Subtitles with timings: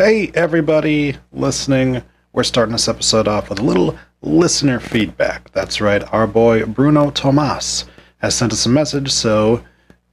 [0.00, 2.04] Hey, everybody listening.
[2.32, 5.50] We're starting this episode off with a little listener feedback.
[5.50, 7.84] That's right, our boy Bruno Tomas
[8.18, 9.64] has sent us a message, so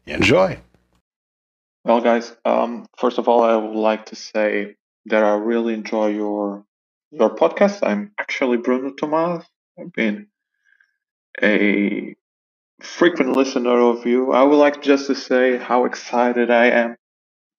[0.07, 0.57] enjoy.
[1.83, 4.75] Well, guys, um, first of all, I would like to say
[5.05, 6.65] that I really enjoy your
[7.11, 7.87] your podcast.
[7.87, 9.45] I'm actually Bruno Tomas.
[9.79, 10.29] I've been
[11.43, 12.15] a
[12.81, 14.31] frequent listener of you.
[14.31, 16.95] I would like just to say how excited I am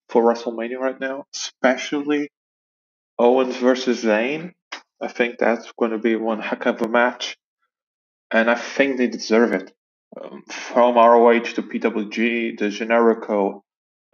[0.08, 2.30] for WrestleMania right now, especially
[3.18, 4.52] Owens versus Zayn.
[5.00, 7.36] I think that's going to be one heck of a match,
[8.30, 9.72] and I think they deserve it.
[10.18, 13.60] Um, from ROH to PWG, the Generico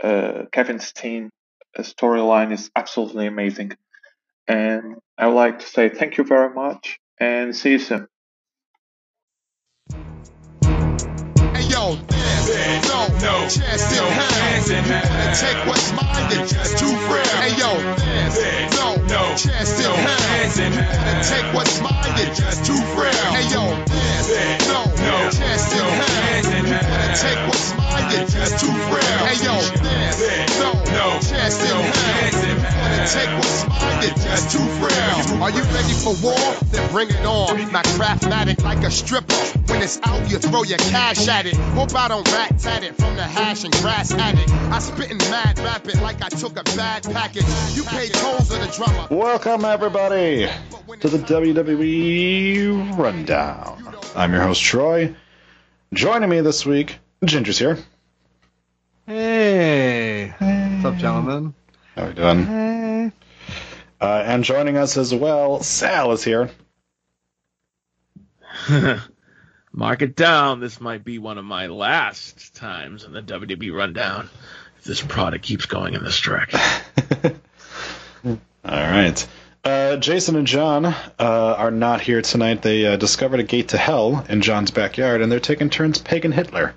[0.03, 1.31] uh, Kevin Steen
[1.79, 3.73] uh, storyline is absolutely amazing.
[4.49, 8.09] And I would like to say thank you very much and see you soon.
[11.55, 11.97] Hey yo,
[12.47, 14.33] there's no, no chance in hell.
[14.67, 17.35] You wanna take what's mine and just too real.
[17.43, 17.71] Hey yo,
[18.79, 20.43] no, no chance in hell.
[20.59, 23.31] You wanna take what's mine and just too real.
[23.35, 23.63] Hey yo,
[24.69, 26.63] no, no chance in hell.
[26.63, 29.21] You wanna take what's mine and just too real.
[29.27, 32.31] Hey yo, there's no, no chance in hell.
[32.47, 35.43] You wanna take what's mine and just too real.
[35.43, 36.55] Are you ready for war?
[36.71, 37.73] Then bring it on.
[37.73, 39.35] My craftmatic like a stripper.
[39.73, 41.57] When it's out, you throw your cash at it.
[41.75, 44.51] Hope I don't rat tat it from the hash and grass at it.
[44.71, 47.47] I spittin' mad rapid like I took a bad package.
[47.75, 49.09] You pay tolls of the drummer.
[49.11, 50.49] Welcome, everybody,
[51.01, 53.79] to the WWE Rundown.
[54.15, 54.92] I'm your host, Troy.
[55.95, 57.79] Joining me this week, Ginger's here.
[59.07, 60.35] Hey.
[60.39, 61.55] What's up, gentlemen?
[61.97, 62.45] How are we doing?
[62.45, 63.13] Hey.
[63.99, 66.51] Uh, and joining us as well, Sal is here.
[69.73, 70.61] Mark it down.
[70.61, 74.29] This might be one of my last times in the WWE rundown
[74.77, 76.61] if this product keeps going in this direction.
[78.27, 78.37] All
[78.67, 79.27] right.
[79.65, 82.63] Uh, Jason and John uh, are not here tonight.
[82.63, 86.33] They uh, discovered a gate to hell in John's backyard, and they're taking turns pagan
[86.33, 86.75] Hitler.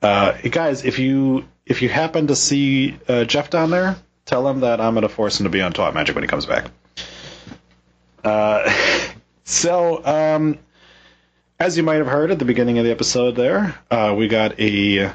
[0.00, 3.96] Uh, guys, if you if you happen to see uh, Jeff down there,
[4.26, 6.28] tell him that I'm going to force him to be on Twat Magic when he
[6.28, 6.70] comes back.
[9.42, 10.60] So, um,
[11.58, 13.74] as you might have heard at the beginning of the episode, there
[14.14, 15.10] we got a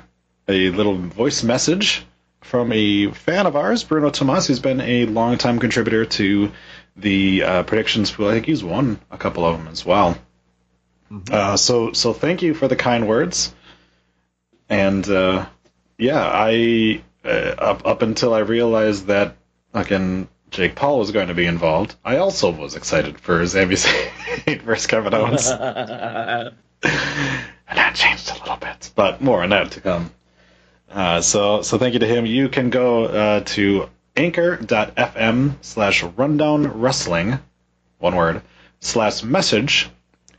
[0.49, 2.05] a little voice message
[2.41, 6.51] from a fan of ours, Bruno Tomas, who's been a longtime contributor to
[6.95, 8.27] the uh, predictions pool.
[8.27, 10.17] I think he's won a couple of them as well.
[11.31, 13.53] Uh, so so thank you for the kind words.
[14.69, 15.45] And uh,
[15.97, 19.35] yeah, I uh, up up until I realized that
[19.73, 24.61] fucking Jake Paul was going to be involved, I also was excited for Sami Zayn
[24.63, 25.49] versus Kevin Owens.
[25.49, 30.11] and that changed a little bit, but more on that to come.
[30.89, 32.25] Uh, so, so thank you to him.
[32.25, 37.39] You can go uh, to anchor.fm slash rundown wrestling,
[37.99, 38.41] one word,
[38.79, 39.89] slash message,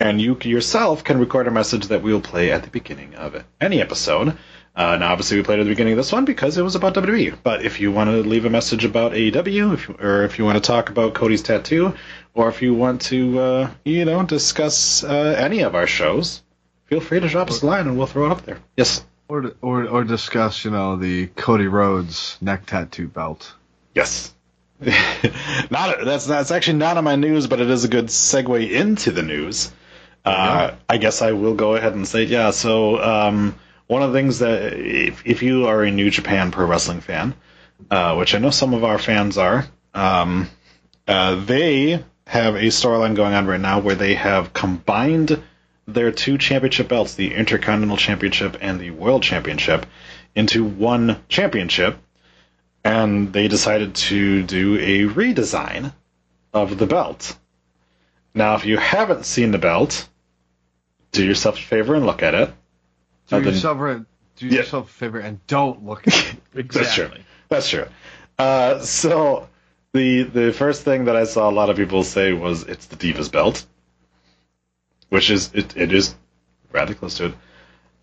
[0.01, 3.81] and you yourself can record a message that we'll play at the beginning of any
[3.81, 4.37] episode.
[4.75, 6.95] Uh, now, obviously, we played at the beginning of this one because it was about
[6.95, 7.39] WWE.
[7.43, 10.45] But if you want to leave a message about AEW, if you, or if you
[10.45, 11.95] want to talk about Cody's tattoo,
[12.35, 16.43] or if you want to, uh, you know, discuss uh, any of our shows,
[16.85, 18.59] feel free to drop us a line and we'll throw it up there.
[18.77, 19.03] Yes.
[19.29, 23.55] Or, or or discuss, you know, the Cody Rhodes neck tattoo belt.
[23.97, 24.35] Yes.
[25.71, 29.11] not that's that's actually not on my news, but it is a good segue into
[29.11, 29.73] the news.
[30.23, 32.51] Uh, I guess I will go ahead and say yeah.
[32.51, 33.55] So um,
[33.87, 37.35] one of the things that if if you are a New Japan Pro Wrestling fan,
[37.91, 40.51] uh, which I know some of our fans are, um,
[41.09, 45.43] uh, they have a storyline going on right now where they have combined
[45.89, 49.87] their two championship belts, the Intercontinental Championship and the World Championship,
[50.35, 51.97] into one championship
[52.87, 55.93] and they decided to do a redesign
[56.53, 57.37] of the belt.
[58.33, 60.09] Now, if you haven't seen the belt,
[61.11, 62.49] do yourself a favor and look at it.
[63.29, 64.07] Do then- yourself a
[64.37, 64.59] do Yeah.
[64.59, 66.15] yourself a favor and don't look at
[66.55, 66.69] it.
[66.73, 67.11] That's true.
[67.49, 67.87] That's true.
[68.39, 69.49] Uh, so
[69.93, 72.97] the the first thing that I saw a lot of people say was it's the
[72.97, 73.65] Divas belt,
[75.09, 76.15] which is it, it is
[76.71, 77.35] rather close to it.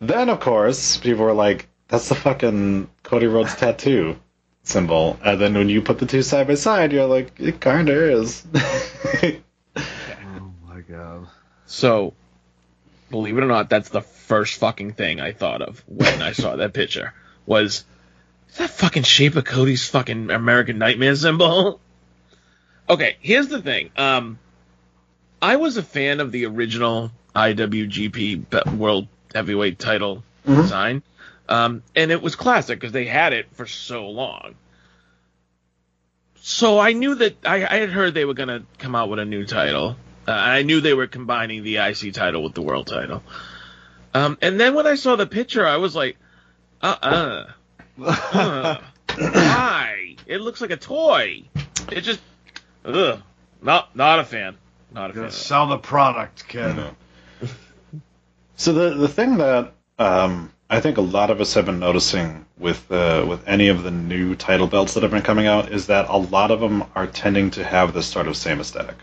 [0.01, 4.17] Then of course people were like, "That's the fucking Cody Rhodes tattoo,"
[4.63, 7.89] symbol, and then when you put the two side by side, you're like, it kind
[7.89, 8.43] of is.
[9.75, 11.27] Oh my god.
[11.65, 12.13] So,
[13.09, 16.55] believe it or not, that's the first fucking thing I thought of when I saw
[16.55, 17.13] that picture.
[17.45, 17.85] Was
[18.49, 21.79] is that fucking shape of Cody's fucking American Nightmare symbol?
[22.87, 23.89] Okay, here's the thing.
[23.97, 24.37] Um,
[25.41, 31.01] I was a fan of the original IWGP World Heavyweight Title design,
[31.49, 34.55] um, and it was classic because they had it for so long.
[36.41, 39.25] So I knew that I, I had heard they were gonna come out with a
[39.25, 39.95] new title.
[40.27, 43.23] Uh, I knew they were combining the IC title with the world title.
[44.13, 46.17] Um, and then when I saw the picture, I was like,
[46.81, 47.45] uh uh
[48.33, 48.77] uh.
[49.17, 50.15] Why?
[50.25, 51.43] It looks like a toy.
[51.91, 52.21] It just,
[52.85, 53.21] ugh.
[53.61, 54.57] Not, not a fan.
[54.91, 55.23] Not a fan.
[55.23, 56.75] Gotta sell the product, kid.
[58.55, 62.47] So the the thing that um, I think a lot of us have been noticing
[62.57, 65.85] with uh, with any of the new title belts that have been coming out is
[65.85, 68.95] that a lot of them are tending to have this sort of same aesthetic.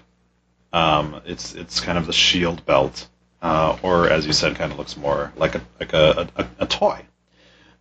[0.73, 3.09] Um, it's it's kind of the shield belt,
[3.41, 6.67] uh, or as you said, kind of looks more like a like a, a, a
[6.67, 7.05] toy.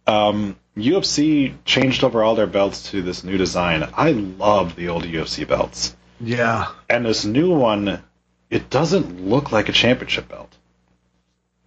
[0.05, 3.89] Um, UFC changed over all their belts to this new design.
[3.97, 5.95] I love the old UFC belts.
[6.21, 6.67] Yeah.
[6.87, 8.03] And this new one,
[8.51, 10.55] it doesn't look like a championship belt.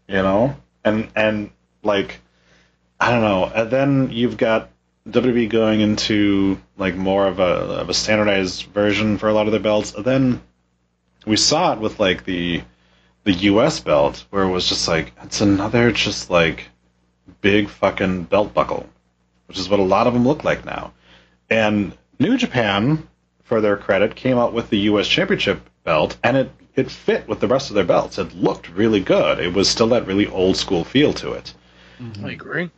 [0.06, 0.56] You know?
[0.84, 1.50] And and
[1.82, 2.20] like
[3.00, 3.46] I don't know.
[3.46, 4.70] And then you've got
[5.08, 9.52] WWE going into like more of a of a standardized version for a lot of
[9.52, 9.94] their belts.
[9.94, 10.42] And then
[11.26, 12.62] we saw it with like the
[13.24, 16.68] the US belt where it was just like it's another just like
[17.40, 18.88] big fucking belt buckle,
[19.46, 20.92] which is what a lot of them look like now.
[21.50, 23.08] And New Japan,
[23.42, 25.08] for their credit, came out with the U.S.
[25.08, 28.18] Championship belt, and it it fit with the rest of their belts.
[28.18, 29.40] It looked really good.
[29.40, 31.52] It was still that really old school feel to it.
[32.02, 32.26] Mm-hmm.
[32.26, 32.70] I agree.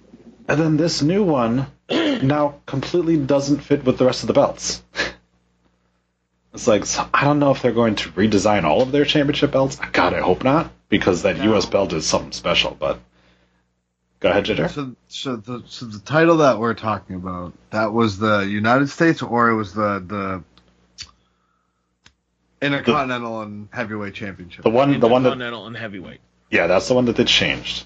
[0.47, 4.83] And then this new one now completely doesn't fit with the rest of the belts.
[6.53, 9.51] It's like so I don't know if they're going to redesign all of their championship
[9.51, 9.77] belts.
[9.91, 11.67] God, I hope not, because that U.S.
[11.67, 12.77] belt is something special.
[12.79, 13.01] But
[14.21, 14.69] go ahead, Ginger.
[14.69, 19.21] So, so the so the title that we're talking about that was the United States
[19.21, 20.45] or it was the the
[22.65, 24.63] Intercontinental and Heavyweight Championship.
[24.63, 26.21] The one, the one that Intercontinental and heavyweight.
[26.53, 27.85] yeah, that's the one that they changed.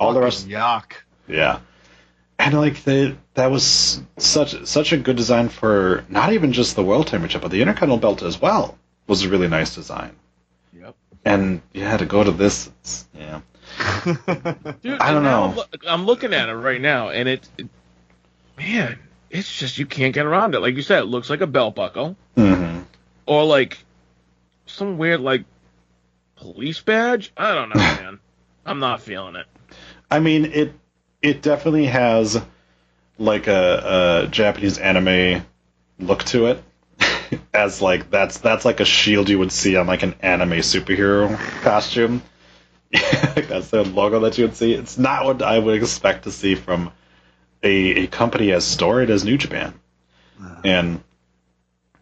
[0.00, 0.92] All the rest, Fucking Yuck.
[1.28, 1.60] Yeah.
[2.38, 6.82] And like the that was such such a good design for not even just the
[6.82, 10.16] world championship, but the intercontinental belt as well was a really nice design.
[10.76, 10.96] Yep.
[11.24, 13.40] And yeah, to go to this, it's, yeah,
[14.04, 15.44] Dude, I don't know.
[15.44, 17.68] I'm loo- I'm looking at it right now, and it, it-
[18.58, 18.98] man,
[19.30, 20.60] it's just you can't get around it.
[20.60, 22.80] Like you said, it looks like a belt buckle, hmm
[23.24, 23.78] or like
[24.66, 25.44] some weird like
[26.36, 27.32] police badge.
[27.36, 28.18] I don't know, man.
[28.66, 29.46] I'm not feeling it.
[30.12, 30.74] I mean it
[31.22, 32.38] it definitely has
[33.18, 35.44] like a, a Japanese anime
[35.98, 36.62] look to it.
[37.54, 41.38] As like that's that's like a shield you would see on like an anime superhero
[41.62, 42.22] costume.
[42.90, 44.74] that's the logo that you would see.
[44.74, 46.92] It's not what I would expect to see from
[47.62, 49.72] a, a company as storied as New Japan.
[50.38, 50.60] Uh-huh.
[50.62, 51.04] And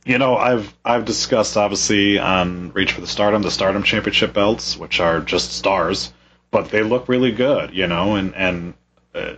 [0.05, 4.77] you know, I've I've discussed obviously on Reach for the Stardom the Stardom Championship belts,
[4.77, 6.13] which are just stars,
[6.51, 8.75] but they look really good, you know, and and
[9.15, 9.35] uh,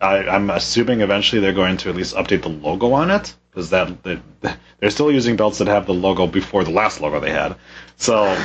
[0.00, 3.70] I, I'm assuming eventually they're going to at least update the logo on it because
[3.70, 4.20] that they,
[4.78, 7.56] they're still using belts that have the logo before the last logo they had.
[7.96, 8.24] So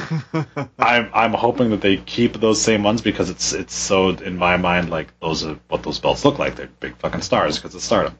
[0.80, 4.58] I'm I'm hoping that they keep those same ones because it's it's so in my
[4.58, 6.56] mind like those are what those belts look like.
[6.56, 8.18] They're big fucking stars because it's Stardom.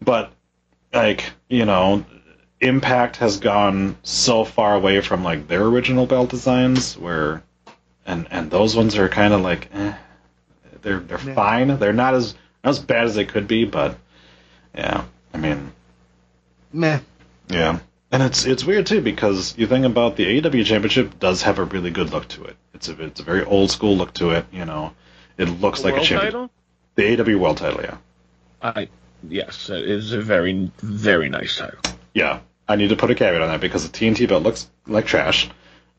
[0.00, 0.32] But
[0.92, 2.04] like you know,
[2.60, 7.42] Impact has gone so far away from like their original belt designs where,
[8.06, 9.94] and and those ones are kind of like, eh,
[10.82, 11.34] they're they're Yeah.
[11.34, 11.78] fine.
[11.78, 13.96] They're not as not as bad as they could be, but
[14.74, 15.72] yeah, I mean,
[16.72, 17.00] Meh.
[17.48, 17.78] yeah.
[18.10, 21.64] And it's it's weird too because you think about the AEW championship does have a
[21.64, 22.56] really good look to it.
[22.72, 24.46] It's a it's a very old school look to it.
[24.52, 24.92] You know,
[25.36, 26.32] it looks The like a world champion.
[26.32, 26.50] title?
[26.96, 27.96] The AEW world title, yeah,
[28.62, 28.88] I
[29.28, 31.80] yes, it is a very very nice title.
[32.12, 32.40] yeah.
[32.66, 35.50] I need to put a caveat on that because the TNT belt looks like trash,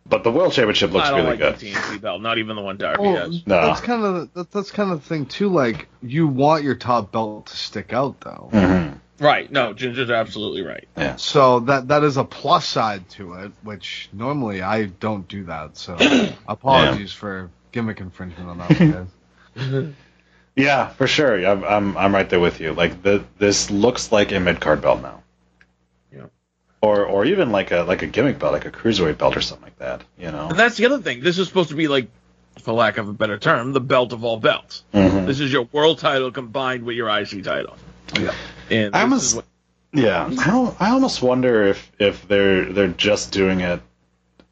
[0.07, 1.59] but the world championship looks I don't really like good.
[1.59, 3.45] the TNT belt, not even the one Darby Well, has.
[3.47, 3.61] No.
[3.67, 5.49] that's kind of that, that's kind of the thing too.
[5.49, 8.49] Like you want your top belt to stick out though.
[8.51, 8.99] Mhm.
[9.17, 9.49] Right?
[9.49, 10.87] No, Ginger's absolutely right.
[10.97, 11.15] Yeah.
[11.15, 15.77] So that that is a plus side to it, which normally I don't do that.
[15.77, 15.97] So
[16.47, 18.91] apologies for gimmick infringement on that one,
[19.55, 19.93] guys.
[20.57, 21.45] Yeah, for sure.
[21.45, 22.71] I'm, I'm I'm right there with you.
[22.73, 25.21] Like the this looks like a mid card belt now.
[26.85, 29.65] Or or even like a like a gimmick belt, like a cruiserweight belt or something
[29.65, 30.03] like that.
[30.19, 30.49] You know.
[30.49, 31.21] And that's the other thing.
[31.23, 32.07] This is supposed to be like,
[32.61, 34.83] for lack of a better term, the belt of all belts.
[34.93, 35.25] Mhm.
[35.25, 37.75] This is your world title combined with your IC title.
[38.19, 38.33] Yeah,
[38.69, 39.45] and I almost- what-
[39.93, 43.81] Yeah, I, I almost wonder if if they're they're just doing it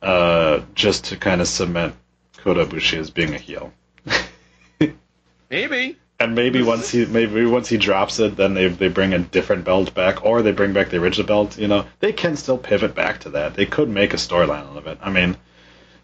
[0.01, 1.93] uh, just to kind of cement
[2.37, 3.71] Kota Ibushi as being a heel,
[5.49, 5.97] maybe.
[6.19, 9.65] And maybe once he maybe once he drops it, then they they bring a different
[9.65, 11.57] belt back, or they bring back the original belt.
[11.57, 13.55] You know, they can still pivot back to that.
[13.55, 14.99] They could make a storyline out of it.
[15.01, 15.35] I mean,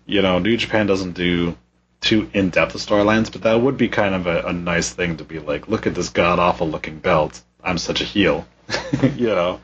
[0.05, 1.55] you know, New Japan doesn't do
[2.01, 5.17] too in depth of storylines, but that would be kind of a, a nice thing
[5.17, 7.41] to be like, look at this god awful looking belt.
[7.63, 8.47] I'm such a heel,
[9.15, 9.59] you know,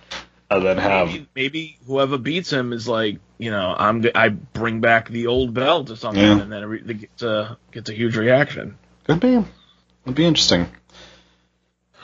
[0.52, 4.82] and then have maybe, maybe whoever beats him is like, you know, I'm I bring
[4.82, 6.42] back the old belt or something, Yeah.
[6.42, 8.78] and then it, it gets a gets a huge reaction.
[9.06, 9.44] Could be.
[10.06, 10.68] It'd be interesting.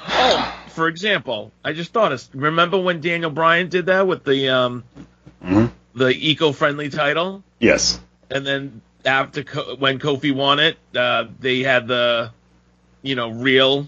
[0.08, 4.50] Oh, for example, I just thought of remember when Daniel Bryan did that with the
[4.50, 4.84] um
[5.44, 5.72] Mhm.
[5.94, 8.00] the eco-friendly title, Yes.
[8.30, 12.32] and then after Co- when Kofi won it, uh, they had the
[13.04, 13.88] you know real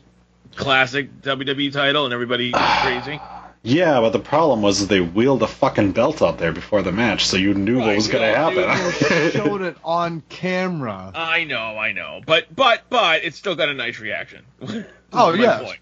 [0.55, 2.51] classic WWE title, and everybody
[2.81, 3.19] crazy.
[3.65, 7.25] Yeah, but the problem was they wheeled a fucking belt out there before the match,
[7.25, 8.65] so you knew what Right, was going to yeah, dude.
[8.67, 9.31] happen.
[9.45, 11.11] Showed it on camera.
[11.15, 14.43] I know, I know, but but but it still got a nice reaction.
[15.15, 15.81] Oh That's my yes, point.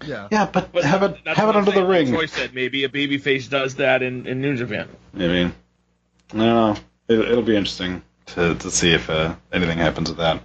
[0.00, 0.28] but yeah.
[0.32, 2.08] yeah, but, But have it have it under the ring.
[2.08, 4.88] Troy said maybe a babyface does that in, in New Japan.
[5.12, 5.40] Maybe.
[5.44, 5.52] I
[6.30, 6.76] don't know.
[7.06, 10.40] It, it'll be interesting to, to see if uh, anything happens with that.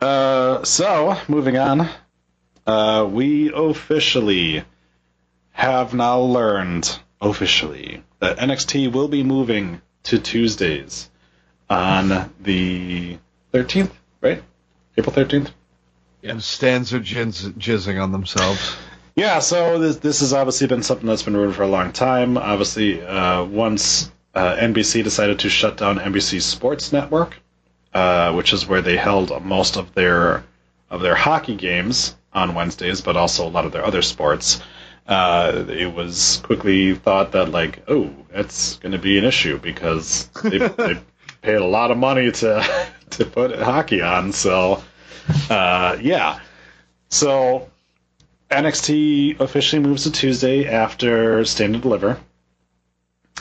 [0.00, 1.86] Uh, so, moving on.
[2.66, 4.64] Uh, we officially
[5.54, 11.08] have now learned, officially, that NXT will be moving to Tuesdays
[11.70, 13.18] on the
[13.52, 14.42] 13th, right?
[14.98, 15.50] April 13th?
[16.24, 18.76] And stands are jizz- jizzing on themselves.
[19.16, 22.36] Yeah, so this this has obviously been something that's been rumored for a long time.
[22.36, 27.40] Obviously, uh, once uh, NBC decided to shut down NBC Sports Network,
[27.92, 30.42] uh, which is where they held most of their
[30.90, 34.60] of their hockey games on Wednesdays, but also a lot of their other sports.
[35.06, 40.28] Uh, it was quickly thought that like, oh, that's going to be an issue because
[40.42, 40.98] they, they
[41.42, 44.32] paid a lot of money to to put hockey on.
[44.32, 44.82] So,
[45.50, 46.40] uh, yeah.
[47.10, 47.70] So
[48.50, 52.18] NXT officially moves to Tuesday after Stand and Deliver,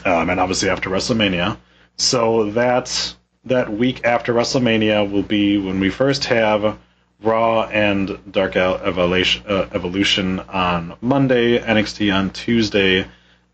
[0.06, 1.58] um, and obviously after WrestleMania.
[1.98, 3.16] So that
[3.46, 6.78] that week after WrestleMania will be when we first have
[7.24, 13.06] Raw and Dark Out Evolution, uh, Evolution on Monday, NXT on Tuesday,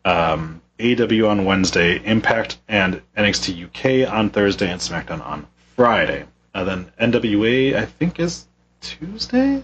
[0.03, 3.65] um, AEW on Wednesday, Impact and NXT
[4.05, 5.45] UK on Thursday, and SmackDown on
[5.75, 6.25] Friday.
[6.53, 8.47] And then NWA, I think, is
[8.81, 9.63] Tuesday.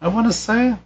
[0.00, 0.76] I want to say.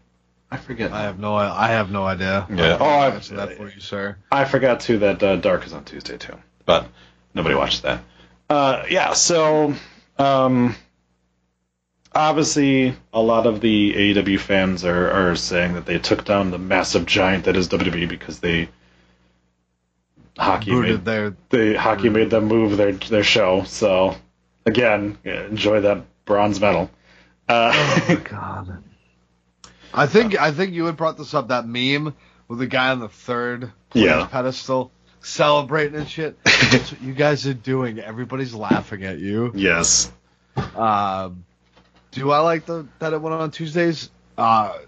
[0.50, 0.92] I forget.
[0.92, 2.46] I have no I have no idea.
[2.48, 2.76] Yeah.
[2.80, 4.16] Oh, Oh, I- I answer that for you, sir.
[4.30, 6.86] I forgot too that uh, Dark is on Tuesday too, but
[7.34, 8.02] nobody watched that.
[8.48, 9.74] Uh, yeah, so
[10.18, 10.76] um,
[12.16, 16.58] obviously a lot of the AEW fans are, are saying that they took down the
[16.58, 18.68] massive giant that is WWE because they
[20.38, 23.64] hockey made their the hockey made them move their their show.
[23.64, 24.16] So
[24.64, 26.90] again, enjoy that bronze medal.
[27.48, 28.82] Uh, God.
[29.94, 32.14] I think I think you had brought this up that meme
[32.48, 34.26] with the guy on the third Yeah.
[34.26, 36.36] pedestal celebrating and shit.
[36.44, 37.98] That's what you guys are doing.
[37.98, 39.52] Everybody's laughing at you.
[39.54, 40.12] yes.
[40.74, 41.44] Um,
[42.16, 44.10] do I like the that it went on Tuesdays?
[44.38, 44.78] Uh,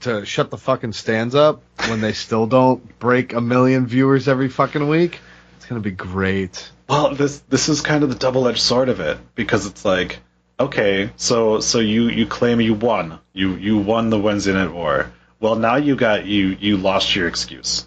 [0.00, 4.48] to shut the fucking stands up when they still don't break a million viewers every
[4.48, 5.20] fucking week.
[5.56, 6.70] It's gonna be great.
[6.88, 10.18] Well, this this is kind of the double edged sword of it because it's like,
[10.58, 15.12] okay, so so you you claim you won, you you won the Wednesday Night War.
[15.40, 17.86] Well, now you got you you lost your excuse.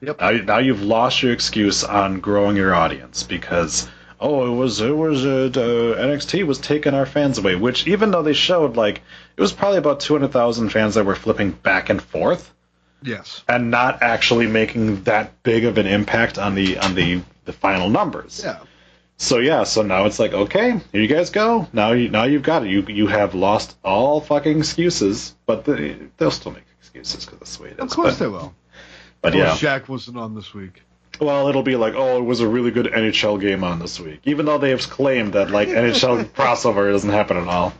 [0.00, 0.20] Yep.
[0.20, 3.88] Now, now you've lost your excuse on growing your audience because
[4.20, 7.54] oh it was it was uh, NXT was taking our fans away.
[7.56, 9.02] Which even though they showed like
[9.36, 12.52] it was probably about two hundred thousand fans that were flipping back and forth
[13.02, 13.44] Yes.
[13.48, 17.88] and not actually making that big of an impact on the on the the final
[17.88, 18.42] numbers.
[18.44, 18.60] Yeah.
[19.16, 21.66] So yeah, so now it's like, okay, here you guys go.
[21.72, 22.70] Now you now you've got it.
[22.70, 27.56] You you have lost all fucking excuses, but the, they'll still make excuses because that's
[27.56, 27.78] the way it is.
[27.80, 28.54] Of course but, they will.
[29.20, 30.82] But yeah, Shaq wasn't on this week.
[31.20, 34.20] Well, it'll be like, oh, it was a really good NHL game on this week,
[34.24, 37.72] even though they have claimed that like NHL crossover doesn't happen at all.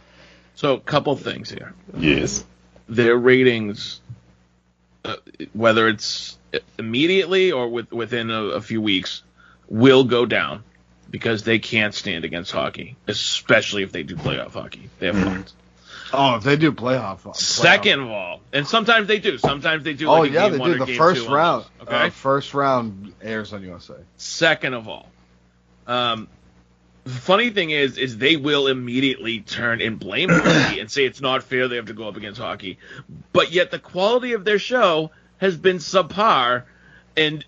[0.55, 1.73] So, a couple things here.
[1.97, 2.45] Yes.
[2.89, 4.01] Their ratings,
[5.05, 5.17] uh,
[5.53, 6.37] whether it's
[6.79, 9.23] immediately or with, within a, a few weeks,
[9.69, 10.65] will go down
[11.11, 14.91] because they can't stand against hockey, especially if they do playoff hockey.
[14.99, 15.53] They have Mhm.
[16.13, 17.21] Oh, if they do playoff.
[17.23, 17.37] playoff.
[17.37, 19.39] Second of all, and sometimes they do.
[19.39, 20.09] Sometimes they do.
[20.09, 20.85] Oh Like yeah, game they do.
[20.85, 21.65] The first round.
[21.81, 22.07] those, Okay.
[22.07, 23.95] Uh, first round airs on USA.
[24.17, 25.09] Second of all,
[25.87, 26.29] um,
[27.05, 31.21] The funny thing is, is they will immediately turn and blame hockey and say it's
[31.21, 32.79] not fair they have to go up against hockey,
[33.33, 36.65] but yet the quality of their show has been subpar,
[37.17, 37.45] and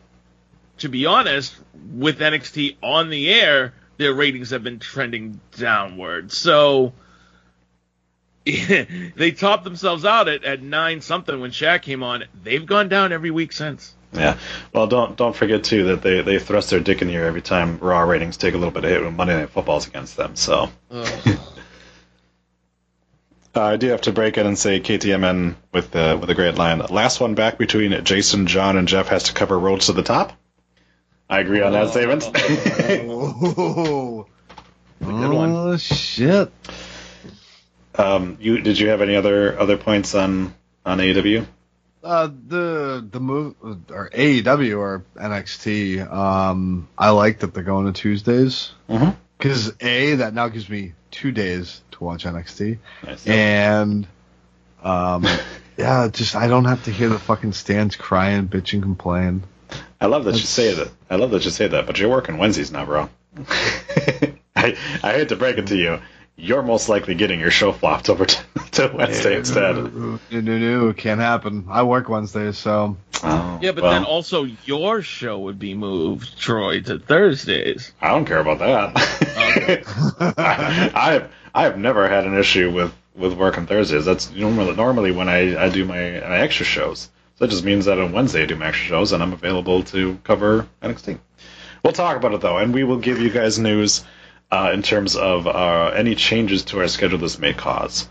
[0.79, 1.55] to be honest,
[1.93, 6.33] with NXT on the air, their ratings have been trending downward.
[6.33, 6.95] So
[8.45, 12.25] they topped themselves out at, at nine something when Shaq came on.
[12.43, 13.95] They've gone down every week since.
[14.13, 14.39] Yeah.
[14.73, 17.79] Well, don't don't forget too that they, they thrust their dick in here every time
[17.79, 20.35] Raw ratings take a little bit of hit when Monday Night Football's against them.
[20.37, 21.07] So uh,
[23.55, 26.79] I do have to break in and say KTMN with the with a great line.
[26.79, 30.33] Last one back between Jason, John, and Jeff has to cover Rhodes to the Top.
[31.29, 32.25] I agree on that statement.
[33.09, 34.27] oh,
[34.99, 35.51] good one.
[35.53, 36.51] oh shit.
[38.01, 40.55] Um, you did you have any other other points on
[40.85, 41.47] on AEW?
[42.03, 43.55] Uh, the the move
[43.91, 46.11] or AEW or NXT.
[46.11, 49.11] Um, I like that they're going to Tuesdays Mm-hmm.
[49.39, 53.27] because a that now gives me two days to watch NXT, Nice.
[53.27, 54.07] and
[54.83, 55.27] um,
[55.77, 59.43] yeah, just I don't have to hear the fucking stands crying, bitching, complain.
[60.01, 60.91] I love that you That's- say that.
[61.11, 63.11] I love that you say that, but you're working Wednesdays now, bro.
[64.57, 66.01] I I hate to break it to you.
[66.37, 69.77] You're most likely getting your show flopped over to, to Wednesday instead.
[69.77, 71.67] No, no, no, can't happen.
[71.69, 76.39] I work Wednesdays, so Oh, Yeah, but well, then also your show would be moved,
[76.39, 77.93] Troy, to Thursdays.
[78.01, 78.93] I don't care about that.
[79.37, 84.05] I, I have I have never had an issue with with work on Thursdays.
[84.05, 87.11] That's normally normally when I, I do my, my extra shows.
[87.37, 89.83] So that just means that on Wednesday I do my extra shows and I'm available
[89.85, 91.19] to cover NXT.
[91.83, 94.05] We'll talk about it though, and we will give you guys news
[94.51, 98.09] uh, in terms of uh, any changes to our schedule this may cause.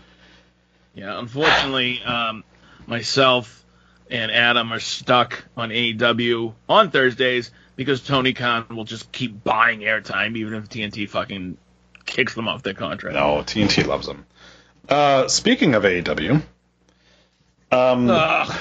[0.94, 2.44] Yeah, unfortunately, um,
[2.86, 3.64] myself
[4.10, 9.80] and Adam are stuck on AEW on Thursdays because Tony Khan will just keep buying
[9.80, 11.56] airtime even if TNT fucking
[12.06, 13.14] kicks them off their contract.
[13.14, 14.26] No, TNT loves them.
[14.88, 16.42] Uh, speaking of AEW,
[17.70, 18.58] um, Ugh,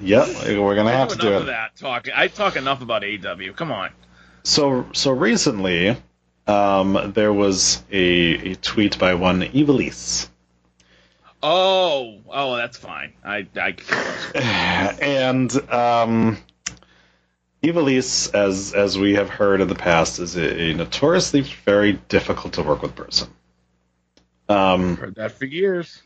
[0.00, 1.44] yep, we're gonna have to do it.
[1.44, 2.08] that talk.
[2.12, 3.54] I talk enough about AEW.
[3.54, 3.90] Come on.
[4.42, 5.96] So so recently,
[6.50, 10.28] um, there was a, a tweet by one Ivelisse,
[11.42, 13.14] Oh, oh, that's fine.
[13.24, 13.74] I, I
[15.00, 16.36] and um,
[17.62, 22.54] Ivelisse, as as we have heard in the past, is a, a notoriously very difficult
[22.54, 23.28] to work with person.
[24.48, 26.02] Um, heard that for years.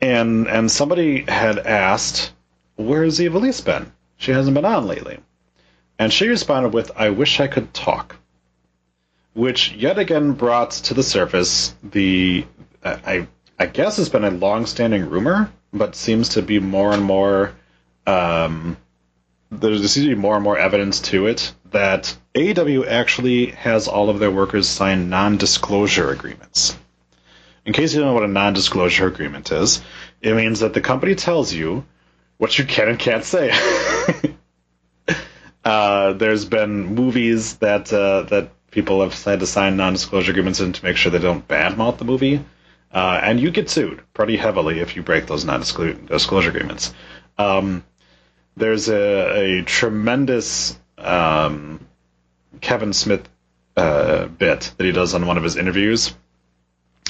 [0.00, 2.32] and and somebody had asked,
[2.76, 3.92] "Where's Ivelisse been?
[4.16, 5.18] She hasn't been on lately."
[5.98, 8.16] And she responded with, "I wish I could talk,"
[9.34, 12.46] which yet again brought to the surface the
[12.84, 13.26] I
[13.58, 17.54] I guess it's been a long-standing rumor, but seems to be more and more.
[18.06, 18.76] Um,
[19.50, 24.08] there seems to be more and more evidence to it that AEW actually has all
[24.08, 26.76] of their workers sign non-disclosure agreements.
[27.66, 29.82] In case you don't know what a non-disclosure agreement is,
[30.22, 31.84] it means that the company tells you
[32.38, 33.52] what you can and can't say.
[35.64, 40.72] uh, there's been movies that uh, that people have had to sign non-disclosure agreements in
[40.72, 42.44] to make sure they don't badmouth the movie,
[42.92, 46.94] uh, and you get sued pretty heavily if you break those non-disclosure agreements.
[47.38, 47.84] Um,
[48.56, 51.86] there's a, a tremendous um,
[52.60, 53.28] Kevin Smith
[53.76, 56.14] uh, bit that he does on one of his interviews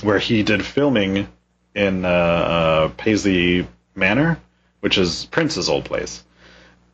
[0.03, 1.29] where he did filming
[1.75, 4.38] in uh, uh, Paisley Manor,
[4.81, 6.23] which is Prince's old place.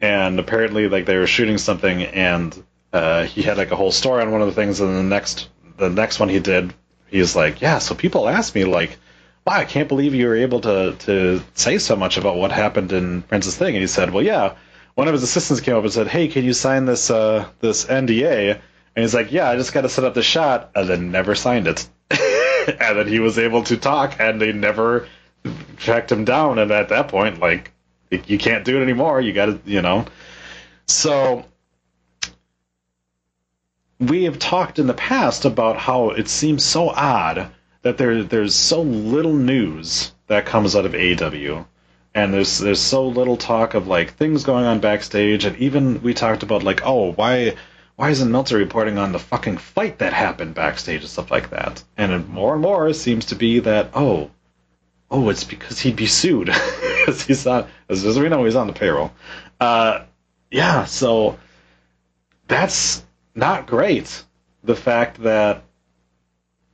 [0.00, 2.64] And apparently, like they were shooting something, and
[2.96, 4.80] uh, he had like a whole story on one of the things.
[4.80, 6.72] And the next, the next one he did,
[7.08, 8.98] he's like, "Yeah." So people ask me like,
[9.46, 12.92] "Wow, I can't believe you were able to to say so much about what happened
[12.92, 14.54] in Prince's thing." And he said, "Well, yeah."
[14.94, 17.84] One of his assistants came up and said, "Hey, can you sign this uh, this
[17.84, 21.10] NDA?" And he's like, "Yeah, I just got to set up the shot," and then
[21.10, 21.86] never signed it.
[22.10, 25.06] and then he was able to talk, and they never
[25.76, 26.58] tracked him down.
[26.58, 27.72] And at that point, like,
[28.10, 29.20] you can't do it anymore.
[29.20, 30.06] You got to, you know.
[30.86, 31.44] So
[33.98, 37.50] we have talked in the past about how it seems so odd
[37.82, 41.66] that there there's so little news that comes out of AEW.
[42.14, 46.14] And there's there's so little talk of like things going on backstage, and even we
[46.14, 47.56] talked about like, oh, why
[47.96, 51.84] why isn't Meltzer reporting on the fucking fight that happened backstage and stuff like that?
[51.96, 54.30] And more and more seems to be that oh,
[55.10, 56.46] oh, it's because he'd be sued
[56.98, 59.12] because he's on as, as we know he's on the payroll.
[59.60, 60.04] Uh,
[60.50, 61.38] yeah, so
[62.48, 63.04] that's
[63.36, 64.24] not great.
[64.64, 65.62] The fact that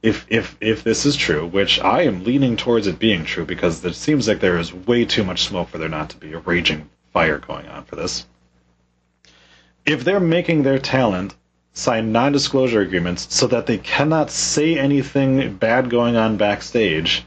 [0.03, 3.85] if if if this is true, which I am leaning towards it being true, because
[3.85, 6.38] it seems like there is way too much smoke for there not to be a
[6.38, 8.27] raging fire going on for this.
[9.85, 11.35] If they're making their talent
[11.75, 17.25] sign non-disclosure agreements so that they cannot say anything bad going on backstage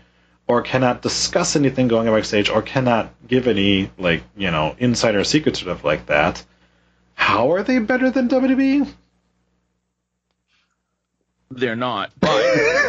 [0.47, 5.23] or cannot discuss anything going on backstage or cannot give any like you know insider
[5.23, 6.43] secrets or stuff like that
[7.15, 8.87] how are they better than wwe
[11.51, 12.11] They're not.
[12.19, 12.29] But,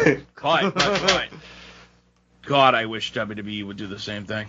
[0.41, 1.27] but, but, but,
[2.45, 4.47] God, I wish WWE would do the same thing.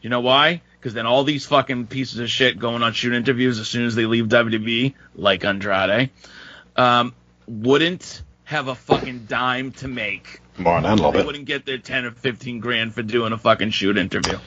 [0.00, 0.62] You know why?
[0.78, 3.94] Because then all these fucking pieces of shit going on shoot interviews as soon as
[3.94, 6.10] they leave WWE, like Andrade,
[6.76, 7.14] um,
[7.46, 10.40] wouldn't have a fucking dime to make.
[10.82, 13.38] that a little They bit wouldn't get their 10 or 15 grand for doing a
[13.38, 14.38] fucking shoot interview.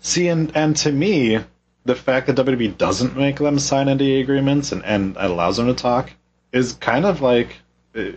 [0.00, 1.38] See, and, and to me,
[1.84, 5.74] the fact that WWE doesn't make them sign NDA agreements and, and allows them to
[5.74, 6.10] talk
[6.52, 7.56] is kind of like,
[7.96, 8.12] uh,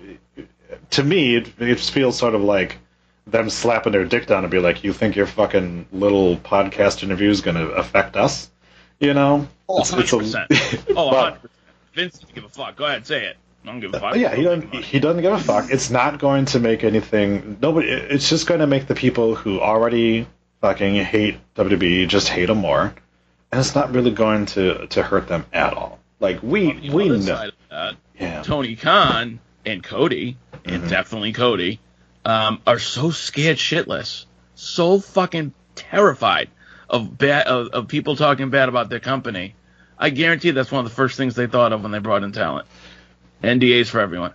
[0.91, 2.77] to me, it, it feels sort of like
[3.25, 7.29] them slapping their dick down and be like, "You think your fucking little podcast interview
[7.29, 8.49] is going to affect us?"
[8.99, 9.47] You know?
[9.69, 10.85] Oh, It's- it's a- 100%.
[10.97, 11.49] Oh, but- 100%.
[11.93, 12.75] Vince doesn't give a fuck.
[12.75, 13.37] Go ahead, say it.
[13.63, 14.15] I don't give a fuck.
[14.15, 14.73] yeah, he doesn't.
[14.73, 15.71] He doesn't give a fuck.
[15.71, 17.57] It's not going to make anything.
[17.61, 17.89] Nobody.
[17.89, 20.27] It's just going to make the people who already
[20.61, 22.93] fucking hate WWE just hate them more,
[23.51, 25.99] and it's not really going to to hurt them at all.
[26.19, 27.19] Like we we know.
[27.19, 28.41] side of that, Yeah.
[28.43, 30.89] Tony Khan and Cody, and Mhm.
[30.89, 31.79] definitely Cody,
[32.25, 34.25] um, are so scared shitless,
[34.55, 36.49] so fucking terrified
[36.89, 39.53] of bad of, of people talking bad about their company.
[39.99, 42.31] I guarantee that's one of the first things they thought of when they brought in
[42.31, 42.67] talent.
[43.43, 44.31] NDAs for everyone.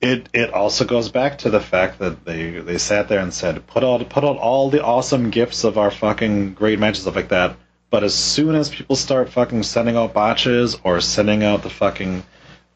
[0.00, 3.66] It it also goes back to the fact that they they sat there and said
[3.66, 7.28] put out put out all the awesome gifts of our fucking great matches stuff like
[7.28, 7.56] that.
[7.90, 12.22] But as soon as people start fucking sending out botches or sending out the fucking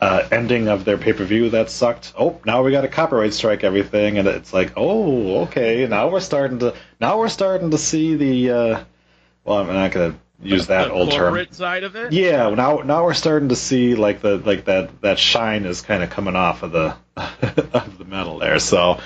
[0.05, 3.33] uh, ending of their pay per view that sucked, oh now we got a copyright
[3.33, 7.79] strike everything, and it's like oh okay now we're starting to now we're starting to
[7.79, 8.85] see the uh,
[9.45, 11.21] well I'm not gonna use that the old term.
[11.21, 12.12] corporate side of it.
[12.12, 16.03] Yeah, now now we're starting to see like the like that that shine is kind
[16.03, 18.59] of coming off of the of the metal there.
[18.59, 19.01] So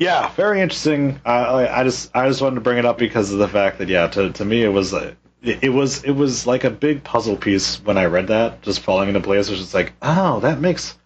[0.00, 1.20] yeah, very interesting.
[1.24, 3.88] I I just I just wanted to bring it up because of the fact that
[3.88, 7.36] yeah, to to me it was uh, it, was it was like a big puzzle
[7.36, 9.48] piece when I read that, just falling into place.
[9.48, 10.96] It was just like, oh, that makes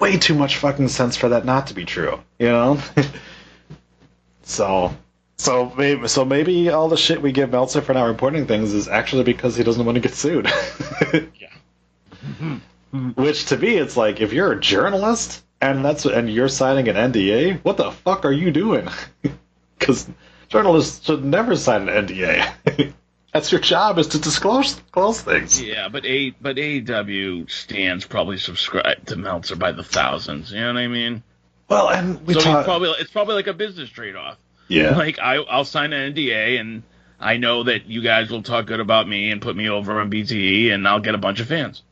[0.00, 2.78] way too much fucking sense for that not to be true, you know?
[4.42, 4.94] so
[5.36, 8.88] so maybe so maybe all the shit we give Meltzer for not reporting things is
[8.88, 10.48] actually because he doesn't want to get sued.
[11.38, 12.58] Yeah.
[13.16, 17.12] Which to me, it's like if you're a journalist and that's and you're signing an
[17.12, 18.88] NDA, what the fuck are you doing?
[19.78, 20.08] Because
[20.48, 22.94] journalists should never sign an NDA.
[23.34, 25.60] That's your job is to disclose disclose things.
[25.60, 30.52] Yeah, but a but AEW stands probably subscribe to Meltzer by the thousands.
[30.52, 31.22] You know what I mean?
[31.68, 32.58] Well, and we so talk.
[32.58, 34.38] he's probably it's probably like a business trade off.
[34.68, 34.96] yeah.
[34.96, 36.84] Like I I'll sign an NDA and
[37.18, 40.12] I know that you guys will talk good about me and put me over on
[40.12, 41.82] BTE and I'll get a bunch of fans.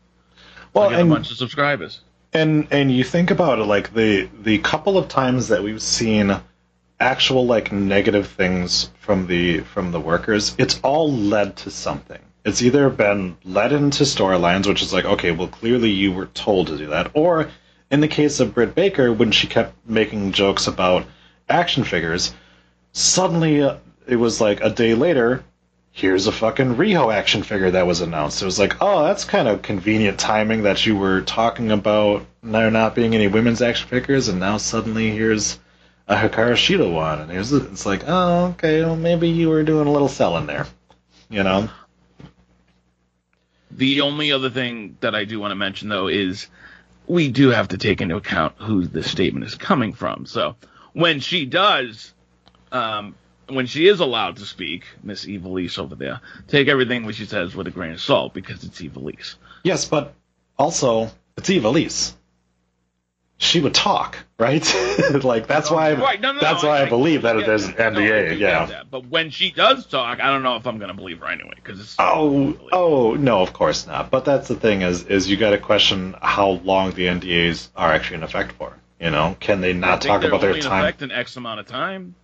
[0.77, 2.03] I'll well, get and a bunch of subscribers.
[2.33, 6.37] And and you think about it, like the the couple of times that we've seen
[7.03, 12.21] actual like negative things from the from the workers, it's all led to something.
[12.45, 16.69] It's either been led into storylines, which is like, okay, well, clearly you were told
[16.69, 17.51] to do that, or
[17.91, 21.05] in the case of Britt Baker, when she kept making jokes about
[21.49, 22.33] action figures,
[22.93, 25.45] suddenly uh, it was like a day later,
[25.91, 28.43] here's a fucking Riho action figure that was announced.
[28.43, 32.71] It was like, oh, that's kind of convenient timing that you were talking about there
[32.71, 35.59] not being any women's action figures, and now suddenly here's
[36.13, 39.93] a Hikaru Shida one, and it's like, oh, okay, well maybe you were doing a
[39.93, 40.67] little selling there,
[41.31, 41.69] you know?
[43.71, 46.49] The only other thing that I do want to mention though is
[47.07, 50.27] we do have to take into account who this statement is coming from.
[50.27, 50.57] So
[50.93, 52.13] when she does,
[52.71, 53.15] um,
[53.49, 57.55] when she is allowed to speak, Miss Ivelisse over there, take everything what she says
[57.55, 59.37] with a grain of salt because it's Ivelisse.
[59.65, 60.15] Yes, but
[60.59, 62.13] also it's Ivelisse.
[63.43, 64.63] She would talk, right?
[65.25, 67.65] like that's why Right, no, no, that's no, why I, I- believe that I there's
[67.65, 67.93] an that.
[67.93, 68.39] No, NDA.
[68.39, 68.83] yeah.
[68.89, 71.55] But when she does talk, I don't know if I'm going to believe her anyway
[71.57, 74.11] because it's Oh, oh no, of course not.
[74.13, 77.93] But that's the thing is, is you got to question how long the NDAs are
[77.93, 78.73] actually in effect for.
[79.01, 80.85] You know, can they not talk about their only in time?
[80.85, 82.15] effect in X amount of time.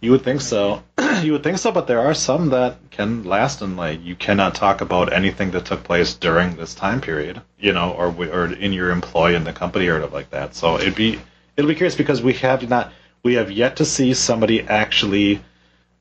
[0.00, 0.84] You would think so.
[1.24, 4.54] you would think so, but there are some that can last, and like you cannot
[4.54, 7.42] talk about anything that took place during this time period.
[7.58, 10.54] You know, or or in your employ in the company or like that.
[10.54, 11.18] So it'd be
[11.56, 15.42] it'll be curious because we have not we have yet to see somebody actually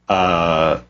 [0.08, 0.82] uh,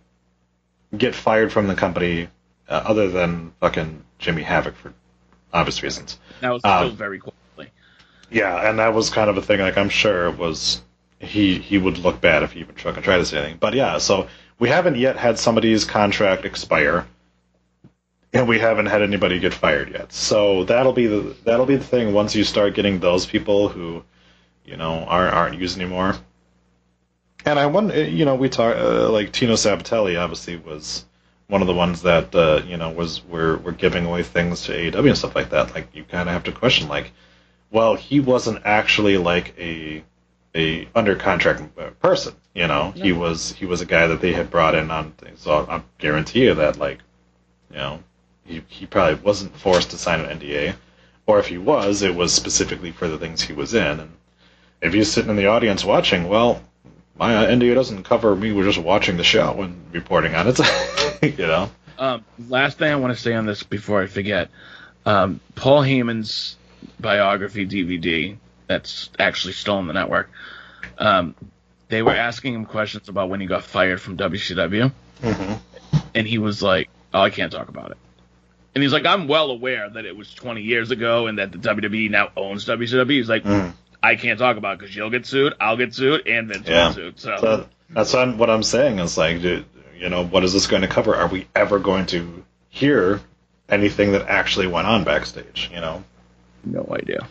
[0.96, 2.28] get fired from the company
[2.70, 4.94] uh, other than fucking Jimmy Havoc for
[5.54, 6.20] obvious reasons.
[6.42, 7.72] That was Um, still very quickly.
[8.30, 9.60] Yeah, and that was kind of a thing.
[9.60, 10.82] Like I'm sure it was
[11.19, 13.58] he he would look bad if he even tried to say anything.
[13.60, 14.27] But yeah, so
[14.60, 17.06] we haven't yet had somebody's contract expire,
[18.34, 20.13] and we haven't had anybody get fired yet.
[20.13, 22.13] So that'll be the that'll be the thing.
[22.13, 24.03] Once you start getting those people who,
[24.65, 26.15] you know, aren't aren't used anymore.
[27.45, 31.06] And I wonder, you know, we talk uh, like Tino Sabbatelli obviously was
[31.47, 34.73] one of the ones that uh, you know was were were giving away things to
[34.73, 35.73] AEW and stuff like that.
[35.73, 37.12] Like you kind of have to question, like,
[37.71, 40.03] well, he wasn't actually like a
[40.55, 41.62] a under contract
[42.01, 42.33] person.
[42.53, 45.41] You know, he was he was a guy that they had brought in on things.
[45.41, 46.99] So I guarantee you that, like,
[47.69, 47.99] you know,
[48.45, 50.75] he he probably wasn't forced to sign an NDA,
[51.27, 53.99] or if he was, it was specifically for the things he was in.
[53.99, 54.12] And
[54.81, 56.63] if he's sitting in the audience watching, well,
[57.17, 58.51] my NDA doesn't cover me.
[58.51, 60.60] We're just watching the show and reporting on it.
[61.38, 61.69] you know.
[61.99, 64.49] Um, last thing I want to say on this before I forget,
[65.05, 66.57] um, Paul Heyman's
[66.99, 70.30] biography DVD that's actually still on the network.
[70.97, 71.36] Um,
[71.89, 74.91] they were asking him questions about when he got fired from WCW,
[76.13, 77.97] and he was like, "Oh, I can't talk about it."
[78.75, 81.58] And he's like, "I'm well aware that it was 20 years ago and that the
[81.58, 83.45] WWE now owns WCW." He's like,
[84.03, 86.73] "I can't talk about it because you'll get sued, I'll get sued, and Vince will
[86.75, 86.88] Yeah.
[86.89, 89.65] get sued." So, So that's what I'm, what I'm saying is like, dude,
[89.97, 91.15] you know, what is this going to cover?
[91.15, 93.21] Are we ever going to hear
[93.69, 95.69] anything that actually went on backstage?
[95.73, 96.03] You know.
[96.65, 97.25] no idea.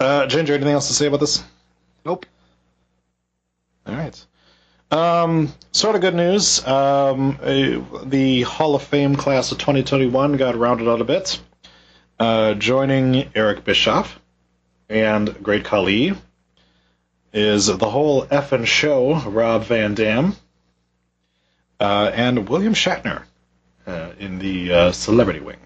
[0.00, 1.44] Uh, Ginger, anything else to say about this?
[2.06, 2.24] Nope.
[3.86, 4.26] All right.
[4.90, 6.66] Um, sort of good news.
[6.66, 11.38] Um, uh, the Hall of Fame class of 2021 got rounded out a bit,
[12.18, 14.18] uh, joining Eric Bischoff
[14.88, 16.14] and Great Khali
[17.32, 19.14] is the whole effing show.
[19.14, 20.34] Rob Van Dam
[21.78, 23.24] uh, and William Shatner
[23.86, 25.58] uh, in the uh, celebrity wing.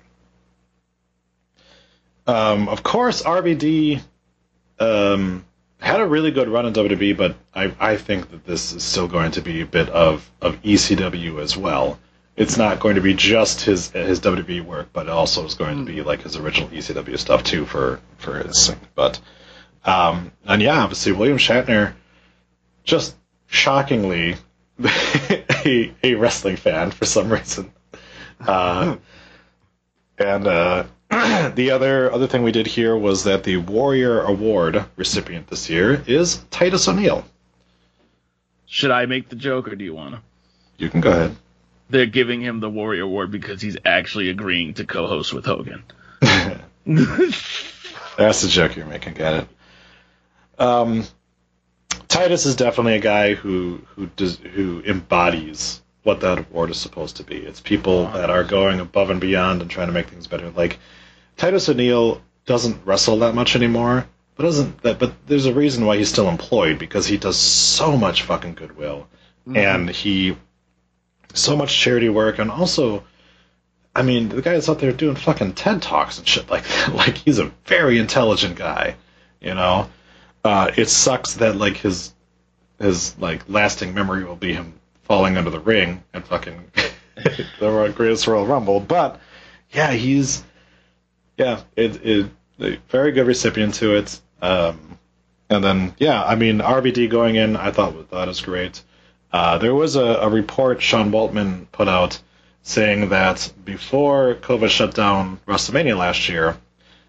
[2.26, 4.02] Um, of course, RVD
[4.84, 5.44] um,
[5.80, 9.08] had a really good run in WWE, but I, I think that this is still
[9.08, 11.98] going to be a bit of, of ECW as well.
[12.36, 15.86] It's not going to be just his his WWE work, but it also is going
[15.86, 18.80] to be like his original ECW stuff too for for his thing.
[18.96, 19.20] But
[19.84, 21.92] um, and yeah, obviously William Shatner,
[22.82, 23.14] just
[23.46, 24.34] shockingly
[24.84, 27.72] a, a wrestling fan for some reason.
[28.40, 28.96] Uh,
[30.18, 30.84] and uh,
[31.54, 36.02] the other other thing we did here was that the Warrior Award recipient this year
[36.06, 37.24] is Titus O'Neil.
[38.66, 40.20] Should I make the joke or do you want to?
[40.78, 41.36] You can go ahead.
[41.90, 45.84] They're giving him the Warrior Award because he's actually agreeing to co-host with Hogan.
[46.20, 49.14] That's the joke you're making.
[49.14, 49.48] Got it.
[50.58, 51.04] Um,
[52.08, 57.16] Titus is definitely a guy who who does who embodies what that award is supposed
[57.16, 57.36] to be.
[57.36, 60.50] It's people that are going above and beyond and trying to make things better.
[60.50, 60.78] Like
[61.36, 64.98] Titus O'Neil doesn't wrestle that much anymore, but doesn't that?
[64.98, 69.08] But there's a reason why he's still employed because he does so much fucking goodwill,
[69.54, 70.36] and he
[71.32, 73.04] so much charity work, and also
[73.96, 76.88] I mean, the guy's out there doing fucking TED talks and shit like that.
[76.94, 78.96] Like he's a very intelligent guy,
[79.40, 79.88] you know.
[80.44, 82.12] Uh, it sucks that like his
[82.78, 86.72] his like lasting memory will be him falling under the ring and fucking
[87.60, 88.80] the greatest Royal Rumble.
[88.80, 89.20] But
[89.70, 90.42] yeah, he's
[91.36, 94.20] yeah, it it very good recipient to it.
[94.40, 94.98] Um,
[95.50, 98.82] and then yeah, I mean RVD going in, I thought that was great.
[99.32, 102.20] Uh, there was a, a report Sean Waltman put out
[102.62, 106.56] saying that before COVID shut down WrestleMania last year,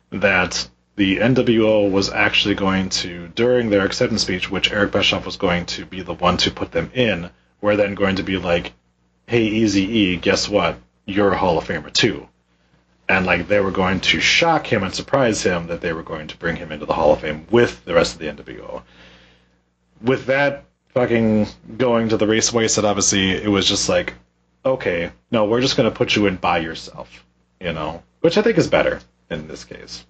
[0.10, 5.38] that the NWO was actually going to, during their acceptance speech, which Eric Bischoff was
[5.38, 7.30] going to be the one to put them in,
[7.62, 8.74] were then going to be like,
[9.28, 10.78] hey, Easy E, guess what?
[11.06, 12.28] You're a Hall of Famer too.
[13.08, 16.28] And like they were going to shock him and surprise him that they were going
[16.28, 18.82] to bring him into the Hall of Fame with the rest of the NWO.
[20.02, 24.14] With that fucking going to the race wasted, obviously, it was just like,
[24.66, 27.26] okay, no, we're just going to put you in by yourself,
[27.62, 30.06] you know, which I think is better in this case.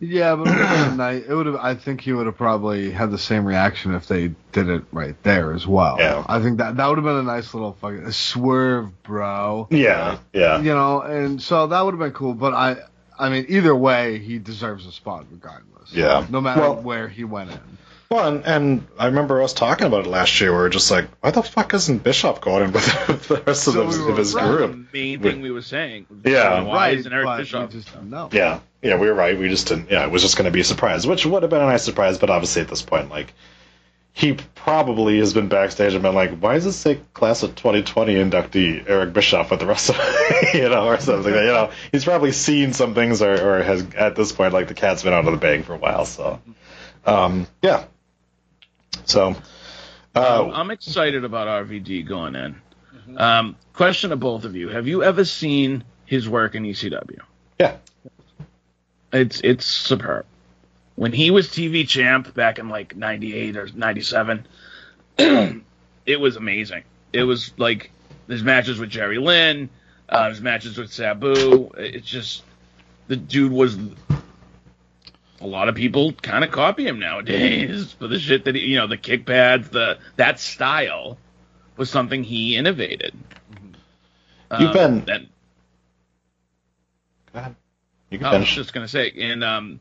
[0.00, 0.98] Yeah, but it would have.
[1.28, 1.56] It would have.
[1.56, 5.20] I think he would have probably had the same reaction if they did it right
[5.22, 5.96] there as well.
[5.98, 6.24] Yeah.
[6.28, 9.66] I think that that would have been a nice little fucking a swerve, bro.
[9.70, 10.60] Yeah, yeah.
[10.60, 12.34] You know, and so that would have been cool.
[12.34, 12.76] But I,
[13.18, 15.92] I mean, either way, he deserves a spot regardless.
[15.92, 16.26] Yeah.
[16.30, 17.60] No matter Well- where he went in.
[18.10, 20.50] Well, and, and I remember us talking about it last year.
[20.50, 23.64] We were just like, why the fuck isn't Bischoff going in with, with the rest
[23.64, 24.46] So of, the, were of his right.
[24.46, 24.72] group?
[24.72, 26.06] The main thing we were saying.
[26.24, 26.62] Yeah.
[26.62, 27.74] Why isn't Eric but Bischoff?
[27.74, 28.30] we just no.
[28.32, 29.38] Yeah, yeah, we were right.
[29.38, 29.90] We just didn't.
[29.90, 31.84] Yeah, it was just going to be a surprise, which would have been a nice
[31.84, 32.16] surprise.
[32.16, 33.34] But obviously, at this point, like,
[34.14, 38.14] he probably has been backstage and been like, "Why does it say class of 2020
[38.14, 39.96] inductee Eric Bischoff with the rest of
[40.54, 41.44] you know, or something?" Like that.
[41.44, 44.74] You know, he's probably seen some things, or, or has at this point, like, the
[44.74, 46.06] cat's been out of the bag for a while.
[46.06, 46.40] So,
[47.04, 47.84] um, yeah.
[49.08, 49.34] So,
[50.14, 52.60] uh, I'm excited about RVD going in.
[53.16, 57.20] Um, question to both of you: Have you ever seen his work in ECW?
[57.58, 57.76] Yeah.
[59.10, 60.26] It's it's superb.
[60.94, 64.46] When he was TV champ back in like '98 or '97,
[65.18, 66.82] it was amazing.
[67.14, 67.90] It was like
[68.28, 69.70] his matches with Jerry Lynn,
[70.10, 71.70] uh, his matches with Sabu.
[71.78, 72.42] It's just
[73.06, 73.78] the dude was.
[75.40, 78.76] A lot of people kind of copy him nowadays for the shit that he, you
[78.76, 81.16] know, the kick pads, the that style
[81.76, 83.14] was something he innovated.
[84.58, 85.28] You've Um, been-
[87.32, 87.56] Go ahead.
[88.10, 89.80] You can I was just gonna say, and um,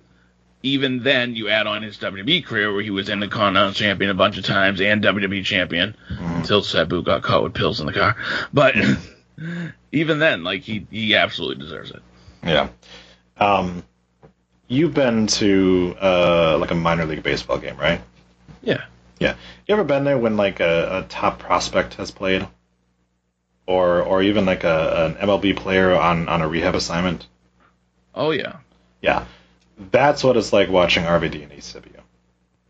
[0.62, 4.38] even then, you add on his WWE career where he was Intercontinental Champion a bunch
[4.38, 6.36] of times and WWE Champion Mm-hmm.
[6.36, 8.16] until Sabu got caught with pills in the car.
[8.54, 8.76] But
[9.94, 12.02] even then, like he he absolutely deserves it.
[12.44, 12.68] Yeah.
[13.38, 13.84] Um,
[14.68, 18.02] you've been to uh, like a minor league baseball game, right?
[18.62, 18.86] Yeah.
[19.20, 19.36] Yeah.
[19.66, 22.48] You ever been there when like a, a top prospect has played,
[23.66, 27.28] or or even like a, an MLB player on on a rehab assignment?
[28.14, 28.58] Oh yeah.
[29.02, 29.26] Yeah.
[29.92, 32.02] That's what it's like watching RVD and ECW.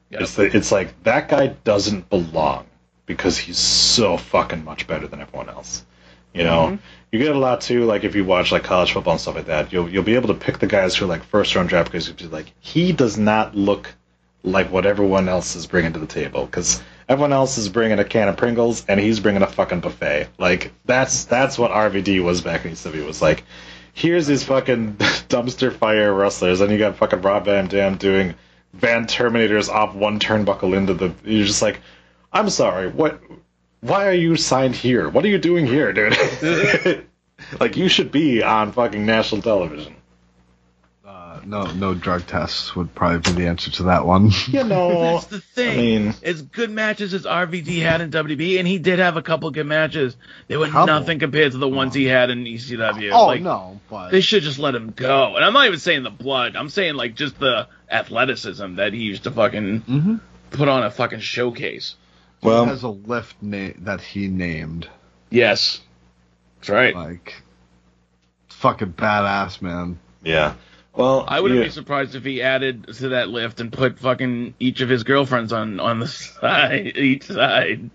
[0.09, 0.21] Yep.
[0.21, 2.65] It's the, it's like that guy doesn't belong
[3.05, 5.85] because he's so fucking much better than everyone else.
[6.33, 6.77] You know,
[7.11, 7.85] you get a lot too.
[7.85, 10.27] Like if you watch like college football and stuff like that, you'll you'll be able
[10.29, 12.07] to pick the guys who are like first round draft guys.
[12.07, 13.93] You'll be like, he does not look
[14.43, 18.03] like what everyone else is bringing to the table because everyone else is bringing a
[18.03, 20.27] can of Pringles and he's bringing a fucking buffet.
[20.37, 23.05] Like that's that's what RVD was back in ECW.
[23.05, 23.43] Was like,
[23.93, 24.95] here's these fucking
[25.29, 28.35] dumpster fire wrestlers, and you got fucking Rob Van Dam doing
[28.73, 31.13] Van Terminators off one turnbuckle into the.
[31.23, 31.79] You're just like,
[32.33, 33.21] I'm sorry, what?
[33.87, 35.09] Why are you signed here?
[35.09, 37.05] What are you doing here, dude?
[37.59, 39.95] like you should be on fucking national television.
[41.05, 44.31] Uh, no, no drug tests would probably be the answer to that one.
[44.47, 45.71] You know, That's the thing.
[45.71, 49.21] I mean, as good matches as RVD had in WB, and he did have a
[49.21, 50.17] couple good matches.
[50.47, 50.87] They were Couple?
[50.87, 53.11] nothing compared to the ones he had in ECW.
[53.13, 55.35] oh like, no, but They should just let him go.
[55.35, 56.55] And I'm not even saying the blood.
[56.57, 60.19] I'm saying like just the athleticism that he used to fucking Mhm.
[60.51, 61.95] put on a fucking showcase.
[62.41, 64.87] He well, has a lift na- that he named.
[65.29, 65.81] Yes.
[66.59, 66.95] That's right.
[66.95, 67.35] Like,
[68.49, 69.99] fucking badass, man.
[70.23, 70.53] yeah.
[70.95, 74.55] Well, I wouldn't you- be surprised if he added to that lift and put fucking
[74.59, 77.89] each of his girlfriends on on the side, each side.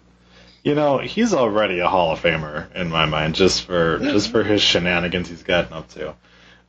[0.62, 4.44] You know, he's already a Hall of Famer in my mind, just for just for
[4.44, 6.14] his shenanigans he's gotten up to.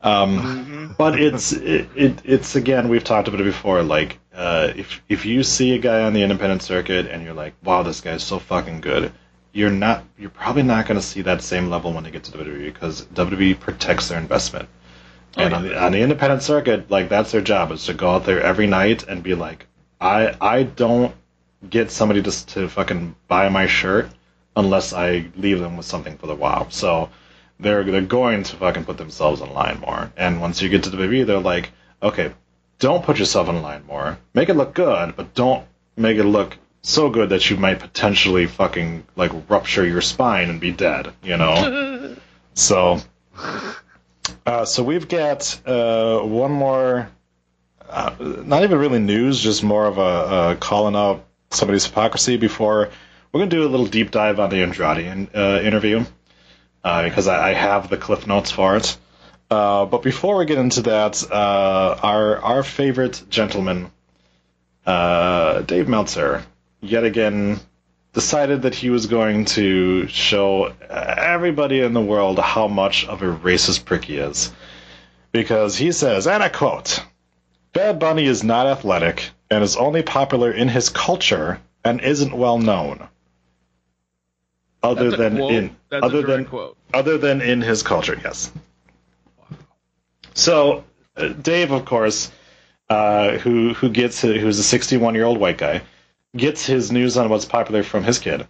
[0.02, 3.84] Um, But it's it, it it's again we've talked about it before.
[3.84, 7.54] Like uh, if if you see a guy on the independent circuit and you're like,
[7.62, 9.12] wow, this guy's so fucking good,
[9.52, 12.32] you're not you're probably not going to see that same level when they get to
[12.32, 14.68] WWE because WWE protects their investment.
[15.36, 18.24] And on, the, on the independent circuit, like that's their job is to go out
[18.24, 19.66] there every night and be like,
[20.00, 21.14] I I don't
[21.68, 24.10] get somebody just to fucking buy my shirt
[24.56, 26.66] unless I leave them with something for the wow.
[26.70, 27.10] So
[27.60, 30.12] they're they're going to fucking put themselves in line more.
[30.16, 31.70] And once you get to the WWE, they're like,
[32.02, 32.32] okay,
[32.78, 34.18] don't put yourself in line more.
[34.34, 38.46] Make it look good, but don't make it look so good that you might potentially
[38.46, 41.12] fucking like rupture your spine and be dead.
[41.22, 42.16] You know.
[42.54, 43.00] so.
[44.46, 47.10] Uh, so we've got uh, one more,
[47.88, 52.36] uh, not even really news, just more of a, a calling out somebody's hypocrisy.
[52.36, 52.90] Before
[53.32, 56.04] we're gonna do a little deep dive on the Andrade in, uh, interview
[56.84, 58.96] uh, because I, I have the cliff notes for it.
[59.54, 63.88] Uh, but before we get into that, uh, our our favorite gentleman,
[64.84, 66.42] uh, Dave Meltzer,
[66.80, 67.60] yet again
[68.14, 73.26] decided that he was going to show everybody in the world how much of a
[73.26, 74.52] racist prick he is.
[75.30, 77.00] Because he says, and I quote,
[77.72, 82.58] Bad Bunny is not athletic and is only popular in his culture and isn't well
[82.58, 83.06] known.
[84.82, 85.52] Other than quote.
[85.52, 86.76] in That's other than quote.
[86.92, 88.50] other than in his culture, yes.
[90.34, 90.84] So
[91.16, 92.30] uh, Dave, of course,
[92.88, 95.82] uh, who who gets who's a 61 year old white guy,
[96.36, 98.46] gets his news on what's popular from his kid.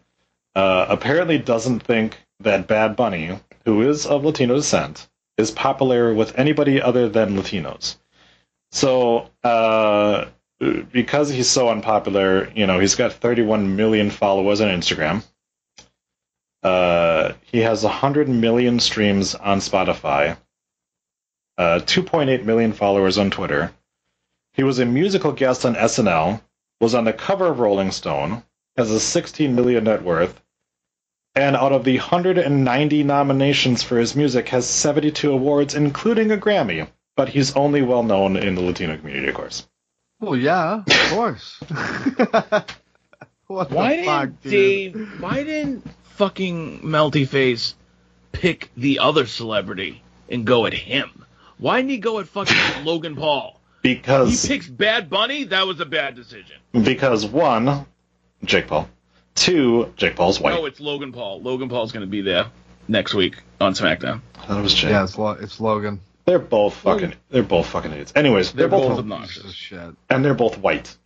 [0.54, 6.38] Uh, apparently, doesn't think that Bad Bunny, who is of Latino descent, is popular with
[6.38, 7.96] anybody other than Latinos.
[8.70, 10.26] So, uh,
[10.58, 15.22] because he's so unpopular, you know, he's got 31 million followers on Instagram.
[16.62, 20.36] Uh, he has 100 million streams on Spotify,
[21.58, 23.72] uh, 2.8 million followers on Twitter.
[24.52, 26.40] He was a musical guest on SNL,
[26.80, 28.42] was on the cover of Rolling Stone,
[28.76, 30.40] has a 16 million net worth,
[31.34, 36.88] and out of the 190 nominations for his music, has 72 awards, including a Grammy.
[37.16, 39.66] But he's only well known in the Latino community, of course.
[40.20, 41.60] Well, yeah, of course.
[43.46, 44.50] what Why the fuck, didn't dude?
[44.94, 45.20] Dave?
[45.20, 47.74] Why didn't fucking melty face
[48.32, 51.23] pick the other celebrity and go at him?
[51.58, 53.60] Why didn't he go at fucking Logan Paul?
[53.82, 55.44] Because he Because picks Bad Bunny.
[55.44, 56.56] That was a bad decision.
[56.72, 57.86] because one,
[58.44, 58.88] Jake Paul.
[59.34, 60.54] Two, Jake Paul's white.
[60.54, 61.42] No, it's Logan Paul.
[61.42, 62.46] Logan Paul's going to be there
[62.88, 64.20] next week on SmackDown.
[64.40, 64.90] I thought it was Jake.
[64.90, 66.00] Yeah, it's, Lo- it's Logan.
[66.24, 67.14] They're both fucking.
[67.30, 68.12] They're both fucking idiots.
[68.16, 69.44] Anyways, they're, They're both, both Pieces obnoxious.
[69.44, 69.94] of shit.
[70.08, 70.96] and they're both white.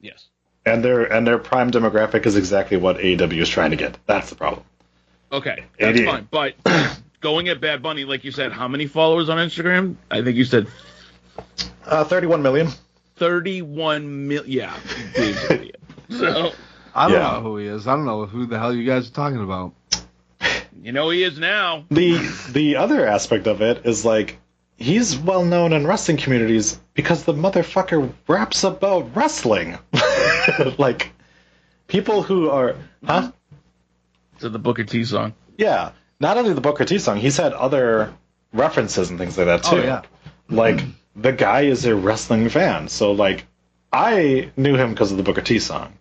[0.00, 0.26] Yes.
[0.66, 3.98] And their and their prime demographic is exactly what AEW is trying to get.
[4.06, 4.64] That's the problem.
[5.30, 6.08] Okay, that's Idiot.
[6.10, 6.28] fine.
[6.30, 6.54] But
[7.22, 9.96] going at Bad Bunny, like you said, how many followers on Instagram?
[10.10, 10.66] I think you said
[11.86, 12.68] Uh, 31 million.
[13.16, 14.50] 31 million.
[14.50, 14.76] Yeah,
[15.14, 15.74] big.
[16.10, 16.52] So,
[16.94, 17.32] I don't Yeah.
[17.32, 17.86] know who he is.
[17.86, 19.72] I don't know who the hell you guys are talking about.
[20.82, 21.84] you know he is now.
[21.90, 22.18] The
[22.50, 24.38] the other aspect of it is like
[24.76, 29.78] he's well known in wrestling communities because the motherfucker raps about wrestling.
[30.78, 31.12] like
[31.86, 33.30] people who are huh?
[34.40, 35.34] To the Booker T song.
[35.56, 35.92] Yeah.
[36.22, 38.14] Not only the Booker T song, he's had other
[38.52, 39.82] references and things like that oh, too.
[39.82, 40.02] Oh, yeah.
[40.48, 41.20] Like mm-hmm.
[41.20, 43.44] the guy is a wrestling fan, so like
[43.92, 45.94] I knew him because of the Booker T song.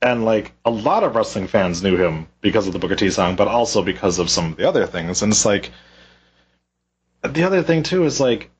[0.00, 3.34] And like a lot of wrestling fans knew him because of the Booker T song,
[3.34, 5.22] but also because of some of the other things.
[5.22, 5.72] And it's like
[7.24, 8.50] the other thing too is like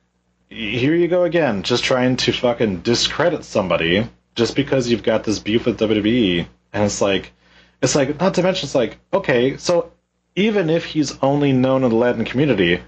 [0.48, 5.38] here you go again, just trying to fucking discredit somebody just because you've got this
[5.38, 6.48] beef with WWE.
[6.72, 7.32] And it's like
[7.80, 9.92] it's like not to mention it's like, okay, so
[10.36, 12.82] even if he's only known in the Latin community,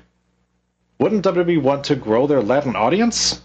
[0.98, 3.40] wouldn't WWE want to grow their Latin audience?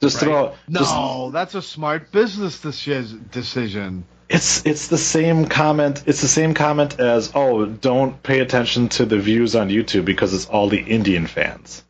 [0.00, 0.24] Just Right.
[0.24, 4.04] throw just No, that's a smart business decision.
[4.30, 6.04] It's it's the same comment.
[6.06, 10.32] It's the same comment as oh, don't pay attention to the views on YouTube because
[10.32, 11.82] it's all the Indian fans.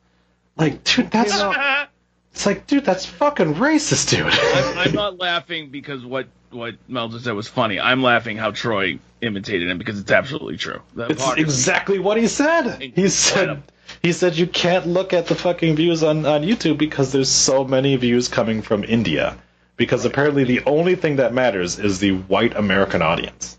[0.56, 1.86] Like, dude, that's I'm,
[2.32, 4.32] it's like, dude, that's fucking racist, dude.
[4.78, 7.78] I'm not laughing because what what Mel just said was funny.
[7.78, 10.80] I'm laughing how Troy imitated him because it's absolutely true.
[10.94, 12.80] The it's exactly what he said.
[12.94, 13.62] He said
[14.02, 17.64] he said you can't look at the fucking views on on YouTube because there's so
[17.64, 19.36] many views coming from India.
[19.76, 23.58] Because apparently the only thing that matters is the white American audience.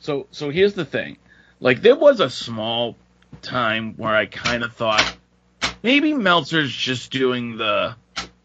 [0.00, 1.16] So so here's the thing.
[1.60, 2.96] Like there was a small
[3.42, 5.16] time where I kind of thought
[5.82, 7.94] maybe Meltzer's just doing the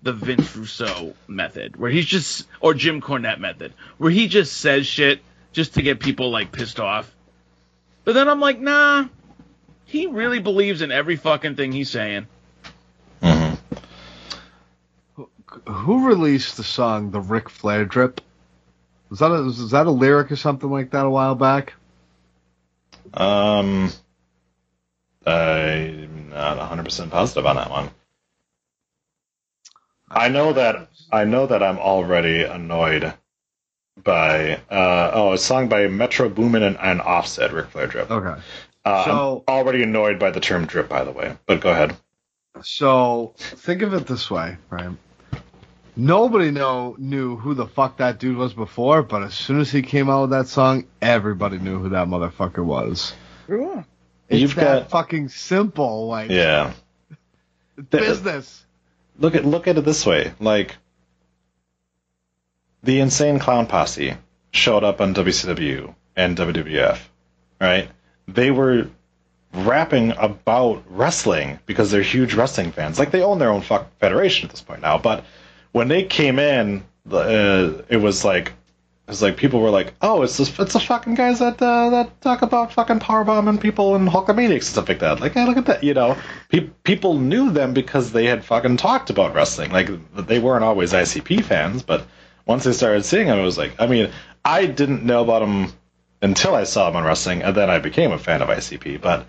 [0.01, 4.85] the Vince Russo method, where he's just or Jim Cornette method, where he just says
[4.85, 5.21] shit
[5.51, 7.13] just to get people like pissed off.
[8.03, 9.07] But then I'm like, nah,
[9.85, 12.27] he really believes in every fucking thing he's saying.
[15.67, 18.21] Who released the song "The Ric Flair Drip"?
[19.09, 21.73] Was that a, was that a lyric or something like that a while back?
[23.13, 23.91] Um,
[25.25, 27.89] I'm not 100% positive on that one.
[30.09, 33.13] I know that I know that I'm already annoyed
[34.03, 38.11] by uh, oh a song by Metro Boomin and, and Offset, Ric Flair drip.
[38.11, 38.39] Okay.
[38.83, 41.35] Uh, So- I'm already annoyed by the term drip, by the way.
[41.47, 41.95] But go ahead.
[42.61, 44.91] So think of it this way, right?
[45.97, 49.81] Nobody know knew who the fuck that dude was before, but as soon as he
[49.81, 53.13] came out with that song, everybody knew who that motherfucker was.
[54.29, 56.73] It's You've that got fucking simple, like yeah.
[57.89, 58.65] business.
[59.19, 60.75] look at look at it this way like
[62.83, 64.15] the insane clown posse
[64.51, 66.99] showed up on WCW and WWF
[67.59, 67.89] right
[68.27, 68.87] they were
[69.53, 74.45] rapping about wrestling because they're huge wrestling fans like they own their own fuck federation
[74.47, 75.23] at this point now but
[75.71, 78.53] when they came in uh, it was like
[79.07, 82.21] was like people were like, "Oh, it's this, it's the fucking guys that uh, that
[82.21, 85.67] talk about fucking powerbombing people and Hulkamaniacs and stuff like that." Like, hey, look at
[85.67, 86.17] that, you know.
[86.49, 89.71] Pe- people knew them because they had fucking talked about wrestling.
[89.71, 92.07] Like, they weren't always ICP fans, but
[92.47, 94.09] once they started seeing them, it was like, I mean,
[94.43, 95.71] I didn't know about them
[96.21, 99.01] until I saw them on wrestling, and then I became a fan of ICP.
[99.01, 99.27] But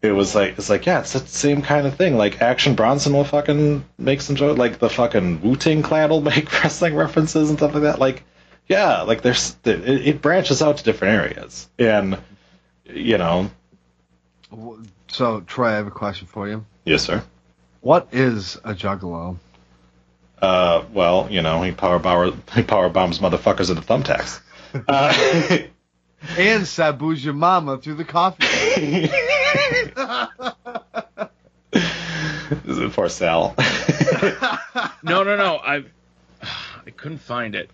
[0.00, 2.16] it was like, it's like, yeah, it's the same kind of thing.
[2.16, 6.20] Like, Action Bronson will fucking make some joke, like the fucking Wu Tang Clan will
[6.34, 7.98] make wrestling references and stuff like that.
[7.98, 8.24] Like
[8.68, 12.18] yeah, like there's it, it branches out to different areas, and
[12.84, 13.50] you know,
[15.08, 16.64] So Troy, I have a question for you.
[16.84, 17.22] yes, sir.
[17.80, 19.36] What is a juggalo?
[20.40, 24.40] Uh, well, you know, he power power he power bombs motherfuckers with the thumbtacks.
[24.86, 25.58] Uh,
[26.36, 29.08] And Sabu's your mama through the coffee.
[32.64, 33.54] This is for Sal.
[35.02, 35.58] No, no, no.
[35.58, 35.84] I
[36.42, 37.70] I couldn't find it.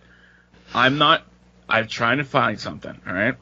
[0.74, 1.24] I'm not.
[1.68, 3.00] I'm trying to find something.
[3.06, 3.34] All right.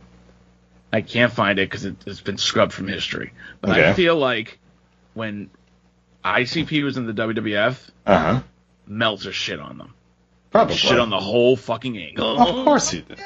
[0.93, 3.33] I can't find it because it, it's been scrubbed from history.
[3.61, 4.59] But I feel like
[5.15, 5.51] when
[6.25, 8.43] ICP was in the WWF, uh huh.
[8.87, 9.95] Meltzer shit on them.
[10.51, 10.77] Probably.
[10.77, 12.39] Shit on the whole fucking angle.
[12.39, 13.19] Of course he did.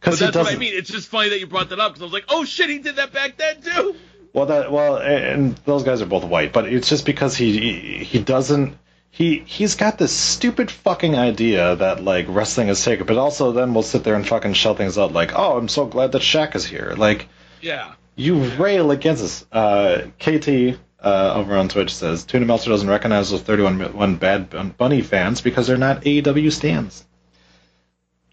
[0.00, 0.72] Because that's what I mean.
[0.74, 2.78] It's just funny that you brought that up because I was like, oh shit, he
[2.78, 3.94] did that back then too.
[4.32, 8.04] Well, that well, and those guys are both white, but it's just because he he,
[8.04, 8.78] he doesn't.
[9.14, 13.74] He he's got this stupid fucking idea that like wrestling is sacred, but also then
[13.74, 16.54] we'll sit there and fucking shell things out like, "Oh, I'm so glad that Shaq
[16.56, 17.28] is here." Like
[17.60, 17.92] Yeah.
[18.16, 19.46] you rail against us.
[19.52, 24.76] Uh, KT uh, over on Twitch says Tuna Meltzer doesn't recognize those 31 one Bad
[24.78, 27.04] Bunny fans because they're not AEW stands.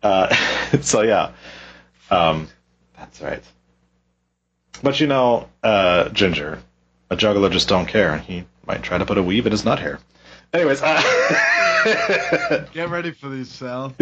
[0.02, 0.34] Uh,
[0.82, 1.32] so yeah,
[2.10, 2.48] um,
[2.98, 3.44] that's right.
[4.82, 6.60] But you know, uh, Ginger,
[7.10, 8.14] a juggalo just don't care.
[8.14, 10.00] And he might try to put a weave in his nut hair.
[10.54, 13.94] Anyways, uh, Get ready for these, Sal.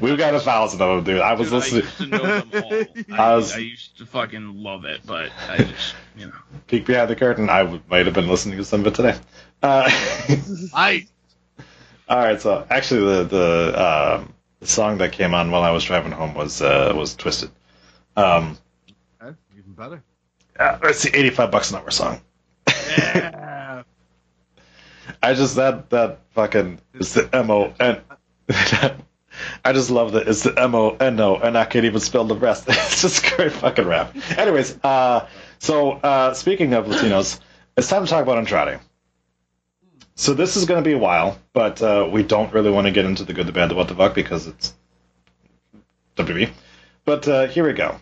[0.00, 1.20] we've got a thousand of them, dude.
[1.22, 1.82] I was Dude, I listening.
[1.82, 2.72] used to know them all.
[3.18, 6.32] I I, was- I used to fucking love it, but I just, you know.
[6.68, 7.50] Peek behind the curtain.
[7.50, 9.18] I w- might have been listening to some of it today.
[9.62, 9.90] Uh,
[10.74, 11.06] I
[12.08, 15.84] all right, so actually, the the, um, the song that came on while I was
[15.84, 17.50] driving home was uh, was Twisted.
[18.16, 18.56] Um,
[19.22, 20.02] okay, even better.
[20.58, 22.20] uh, let's see, eighty five bucks an hour song.
[22.96, 23.44] Yeah.
[25.22, 28.00] I just that that fucking is the M O N.
[29.64, 32.24] I just love that it's the M O N O, and I can't even spell
[32.24, 32.68] the rest.
[32.68, 34.16] It's just great fucking rap.
[34.36, 37.40] Anyways, uh, so uh, speaking of Latinos,
[37.76, 38.80] it's time to talk about Andrade.
[40.14, 42.90] So this is going to be a while, but uh, we don't really want to
[42.90, 44.74] get into the good, the bad, the what the fuck because it's
[46.16, 46.50] WWE.
[47.04, 48.00] But uh, here we go.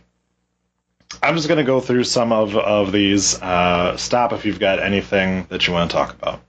[1.22, 3.40] I'm just going to go through some of of these.
[3.40, 6.40] Uh, stop if you've got anything that you want to talk about.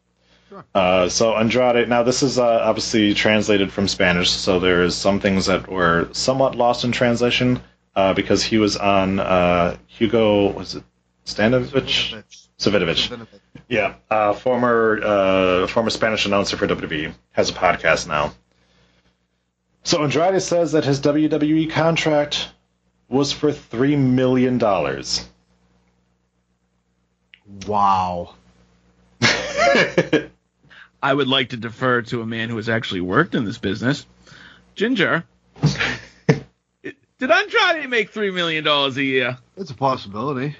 [0.73, 1.87] Uh, so Andrade.
[1.87, 6.55] Now this is uh, obviously translated from Spanish, so there's some things that were somewhat
[6.55, 7.59] lost in translation
[7.95, 10.51] uh, because he was on uh, Hugo.
[10.51, 10.83] Was it
[11.25, 12.23] Stanovich?
[12.57, 13.27] Savinovich.
[13.67, 18.33] Yeah, uh, former uh, former Spanish announcer for WWE has a podcast now.
[19.83, 22.49] So Andrade says that his WWE contract
[23.09, 25.27] was for three million dollars.
[27.65, 28.35] Wow.
[31.01, 34.05] I would like to defer to a man who has actually worked in this business.
[34.75, 35.23] Ginger,
[37.19, 39.37] did Andrade make $3 million a year?
[39.55, 40.55] It's a possibility.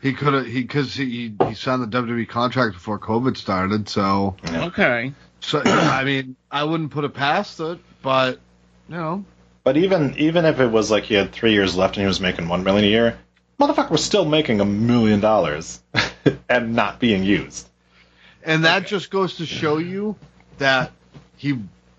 [0.00, 4.34] He could have he because he he signed the WWE contract before COVID started, so
[4.52, 5.12] Okay.
[5.38, 8.40] so I mean I wouldn't put it past it, but
[8.88, 9.24] you know
[9.62, 12.20] But even even if it was like he had three years left and he was
[12.20, 13.18] making one million a year,
[13.60, 15.80] motherfucker was still making a million dollars
[16.48, 17.68] and not being used.
[18.44, 20.16] And that just goes to show you
[20.58, 20.92] that
[21.36, 21.58] he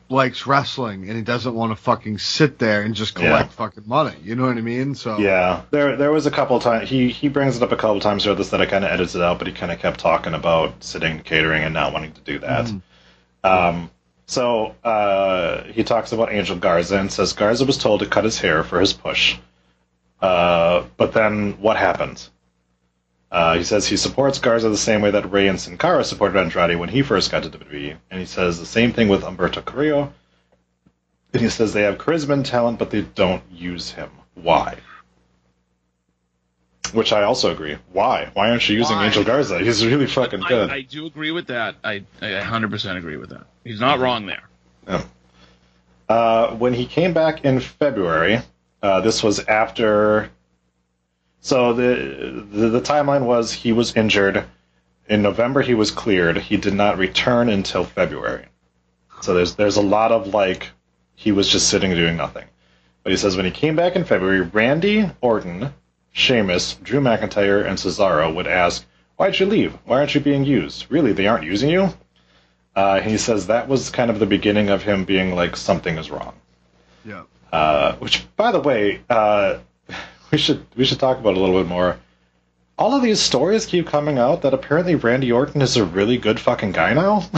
[0.09, 3.55] likes wrestling and he doesn't want to fucking sit there and just collect Yeah.
[3.55, 4.15] fucking money.
[4.23, 4.93] You know what I mean?
[4.95, 7.99] So Yeah, there there was a couple times he he brings it up a couple
[7.99, 10.33] times throughout this that I kind of edited out, but he kind of kept talking
[10.33, 12.71] about sitting catering and not wanting to do that.
[13.43, 13.89] Um,
[14.27, 18.39] so uh, he talks about Angel Garza and says Garza was told to cut his
[18.39, 19.37] hair for his push.
[20.21, 22.25] Uh, but then what happened?
[23.33, 26.39] Uh, he says he supports Garza the same way that Rey and Sin Cara supported
[26.39, 29.65] Andrade when he first got to WWE, and he says the same thing with Humberto
[29.65, 30.13] Carrillo.
[31.33, 34.11] And he says they have charisma and talent, but they don't use him.
[34.35, 34.77] Why?
[36.93, 37.79] Which I also agree.
[37.91, 38.29] Why?
[38.33, 39.07] Why aren't you using Why?
[39.07, 39.57] Angel Garza?
[39.57, 40.69] He's really fucking good.
[40.69, 41.75] I, I do agree with that.
[41.83, 43.47] I, I 100% agree with that.
[43.63, 45.03] He's not wrong there.
[46.07, 48.41] Uh, when he came back in February,
[48.83, 50.29] uh, this was after.
[51.43, 54.45] So the, the the timeline was he was injured.
[55.09, 56.37] In November, he was cleared.
[56.37, 58.45] He did not return until February.
[59.21, 60.69] So there's there's a lot of like
[61.15, 62.45] he was just sitting doing nothing.
[63.03, 65.73] But he says when he came back in February, Randy Orton,
[66.13, 68.85] Sheamus, Drew McIntyre, and Cesaro would ask,
[69.17, 69.73] "Why'd you leave?
[69.83, 70.85] Why aren't you being used?
[70.89, 71.93] Really, they aren't using you?"
[72.73, 76.09] Uh, he says that was kind of the beginning of him being like something is
[76.09, 76.35] wrong.
[77.03, 77.23] yeah.
[77.51, 79.57] Uh, which, by the way, uh,
[80.33, 81.97] we should we should talk about a little bit more.
[82.77, 86.39] All of these stories keep coming out that apparently Randy Orton is a really good
[86.39, 87.29] fucking guy now.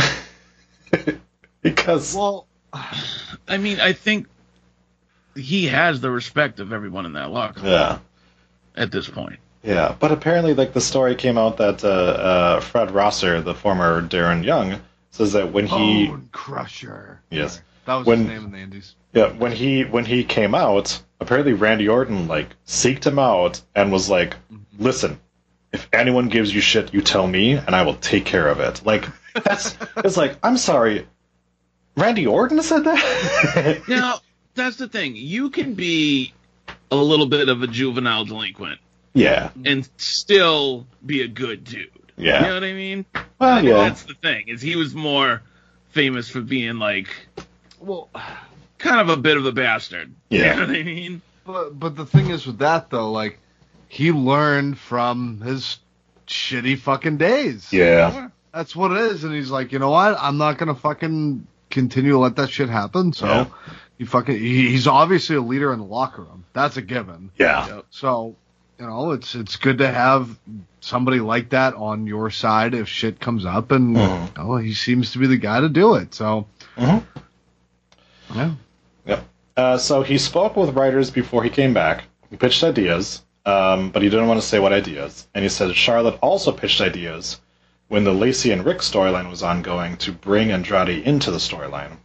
[1.62, 4.28] because Well, I mean, I think
[5.36, 8.00] he has the respect of everyone in that locker room yeah,
[8.78, 9.40] at this point.
[9.62, 14.02] yeah, but apparently, like the story came out that uh, uh, Fred Rosser, the former
[14.02, 14.80] Darren Young,
[15.12, 17.20] says that when he Bone Crusher.
[17.30, 17.62] Yes.
[17.86, 18.96] That was When- his name in the Indies.
[19.14, 23.92] Yeah, when he when he came out, apparently Randy Orton like seeked him out and
[23.92, 24.36] was like,
[24.78, 25.20] "Listen,
[25.72, 28.86] if anyone gives you shit, you tell me, and I will take care of it."
[28.86, 29.06] Like
[29.44, 31.08] that's it's like I'm sorry,
[31.96, 33.84] Randy Orton said that.
[33.88, 34.20] Now,
[34.54, 35.16] that's the thing.
[35.16, 36.34] You can be
[36.92, 38.80] a little bit of a juvenile delinquent
[39.16, 41.90] yeah, and still be a good dude.
[42.18, 42.42] Yeah.
[42.42, 43.06] You know what I mean?
[43.40, 44.50] Well, yeah, that's the thing.
[44.50, 45.42] Is he was more
[45.90, 47.08] famous for being like
[47.80, 48.10] Well,
[48.86, 50.14] kind of a bit of a bastard.
[50.30, 50.54] Yeah.
[50.54, 51.22] You know what I mean?
[51.46, 53.40] But but the thing is with that though, like
[53.88, 55.78] he learned from his
[56.28, 57.72] shitty fucking days.
[57.72, 58.30] Yeah.
[58.54, 59.24] That's what it is.
[59.24, 60.16] And he's like, you know what?
[60.20, 63.14] I'm not gonna fucking continue to let that shit happen.
[63.14, 63.46] So Yeah.
[63.98, 66.46] he fucking he, he's obviously a leader in the locker room.
[66.54, 67.32] That's a given.
[67.38, 67.82] Yeah.
[67.92, 68.36] So
[68.80, 70.38] you know, it's it's good to have
[70.82, 74.38] somebody like that on your side if shit comes up, and Mhm.
[74.38, 76.14] you know, he seems to be the guy to do it.
[76.14, 77.04] So Mhm.
[78.36, 78.52] yeah, Yep.
[79.58, 82.04] Uh, so he spoke with writers before he came back.
[82.30, 85.28] He pitched ideas, um, but he didn't want to say what ideas.
[85.34, 87.40] And he said Charlotte also pitched ideas
[87.88, 91.98] when the Lacey and Ric storyline was ongoing to bring Andrade into the storyline.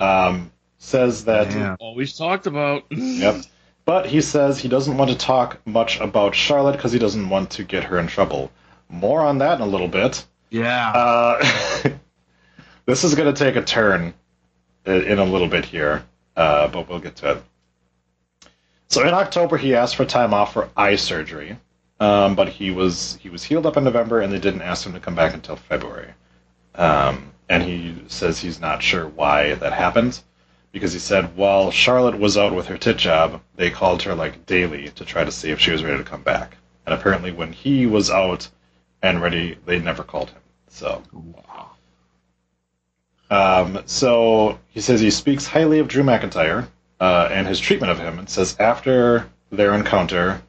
[0.00, 1.76] um, says that Yeah.
[1.78, 2.84] Always talked about.
[2.90, 3.44] Yep.
[3.84, 7.50] But he says he doesn't want to talk much about Charlotte because he doesn't want
[7.50, 8.50] to get her in trouble.
[8.88, 10.24] More on that in a little bit.
[10.50, 11.44] yeah, Uh,
[12.86, 14.14] this is going to take a turn
[14.86, 16.04] in a little bit here,
[16.36, 17.42] uh, but we'll get to it.
[18.88, 21.56] So in October, he asked for time off for eye surgery,
[21.98, 24.92] um, but he was he was healed up in November, and they didn't ask him
[24.92, 26.12] to come back until February.
[26.74, 30.20] Um, and he says he's not sure why that happened,
[30.72, 34.44] because he said while Charlotte was out with her tit job, they called her like
[34.46, 36.56] daily to try to see if she was ready to come back.
[36.84, 38.48] And apparently, when he was out
[39.02, 40.42] and ready, they never called him.
[40.68, 41.02] So.
[43.32, 46.68] Um, so he says he speaks highly of Drew McIntyre
[47.00, 50.42] uh, and his treatment of him, and says after their encounter,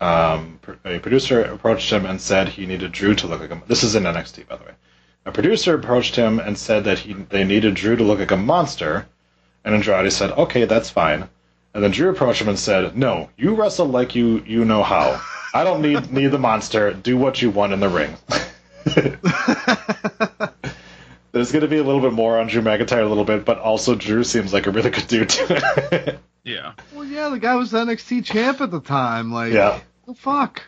[0.00, 3.54] um, a producer approached him and said he needed Drew to look like a.
[3.54, 3.68] Monster.
[3.68, 4.72] This is in NXT, by the way.
[5.24, 8.36] A producer approached him and said that he they needed Drew to look like a
[8.36, 9.06] monster,
[9.64, 11.28] and Andrade said, "Okay, that's fine."
[11.74, 15.22] And then Drew approached him and said, "No, you wrestle like you you know how.
[15.54, 16.92] I don't need need the monster.
[16.92, 18.16] Do what you want in the ring."
[21.32, 23.58] There's going to be a little bit more on Drew McIntyre a little bit, but
[23.58, 25.28] also Drew seems like a really good dude.
[25.30, 25.56] too.
[26.42, 26.72] Yeah.
[26.94, 29.30] well, yeah, the guy was the NXT champ at the time.
[29.30, 29.78] Like, Yeah.
[30.06, 30.62] the fuck.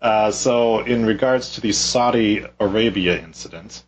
[0.00, 3.82] uh, so, in regards to the Saudi Arabia incident,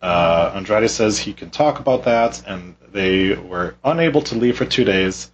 [0.00, 4.64] uh, Andrade says he can talk about that, and they were unable to leave for
[4.64, 5.30] two days.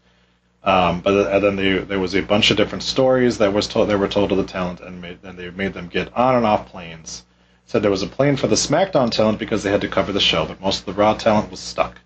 [0.65, 3.91] Um, but and then they, there was a bunch of different stories that was told.
[3.91, 6.47] They were told to the talent, and made, and they made them get on and
[6.47, 7.25] off planes.
[7.73, 10.21] Said there was a plane for the SmackDown talent because they had to cover the
[10.21, 12.01] show, but most of the Raw talent was stuck.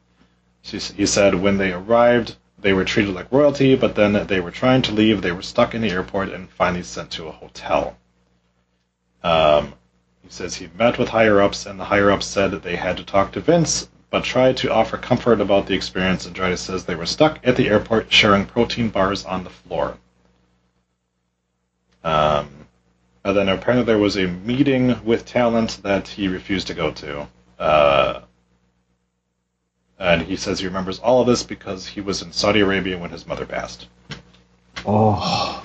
[0.62, 4.82] He said when they arrived, they were treated like royalty, but then they were trying
[4.82, 5.22] to leave.
[5.22, 7.96] They were stuck in the airport and finally sent to a hotel.
[9.24, 9.74] Um,
[10.22, 12.96] he says he met with higher ups, and the higher ups said that they had
[12.98, 16.28] to talk to Vince, but tried to offer comfort about the experience.
[16.28, 19.98] Andrade says they were stuck at the airport sharing protein bars on the floor.
[22.04, 22.55] Um,
[23.26, 27.26] and then apparently there was a meeting with talent that he refused to go to.
[27.58, 28.20] Uh,
[29.98, 33.10] and he says he remembers all of this because he was in Saudi Arabia when
[33.10, 33.88] his mother passed.
[34.86, 35.64] Oh,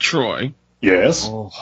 [0.00, 1.28] Troy, Yes.
[1.30, 1.52] oh.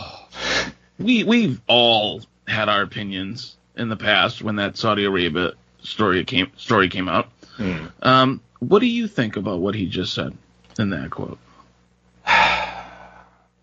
[0.99, 6.51] we we've all had our opinions in the past when that Saudi Arabia story came
[6.57, 7.29] story came out.
[7.57, 7.87] Hmm.
[8.03, 10.35] Um, what do you think about what he just said
[10.79, 11.39] in that quote?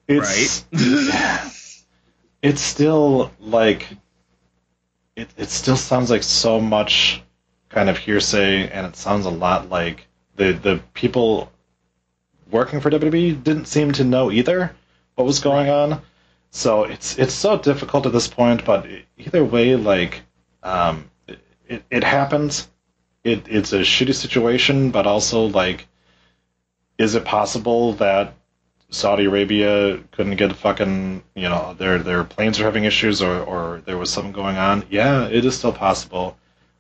[0.08, 0.66] It's,
[2.42, 3.88] it's still like
[5.16, 7.22] it, it still sounds like so much
[7.70, 11.52] kind of hearsay and it sounds a lot like the the people
[12.52, 14.76] working for WWE didn't seem to know either
[15.16, 16.02] what was going on.
[16.52, 18.86] So it's it's so difficult at this point, but
[19.18, 20.22] either way, like
[20.62, 21.10] um,
[21.68, 22.66] it it happened.
[23.24, 25.88] It it's a shitty situation, but also like,
[26.98, 28.36] is it possible that
[28.94, 33.40] Saudi Arabia couldn't get a fucking you know their their planes are having issues or
[33.44, 34.86] or there was something going on?
[34.90, 36.38] Yeah, it is still possible,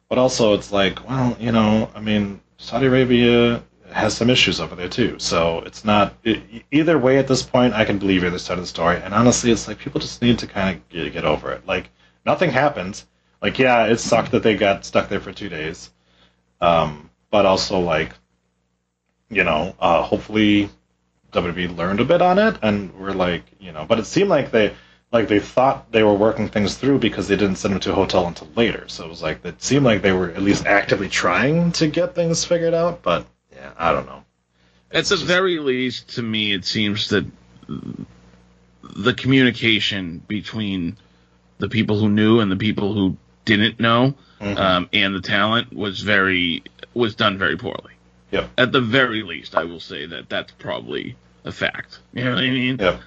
[0.09, 4.75] but also it's like well you know I mean Saudi Arabia has some issues over
[4.75, 7.73] there too, so it's not e either way at this point.
[7.73, 10.37] I can believe either side of the story, and honestly, it's like people just need
[10.39, 11.65] to kind of get, get over it.
[11.65, 11.89] Like
[12.27, 13.03] nothing happened.
[13.41, 15.89] Like yeah, it sucked that they got stuck there for two days,
[16.61, 18.13] um, but also like
[19.31, 20.69] you know uh, hopefully
[21.33, 24.51] WWE learned a bit on it, and we're like, you know, but it seemed like
[24.51, 24.73] they,
[25.11, 27.95] like they thought they were working things through because they didn't send them to a
[27.95, 28.87] hotel until later.
[28.87, 32.15] So it was like it seemed like they were at least actively trying to get
[32.15, 33.01] things figured out.
[33.01, 34.23] But yeah, I don't know.
[34.91, 37.25] At the very least, to me, it seems that
[38.83, 40.97] the communication between
[41.57, 44.57] the people who knew and the people who didn't know, Mhm.
[44.57, 46.63] um, and the talent was very
[46.93, 47.93] was done very poorly.
[48.31, 48.51] Yep.
[48.57, 51.99] At the very least, I will say that that's probably a fact.
[52.13, 52.77] You know what I mean?
[52.79, 52.99] Yep.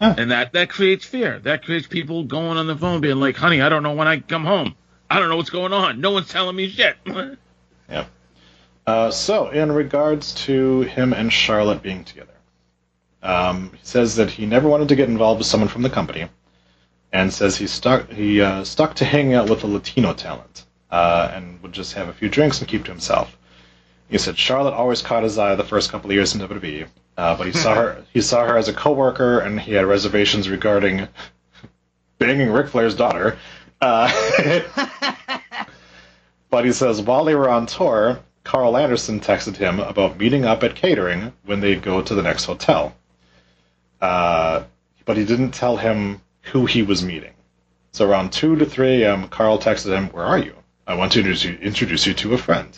[0.00, 1.38] And that that creates fear.
[1.38, 4.18] That creates people going on the phone being like, "Honey, I don't know when I
[4.18, 4.74] come home.
[5.08, 6.00] I don't know what's going on.
[6.00, 6.96] No one's telling me shit."
[7.88, 8.06] yeah.
[8.84, 12.32] Uh, so, in regards to him and Charlotte being together,
[13.22, 16.28] um, he says that he never wanted to get involved with someone from the company,
[17.12, 21.30] and says he stuck he uh, stuck to hanging out with a Latino talent, uh,
[21.32, 23.38] and would just have a few drinks and keep to himself.
[24.08, 27.36] He said Charlotte always caught his eye the first couple of years in WWE, uh,
[27.36, 31.08] but he saw her he saw her as a coworker, and he had reservations regarding
[32.18, 33.38] banging Ric Flair's daughter.
[33.80, 34.10] Uh,
[36.50, 40.62] but he says while they were on tour, Karl Anderson texted him about meeting up
[40.62, 42.94] at catering when they go to the next hotel.
[44.00, 44.64] Uh,
[45.04, 47.32] but he didn't tell him who he was meeting.
[47.92, 50.54] So around 2 to 3 a.m., Carl texted him, Where are you?
[50.86, 52.76] I want to introduce you, introduce you to a friend.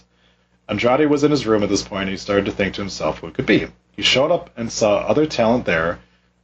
[0.69, 3.19] Andrade was in his room at this point, and he started to think to himself
[3.19, 3.67] who it could be.
[3.97, 6.01] He showed up and saw other talent there,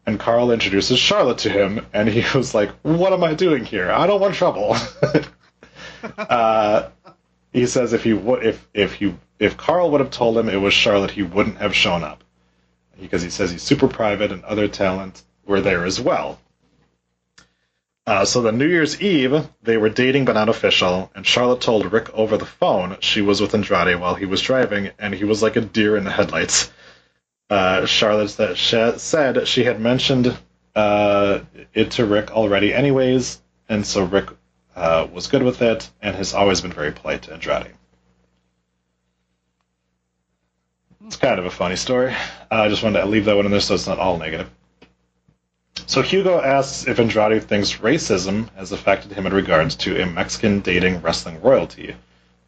[0.07, 3.91] and Karl introduces Charlotte to him, and he was like, What am I doing here?
[3.91, 4.77] I don't want trouble.
[6.19, 6.89] uh,
[7.53, 10.57] he says if he would if if he if Karl would have told him it
[10.57, 12.23] was Charlotte, he wouldn't have shown up
[13.01, 16.39] because he says he's super private and other talent were there as well.
[18.07, 21.93] Uh, so the New Year's Eve, they were dating but not official, and Charlotte told
[21.93, 25.43] Ric over the phone she was with Andrade while he was driving, and he was
[25.43, 26.73] like a deer in the headlights.
[27.51, 30.39] Uh, Charlotte said, she said she had mentioned
[30.77, 31.41] uh,
[31.75, 34.29] it to Ric already, anyways, and so Ric
[34.77, 37.73] uh, was good with it and has always been very polite to Andrade.
[41.05, 42.15] It's kind of a funny story.
[42.53, 44.49] I just wanted to leave that one in there so it's not all negative.
[45.87, 50.61] So Hugo asks if Andrade thinks racism has affected him in regards to a Mexican
[50.61, 51.97] dating wrestling royalty.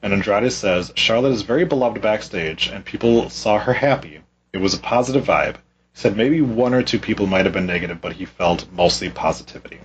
[0.01, 4.21] And Andrade says Charlotte is very beloved backstage and people saw her happy.
[4.53, 5.57] It was a positive vibe.
[5.57, 5.61] He
[6.01, 9.81] said maybe one or two people might have been negative, but he felt mostly positivity.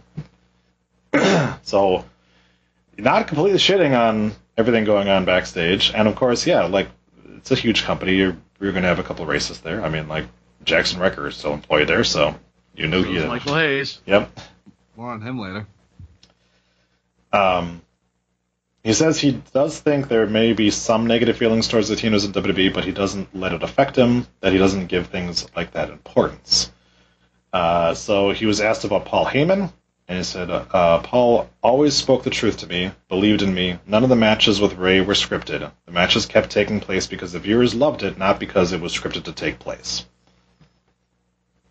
[1.63, 2.05] so
[2.97, 5.91] not completely shitting on everything going on backstage.
[5.93, 6.89] And of course, yeah, like
[7.37, 8.15] it's a huge company.
[8.15, 9.83] You're you're gonna have a couple of racists there.
[9.83, 10.25] I mean, like
[10.65, 12.35] Jaxson Ryker is still employed there, so
[12.75, 13.17] you knew So he.
[13.17, 13.99] is Michael Hayes.
[14.05, 14.39] Yep.
[14.95, 15.67] More on him later.
[17.31, 17.81] Um,
[18.87, 22.73] he says he does think there may be some negative feelings towards Latinos in WWE,
[22.73, 24.25] but he doesn't let it affect him.
[24.39, 26.71] That he doesn't give things like that importance.
[27.51, 29.73] Uh, so he was asked about Paul Heyman,
[30.07, 33.77] and he said, uh, "Paul always spoke the truth to me, believed in me.
[33.85, 35.69] None of the matches with Rey were scripted.
[35.85, 39.23] The matches kept taking place because the viewers loved it, not because it was scripted
[39.23, 40.05] to take place."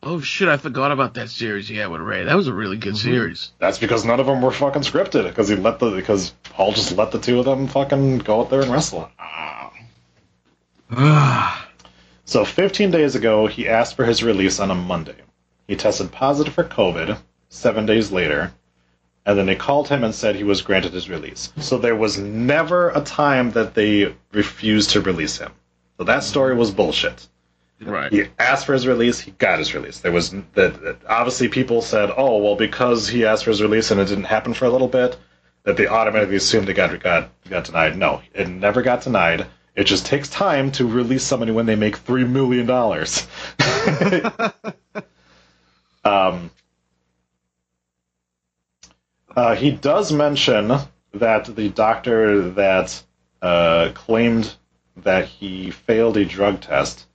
[0.08, 2.22] Oh shit, I forgot about that series Yeah, with Rey.
[2.22, 3.10] That was a really good mm-hmm.
[3.10, 3.50] series.
[3.58, 5.24] That's because none of them were fucking scripted.
[5.24, 8.50] Because he let the because Paul just let the two of them fucking go out
[8.50, 9.10] there and wrestle.
[9.18, 9.72] Ah.
[12.24, 15.16] So 15 days ago, he asked for his release on a Monday.
[15.66, 18.52] He tested positive for COVID seven days later,
[19.24, 21.52] and then they called him and said he was granted his release.
[21.58, 25.50] So there was never a time that they refused to release him.
[25.98, 27.26] So that story was bullshit.
[27.80, 28.10] Right.
[28.10, 29.20] He asked for his release.
[29.20, 30.00] He got his release.
[30.00, 30.82] There was that.
[30.82, 34.24] that- Obviously, people said, "Oh, well, because he asked for his release and it didn't
[34.24, 35.18] happen for a little bit,
[35.64, 39.46] that they automatically assumed it got got got denied." No, it never got denied.
[39.74, 43.26] It just takes time to release somebody when they make three million dollars.
[46.04, 46.50] um,
[49.36, 50.72] uh, he does mention
[51.12, 53.02] that the doctor that
[53.42, 54.54] uh, claimed
[54.96, 57.05] that he failed a drug test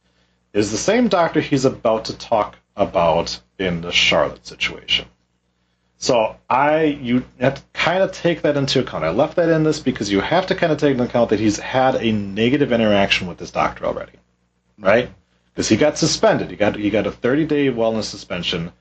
[0.54, 5.08] is the same doctor he's about to talk about in the Charlotte situation.
[5.97, 9.04] So I you have to kind of take that into account.
[9.04, 11.39] I left that in this because you have to kind of take into account that
[11.39, 14.14] he's had a negative interaction with this doctor already,
[14.80, 15.12] right?
[15.54, 16.49] Because he got suspended.
[16.49, 18.72] He got he got a 30 day wellness suspension,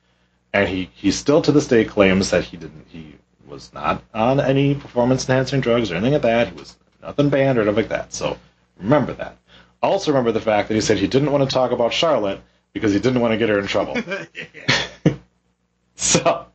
[0.51, 3.15] and he he still to this day claims that he didn't he
[3.47, 6.47] was not on any performance enhancing drugs or anything like that.
[6.47, 8.13] He was nothing banned or anything like that.
[8.13, 8.39] So
[8.79, 9.37] remember that.
[9.81, 12.41] Also remember the fact that he said he didn't want to talk about Charlotte
[12.73, 13.97] because he didn't want to get her in trouble.
[15.95, 16.45] so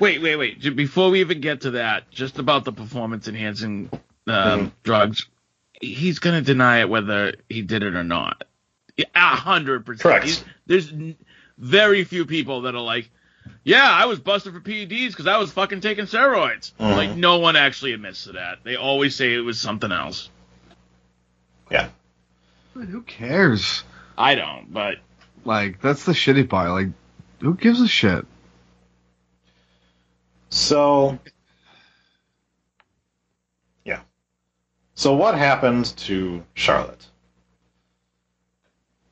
[0.00, 0.76] Wait, wait, wait.
[0.76, 3.90] Before we even get to that, just about the performance enhancing
[4.26, 5.26] um, drugs,
[5.80, 8.44] he's going to deny it whether he did it or not.
[8.98, 10.02] A hundred percent.
[10.02, 10.24] Correct.
[10.24, 11.16] He's- There's n-
[11.58, 13.10] very few people that are like,
[13.62, 16.72] yeah, I was busted for PEDs because I was fucking taking steroids.
[16.80, 16.96] Mhm.
[16.96, 18.60] Like, no one actually admits to that.
[18.64, 20.30] They always say it was something else.
[21.70, 21.88] yeah.
[22.74, 23.84] Who cares?
[24.18, 24.98] I don't, but
[25.44, 26.70] Like, that's the shitty part.
[26.70, 26.88] Like,
[27.40, 28.26] who gives a shit?
[30.50, 31.18] So,
[33.84, 34.00] yeah.
[34.94, 37.06] So what happened to Charlotte?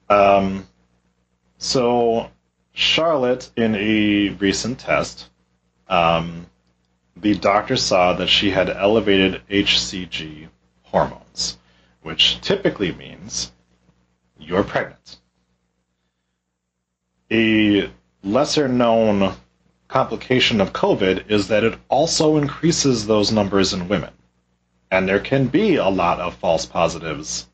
[0.08, 0.66] Um,
[1.58, 2.30] so
[2.72, 5.30] Charlotte, in a recent test,
[5.88, 6.46] um,
[7.16, 10.48] the doctor saw that she had elevated HCG
[10.82, 11.58] hormones.
[12.02, 13.52] Which typically means
[14.38, 15.18] you're pregnant.
[17.30, 17.90] A
[18.22, 19.34] lesser known
[19.88, 24.12] complication of COVID is that it also increases those numbers in women.
[24.90, 27.48] And there can be a lot of false positives,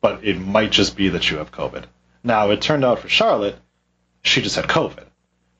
[0.00, 1.84] but it might just be that you have COVID.
[2.22, 3.56] Now, it turned out for Charlotte,
[4.22, 5.04] she just had COVID.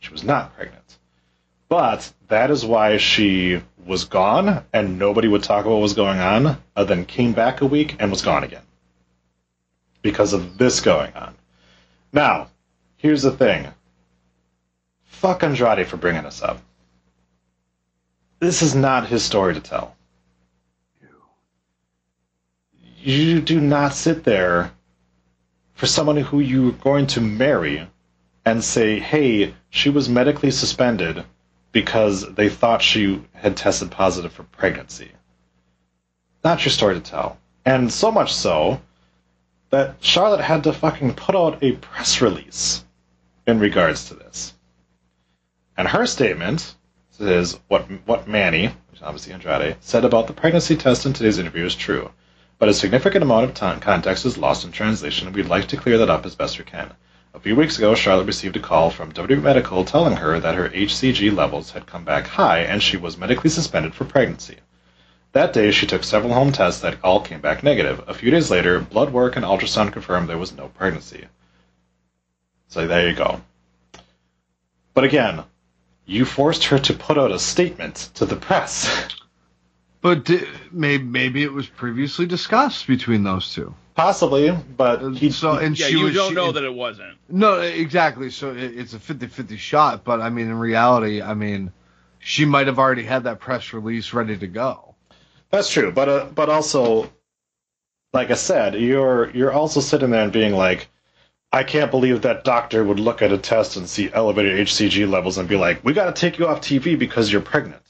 [0.00, 0.98] She was not pregnant.
[1.76, 6.20] But that is why she was gone and nobody would talk about what was going
[6.20, 8.62] on, and then came back a week and was gone again.
[10.00, 11.34] Because of this going on.
[12.12, 12.50] Now,
[12.94, 13.74] here's the thing.
[15.02, 16.60] Fuck Andrade for bringing us up.
[18.38, 19.96] This is not his story to tell.
[23.00, 24.70] You do not sit there
[25.72, 27.88] for someone who you're going to marry
[28.44, 31.24] and say, hey, she was medically suspended
[31.74, 35.10] because they thought she had tested positive for pregnancy.
[36.44, 37.36] Not your story to tell.
[37.66, 38.80] And so much so
[39.70, 42.84] that Charlotte had to fucking put out a press release
[43.44, 44.54] in regards to this.
[45.76, 46.76] And her statement
[47.18, 51.38] is what what Manny, which is obviously Andrade, said about the pregnancy test in today's
[51.38, 52.10] interview is true.
[52.58, 55.76] But a significant amount of time, context is lost in translation, and we'd like to
[55.76, 56.92] clear that up as best we can.
[57.34, 60.68] A few weeks ago, Charlotte received a call from W Medical telling her that her
[60.68, 64.58] HCG levels had come back high and she was medically suspended for pregnancy.
[65.32, 68.04] That day, she took several home tests that all came back negative.
[68.06, 71.26] A few days later, blood work and ultrasound confirmed there was no pregnancy.
[72.68, 73.40] So there you go.
[74.94, 75.42] But again,
[76.06, 79.08] you forced her to put out a statement to the press.
[80.00, 80.30] But
[80.70, 83.74] maybe maybe it was previously discussed between those two.
[83.94, 87.16] Possibly, but he, so and Yeah, she you was don't she- know that it wasn't.
[87.28, 88.30] No, exactly.
[88.30, 91.72] So it, it's a 50-50 shot, but I mean in reality, I mean
[92.18, 94.94] she might have already had that press release ready to go.
[95.50, 97.12] That's true, but uh, but also,
[98.12, 100.88] like I said, you're you're also sitting there and being like,
[101.52, 105.38] I can't believe that doctor would look at a test and see elevated HCG levels
[105.38, 107.82] and be like, we got to take you off TV because you're pregnant.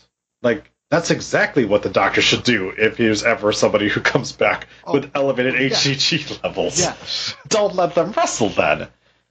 [0.42, 4.68] Like that's exactly what the doctor should do if there's ever somebody who comes back
[4.92, 6.78] with elevated HCG levels.
[6.78, 7.34] Yes.
[7.49, 8.86] Don't let them wrestle then.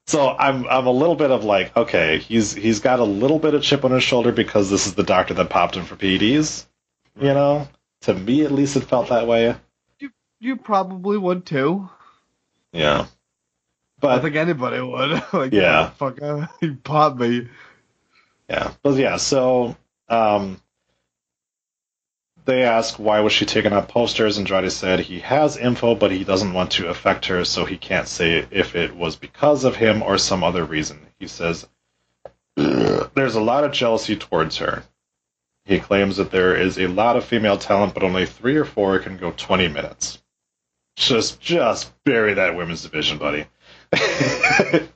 [0.05, 3.53] So I'm I'm a little bit of like, okay, he's he's got a little bit
[3.53, 6.65] of chip on his shoulder because this is the doctor that popped him for PEDs.
[7.17, 7.69] You know,
[8.01, 9.55] to me at least it felt that way.
[9.99, 10.11] You
[10.41, 11.89] you probably would too.
[12.73, 13.05] Yeah.
[14.01, 15.23] But I think anybody would.
[15.33, 15.91] like, Yeah.
[15.91, 17.47] fuck, uh, he popped me.
[18.49, 19.15] yeah, but yeah.
[19.15, 19.77] So
[20.09, 20.59] um,
[22.45, 26.11] they ask why was she taking up posters, and Andrade said he has info, but
[26.11, 29.75] he doesn't want to affect her, so he can't say if it was because of
[29.75, 30.99] him or some other reason.
[31.19, 31.67] He says
[32.55, 34.83] there's a lot of jealousy towards her.
[35.65, 38.99] He claims that there is a lot of female talent, but only three or four
[38.99, 40.21] can go 20 minutes.
[40.97, 43.45] Just, just bury that women's division, buddy.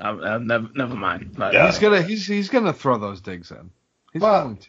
[0.00, 1.34] Uh, uh, never, never mind.
[1.36, 1.66] But, Yeah.
[1.66, 3.70] He's gonna he's he's gonna throw those digs in.
[4.12, 4.68] He's Well, going to.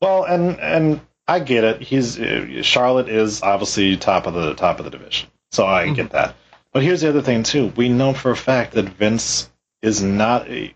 [0.00, 1.82] Well, and and I get it.
[1.82, 5.94] He's uh, Charlotte is obviously top of the top of the division, so I Mm-hmm.
[5.94, 6.34] get that.
[6.72, 7.66] But here's the other thing too.
[7.76, 9.50] We know for a fact that Vince
[9.82, 10.48] is not.
[10.48, 10.74] A,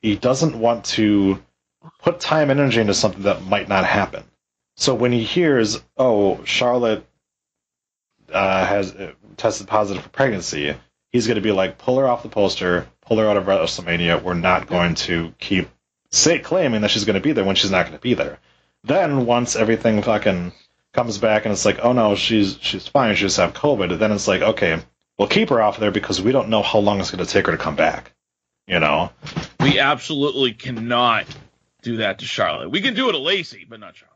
[0.00, 1.42] he doesn't want to
[2.00, 4.24] put time and energy into something that might not happen.
[4.76, 7.04] So when he hears, "Oh, Charlotte
[8.32, 10.74] uh, has uh, tested positive for pregnancy,"
[11.10, 12.86] he's going to be like, "Pull her off the poster.
[13.02, 14.22] Pull her out of WrestleMania.
[14.22, 15.68] We're not going to keep
[16.10, 18.38] say claiming that she's going to be there when she's not going to be there."
[18.84, 20.52] Then once everything fucking
[20.92, 23.14] comes back and it's like, "Oh no, she's she's fine.
[23.14, 24.80] She just have COVID," then it's like, "Okay,
[25.18, 27.46] we'll keep her off there because we don't know how long it's going to take
[27.46, 28.12] her to come back."
[28.66, 29.10] You know.
[29.60, 31.26] we absolutely cannot
[31.82, 32.70] do that to Charlotte.
[32.70, 34.12] We can do it to Lacey, but not Charlotte.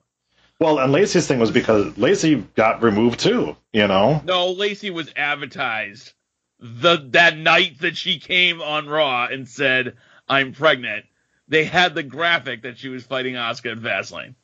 [0.59, 4.23] Well, and Lacey's thing was because Lacey got removed too, you know?
[4.25, 6.15] No, Lacey was advertised
[6.59, 9.97] the that night that she came on Raw and said,
[10.29, 11.05] "I'm pregnant."
[11.49, 14.35] They had the graphic that she was fighting Oscar at Fastlane,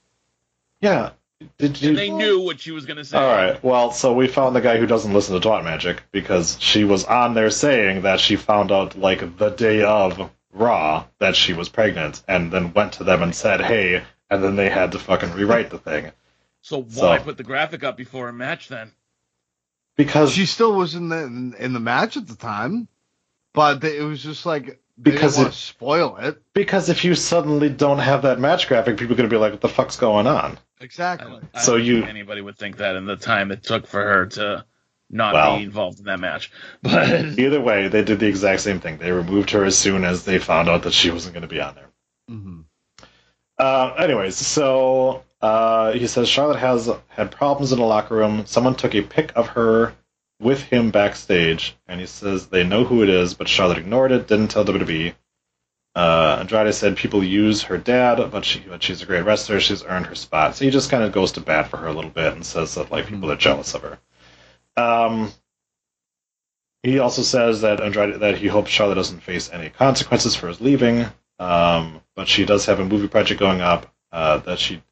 [0.82, 1.10] Yeah.
[1.58, 3.16] Did you and they knew what she was gonna say.
[3.16, 3.62] All right.
[3.64, 7.04] Well, so we found the guy who doesn't listen to Twat Magic because she was
[7.04, 11.68] on there saying that she found out like the day of Raw that she was
[11.68, 15.32] pregnant and then went to them and said, "Hey," and then they had to fucking
[15.32, 16.12] rewrite the thing
[16.60, 18.92] So why So- put the graphic up before a match then?
[19.96, 22.86] because She still was in the in, in the match at the time,
[23.52, 26.40] but they, it was just like they Because didn't it- to spoil it.
[26.54, 29.60] because if you suddenly don't have that match graphic, people are gonna be like, "What
[29.60, 31.30] the fuck's going on?" I Exactly.
[31.30, 33.86] don't, I So don't you- think anybody would think that in the time it took
[33.86, 34.64] for her to
[35.10, 36.50] not Well- be involved in that match.
[36.82, 38.98] But Either way, they did the exact same thing.
[38.98, 41.60] They removed her as soon as they found out that she wasn't going to be
[41.60, 41.88] on there.
[42.28, 42.60] hmm
[43.58, 48.46] Uh, anyways, so Uh, he says Charlotte has had problems in the locker room.
[48.46, 49.92] Someone took a pic of her
[50.40, 54.28] with him backstage, and he says they know who it is, but Charlotte ignored it,
[54.28, 55.14] didn't tell WWE.
[55.94, 59.60] Uh, Andrade said people use her dad, but she but she's a great wrestler.
[59.60, 60.56] She's earned her spot.
[60.56, 62.74] So he just kind of goes to bat for her a little bit and says
[62.74, 63.98] that like people are jealous of her.
[64.76, 65.32] Um,
[66.82, 70.60] he also says that Andrade that he hopes Charlotte doesn't face any consequences for his
[70.60, 71.06] leaving.
[71.38, 73.92] Um, but she does have a movie project going up.
[74.10, 74.82] Uh, that she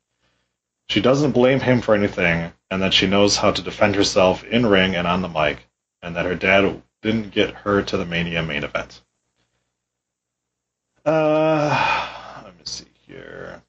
[0.88, 4.66] she doesn't blame him for anything, and that she knows how to defend herself in
[4.66, 5.66] ring and on the mic,
[6.02, 9.02] and that her dad didn't get her to the Mania main event.
[11.04, 13.62] Uh, let me see here.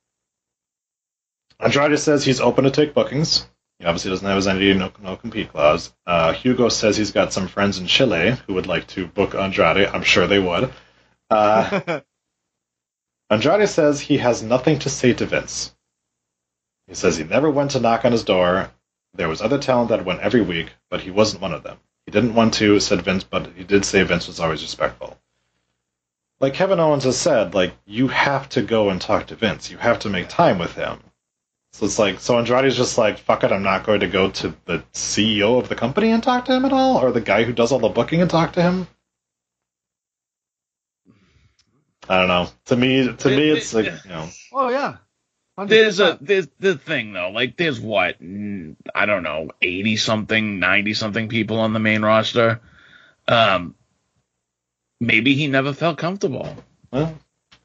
[1.60, 3.48] Andrade says he's open to take bookings.
[3.80, 5.94] He obviously doesn't have his entity no, no compete clause.
[6.06, 9.88] Uh, Hugo says he's got some friends in Chile who would like to book Andrade.
[9.88, 10.72] I'm sure they would.
[11.30, 12.02] Uh,
[13.30, 15.74] Andrade says he has nothing to say to Vince.
[16.88, 18.70] He says he never went to knock on his door.
[19.14, 21.80] There was other talent that went every week, but he wasn't one of them.
[22.06, 25.18] He didn't want to, said Vince, but he did say Vince was always respectful.
[26.42, 29.70] Like Kevin Owens has said, like you have to go and talk to Vince.
[29.70, 31.00] You have to make time with him.
[31.74, 34.56] So it's like so Andrade's just like, fuck it, I'm not going to go to
[34.66, 37.54] the CEO of the company and talk to him at all, or the guy who
[37.54, 38.88] does all the booking and talk to him.
[42.10, 42.48] I don't know.
[42.66, 44.28] To me, to me, it's like you know.
[44.52, 44.98] Oh yeah.
[45.60, 45.70] 100%.
[45.70, 50.96] There's a there's the thing though, like there's what I don't know, eighty something, ninety
[50.96, 52.62] something people on the main roster.
[53.28, 53.76] Um,
[55.02, 56.56] maybe he never felt comfortable.
[56.92, 57.18] Well,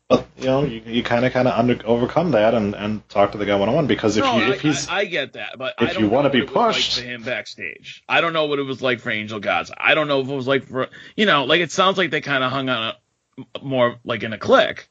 [0.09, 3.39] but you know, you, you kind of kind of overcome that and, and talk to
[3.39, 5.33] the guy one on one because if no, you if I, he's I, I get
[5.35, 8.03] that, but if I don't you be what it was pushed- like for him backstage,
[8.09, 9.75] I don't know what it was like for Angel Garza.
[9.77, 12.21] I don't know if it was like for you know, like it sounds like they
[12.21, 12.95] kind of hung on
[13.35, 14.89] a, more like in a clique.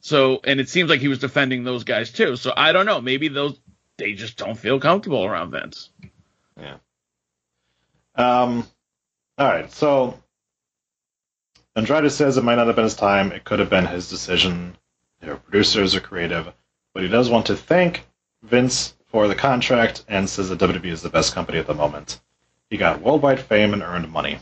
[0.00, 2.36] So, and it seems like he was defending those guys too.
[2.36, 3.00] So I don't know.
[3.00, 3.58] Maybe those
[3.96, 5.90] they just don't feel comfortable around Vince.
[6.60, 6.76] Yeah.
[8.14, 8.66] Um,
[9.38, 10.18] all right, so
[11.76, 13.32] Andrade says it might not have been his time.
[13.32, 14.76] It could have been his decision.
[15.20, 16.50] Their producers are creative,
[16.94, 18.06] but he does want to thank
[18.42, 22.18] Vince for the contract and says that WWE is the best company at the moment.
[22.70, 24.38] He got worldwide fame and earned money.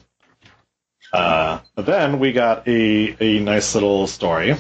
[1.13, 4.55] Uh, but then we got a a nice little story.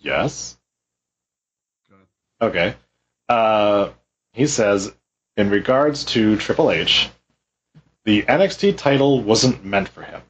[0.00, 0.58] Yes.
[2.40, 2.74] Okay.
[3.28, 3.90] Uh,
[4.32, 4.92] he says
[5.36, 7.08] in regards to Triple H,
[8.04, 10.22] the NXT title wasn't meant for him.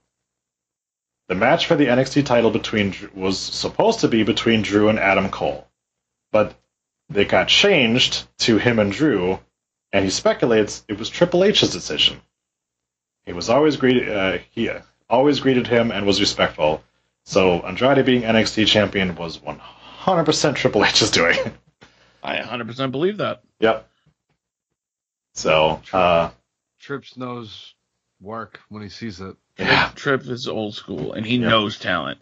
[1.32, 5.30] The match for the NXT title between was supposed to be between Drew and Adam
[5.30, 5.66] Cole,
[6.30, 6.54] but
[7.08, 9.40] they got changed to him and Drew,
[9.94, 12.20] and he speculates it was Triple H's decision.
[13.24, 14.10] He was always greeted.
[14.10, 14.68] Uh, he
[15.08, 16.84] always greeted him and was respectful.
[17.24, 21.38] So Andrade being NXT champion was 100% Triple H's doing.
[22.22, 23.42] I 100% believe that.
[23.58, 23.88] yep.
[25.32, 26.28] So, uh,
[26.78, 27.72] Trips knows
[28.20, 29.34] work when he sees it.
[29.58, 29.90] Yeah.
[29.94, 31.48] Trip is old school, and he Yeah.
[31.48, 32.18] knows talent.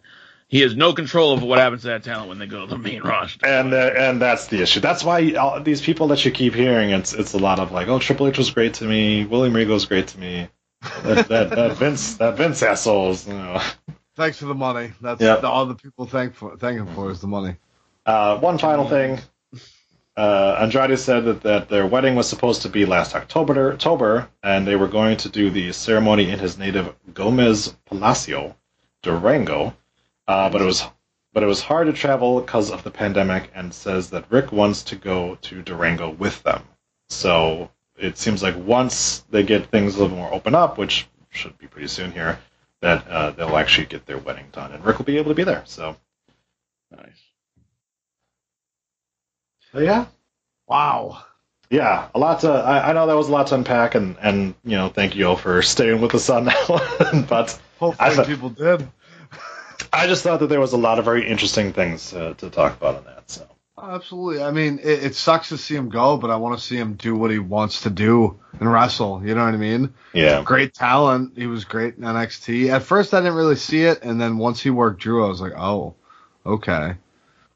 [0.47, 2.77] He has no control over what happens to that talent when they go to the
[2.77, 3.45] main roster.
[3.47, 4.81] and uh, and that's the issue.
[4.81, 7.87] That's why all these people that you keep hearing, it's it's a lot of like,
[7.87, 10.49] oh, Triple H was great to me, William Regal Regal's great to me,
[11.03, 13.25] that, that, that Vince that Vince assholes.
[13.27, 13.61] You know.
[14.17, 14.91] Thanks for the money.
[14.99, 15.45] That's Yep.
[15.45, 17.55] all the people thank for thank him for is the money.
[18.05, 19.19] Uh, one final thing.
[20.17, 24.67] Uh, Andrade said that, that their wedding was supposed to be last October, October, and
[24.67, 28.55] they were going to do the ceremony in his native Gomez Palacio,
[29.01, 29.73] Durango.
[30.27, 30.85] Uh, but it was
[31.33, 34.83] but it was hard to travel because of the pandemic, and says that Ric wants
[34.83, 36.63] to go to Durango with them.
[37.07, 41.57] So it seems like once they get things a little more open up, which should
[41.57, 42.39] be pretty soon here,
[42.81, 45.45] that uh, they'll actually get their wedding done, and Ric will be able to be
[45.45, 45.63] there.
[45.65, 45.95] So,
[46.91, 47.30] Nice.
[49.73, 50.05] So yeah,
[50.67, 51.23] Wow.
[51.69, 52.49] Yeah, a lot to.
[52.51, 55.27] I, I know that was a lot to unpack, and and you know, thank you
[55.27, 57.23] all for staying with us on that one.
[57.23, 58.87] but Hopefully I people did.
[59.93, 62.75] I just thought that there was a lot of very interesting things uh, to talk
[62.77, 63.31] about on that.
[63.31, 63.47] So
[63.77, 64.43] Oh, absolutely.
[64.43, 66.93] I mean, it, it sucks to see him go, but I want to see him
[66.93, 69.25] do what he wants to do and wrestle.
[69.25, 69.93] You know what I mean?
[70.13, 71.33] yeah, Great talent.
[71.35, 72.69] He was great in NXT.
[72.69, 75.41] At first, I didn't really see it, and then once he worked Drew, I was
[75.41, 75.95] like, oh,
[76.45, 76.93] okay.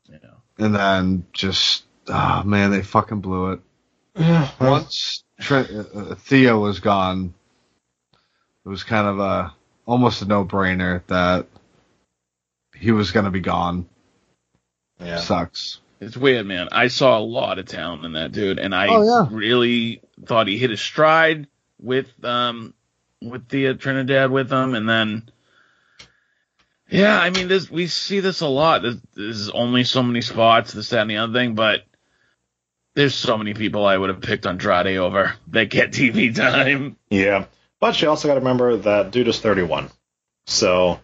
[0.09, 0.18] Yeah.
[0.57, 3.60] And then just, oh man, they fucking blew it.
[4.60, 7.34] Once Trent, uh, uh, Theo was gone,
[8.66, 9.53] it was kind of a
[9.86, 11.47] almost a no brainer that
[12.76, 13.88] he was going to be gone.
[14.99, 15.18] yeah.
[15.20, 15.80] Sucks.
[16.01, 16.68] It's weird, man.
[16.72, 19.28] I saw a lot of talent in that dude, and I Oh, yeah.
[19.32, 21.47] really thought he hit his stride
[21.82, 22.74] with um
[23.22, 25.30] with the uh, Trinidad with him, and then
[26.89, 28.82] yeah, I mean, this we see this a lot.
[28.84, 31.84] There's, there's only so many spots, this, that, and the other thing, but
[32.96, 36.96] There's so many people I would have picked Andrade over that get TV time.
[37.10, 37.46] Yeah,
[37.80, 39.89] but you also got to remember that dude is 31,
[40.46, 41.00] so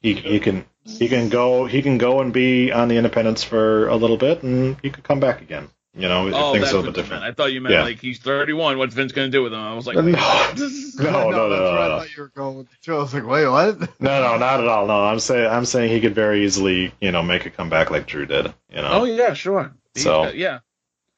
[0.00, 3.88] he he can he can go he can go and be on the independents for
[3.88, 5.68] a little bit, and he could come back again.
[5.92, 7.22] You know, if Oh, things that's are a little bit different.
[7.24, 7.32] meant.
[7.32, 7.82] I thought you meant Yeah.
[7.82, 8.78] like he's 31.
[8.78, 9.58] What's Vince gonna do with him?
[9.58, 12.58] I was like, No, no, no, that's no, where no, I thought you were going
[12.58, 12.94] with the two.
[12.94, 13.80] I was like, wait, what?
[14.00, 14.86] No, no, not at all.
[14.86, 18.06] No, I'm saying I'm saying he could very easily, you know, make a comeback like
[18.06, 18.46] Drew did.
[18.70, 18.88] You know.
[18.90, 19.72] oh yeah, sure.
[19.94, 20.60] He- So- uh, yeah,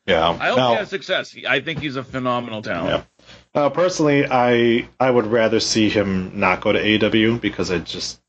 [0.06, 0.28] yeah.
[0.28, 1.36] I hope Now- he has success.
[1.48, 3.06] I think he's a phenomenal talent.
[3.54, 8.20] Uh, personally, I I would rather see him not go to AEW because I just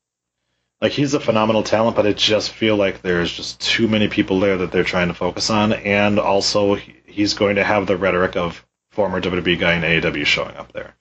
[0.80, 4.38] like he's a phenomenal talent, but I just feel like there's just too many people
[4.40, 7.96] there that they're trying to focus on, and also he- he's going to have the
[7.96, 10.94] rhetoric of former WWE guy in AEW showing up there.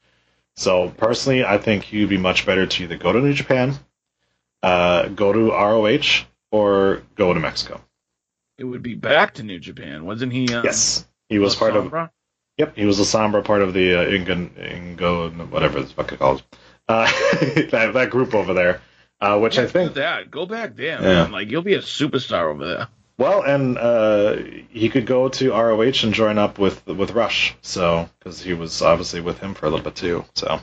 [0.56, 3.78] So personally, I think he'd be much better to either go to New Japan,
[4.62, 7.82] uh, go to ROH, or go to Mexico.
[8.64, 10.46] It would be back to New Japan, wasn't he?
[10.54, 11.94] Uh, Yes, he was part of
[12.58, 14.48] Yep, he was a Sombra part of the uh, Ingo,
[14.96, 16.44] Ingo, whatever the fuck it called,
[16.88, 17.04] uh,
[17.72, 18.80] that that group over there,
[19.20, 19.94] uh, which I Yeah, do think.
[19.96, 20.32] that.
[20.32, 21.24] Go back there, Yeah.
[21.24, 21.32] man.
[21.34, 22.88] Like you'll be a superstar over there.
[23.18, 24.38] Well, and uh,
[24.70, 28.82] he could go to ROH and join up with with Rush, so because he was
[28.82, 30.24] obviously with him for a little bit too.
[30.36, 30.62] So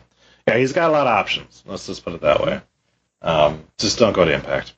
[0.48, 1.62] yeah, he's got a lot of options.
[1.66, 2.62] Let's just put it that way.
[3.20, 4.72] Um, just don't go to Impact.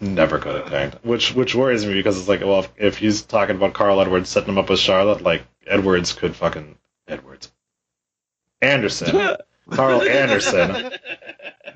[0.00, 2.98] Just never go to Impact, which which worries me because it's like, well, if, if
[2.98, 6.76] he's talking about Karl Edwards setting him up with Charlotte, like Edwards could fucking
[7.06, 7.52] Edwards
[8.62, 9.36] Anderson,
[9.70, 10.92] Karl Anderson.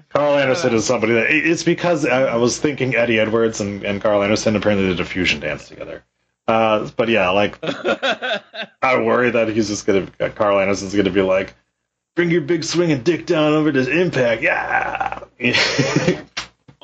[0.08, 4.00] Karl Anderson is somebody that it's because I, I was thinking Eddie Edwards and, and
[4.00, 6.04] Karl Anderson apparently did a fusion dance together.
[6.46, 11.54] Uh, but yeah, like I worry that he's just gonna Karl Anderson's gonna be like,
[12.14, 15.20] bring your big swinging dick down over to Impact, yeah.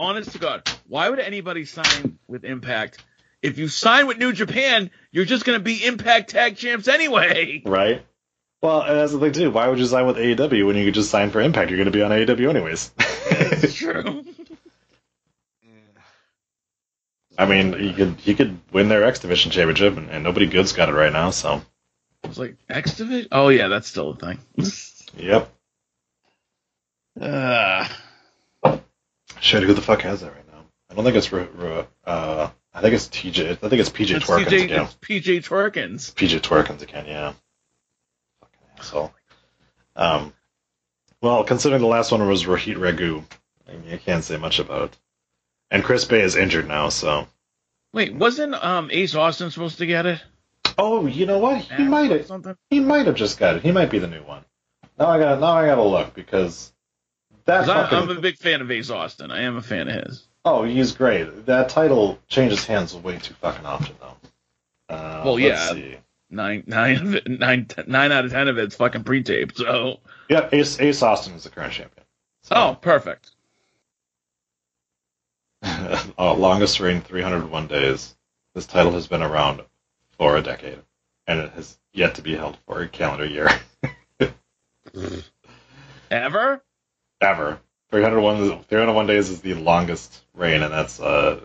[0.00, 3.04] Honest to God, why would anybody sign with Impact?
[3.42, 7.62] If you sign with New Japan, you're just gonna be Impact Tag Champs anyway.
[7.66, 8.02] right.
[8.62, 9.50] Well, and that's the thing too.
[9.50, 11.70] Why would you sign with AEW when you could just sign for Impact?
[11.70, 12.92] You're gonna be on AEW anyways.
[12.98, 14.24] It's true.
[17.36, 20.72] I mean, he could he could win their X Division championship, and, and nobody good's
[20.72, 21.28] got it right now.
[21.28, 21.60] So,
[22.24, 23.28] I was like, X Division?
[23.32, 24.38] Oh yeah, that's still a thing.
[25.18, 25.50] yep.
[27.20, 27.86] Uh,
[29.50, 30.64] Shit, who the fuck has that right now?
[30.88, 33.50] I don't think it's Ru- Ru- uh, I think it's TJ.
[33.50, 34.84] I think it's PJ it's Twerkins PJ, again.
[34.84, 36.14] it's PJ Twerkins.
[36.14, 37.32] PJ Twerkins again, yeah.
[38.38, 39.12] Fucking asshole.
[39.96, 40.32] Um,
[41.20, 43.24] well, considering the last one was Rohit Raju,
[43.68, 44.98] I mean, you can't say much about it.
[45.72, 47.26] And Chris Bey is injured now, so.
[47.92, 50.22] Wait, wasn't um Ace Austin supposed to get it?
[50.78, 51.62] Oh, you know what?
[51.62, 52.56] He might have.
[52.70, 53.62] He might have just got it.
[53.64, 54.44] He might be the new one.
[54.96, 55.40] Now I got.
[55.40, 56.72] Now I got to look because
[57.46, 57.98] that 'Cause I, fucking.
[57.98, 59.30] I'm a big fan of Ace Austin.
[59.30, 60.26] I am a fan of his.
[60.44, 61.46] Oh, he's great.
[61.46, 64.16] That title changes hands way too fucking often, though.
[64.94, 65.70] Uh, Well, yeah.
[65.72, 65.96] see.
[66.30, 69.56] Nine, nine, of it, nine, t- nine out of ten of it's fucking pre-taped.
[69.58, 72.06] So, Yeah, Ace, Ace Austin is the current champion.
[72.42, 73.30] So, oh, perfect.
[76.18, 78.14] oh, longest reign, 301 days.
[78.54, 79.62] This title has been around
[80.18, 80.78] for a decade,
[81.26, 83.48] and it has yet to be held for a calendar year.
[86.10, 86.62] Ever?
[87.20, 87.60] Ever.
[87.90, 91.40] 301, 301 days is the longest reign, and that's uh,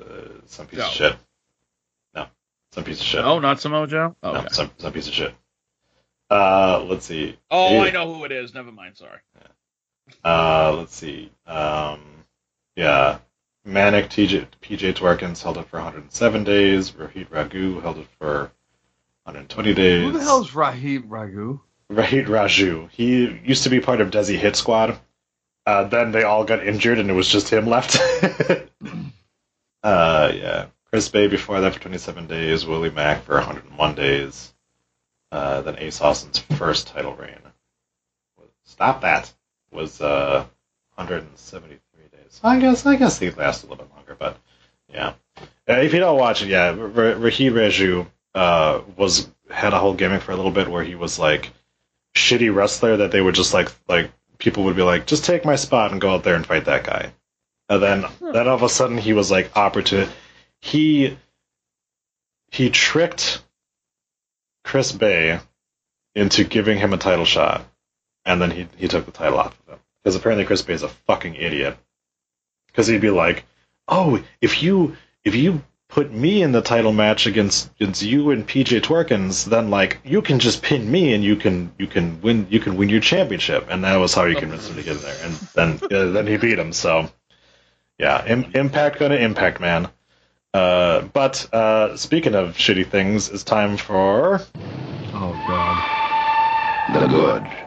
[0.46, 0.86] some piece No.
[0.86, 1.16] of shit.
[2.14, 2.28] No,
[2.72, 3.26] some piece of shit.
[3.26, 4.16] Oh, not Samoa Joe.
[4.22, 4.48] No, Okay.
[4.52, 5.34] some, some piece of shit.
[6.30, 7.38] Uh, let's see.
[7.50, 7.82] Oh, Yeah.
[7.82, 8.54] I know who it is.
[8.54, 8.96] Never mind.
[8.96, 9.20] Sorry.
[10.24, 11.32] Uh, let's see.
[11.48, 12.00] Um,
[12.76, 13.18] yeah,
[13.66, 16.92] Manik TJ, PJ Twerkins held it for 107 days.
[16.92, 18.52] Rohit Raju held it for
[19.24, 20.04] 120 days.
[20.04, 21.60] Who the hell's Rahib Ragu?
[21.92, 22.90] Rohit Raju.
[22.92, 25.00] He used to be part of Desi Hit Squad.
[25.66, 27.98] Uh, then they all got injured, and it was just him left.
[29.84, 30.68] uh, yeah.
[30.90, 32.66] Chris Bey before that for 27 days.
[32.66, 34.54] Willie Mack for 101 days.
[35.32, 37.40] Uh, then Ace Austin's first title reign.
[38.64, 39.34] Stop that.
[39.72, 40.46] Was uh,
[40.96, 41.80] 173
[42.12, 42.40] days.
[42.44, 44.38] I guess I guess they last a little bit longer, but
[44.90, 45.14] yeah.
[45.68, 49.80] Uh, if you don't watch it, yeah, R- R- Rahid Raju uh, was had a
[49.80, 51.52] whole gimmick for a little bit where he was like
[52.16, 54.12] shitty wrestler that they would just like like
[54.46, 56.84] people would be like, just take my spot and go out there and fight that
[56.84, 57.12] guy.
[57.68, 58.32] And then hmm.
[58.32, 60.08] then all of a sudden he was like opportune.
[60.62, 61.18] He
[62.52, 63.42] he tricked
[64.64, 65.40] Chris Bey
[66.14, 67.66] into giving him a title shot,
[68.24, 70.84] and then he he took the title off of him because apparently Chris Bey is
[70.84, 71.76] a fucking idiot.
[72.68, 73.46] Because he'd be like,
[73.88, 78.48] oh, if you if you put me in the title match against against you and
[78.48, 82.48] PJ Twerkins, then like you can just pin me and you can you can win
[82.50, 85.02] you can win your championship, and that was how he convinced him to get in
[85.02, 86.74] there, and then uh, then he beat him.
[86.74, 87.10] So
[87.98, 89.90] yeah, Im- Impact gonna Impact man.
[90.54, 94.42] Uh, but uh, speaking of shitty things, it's time for
[95.14, 95.84] Oh god.
[96.94, 97.65] The good.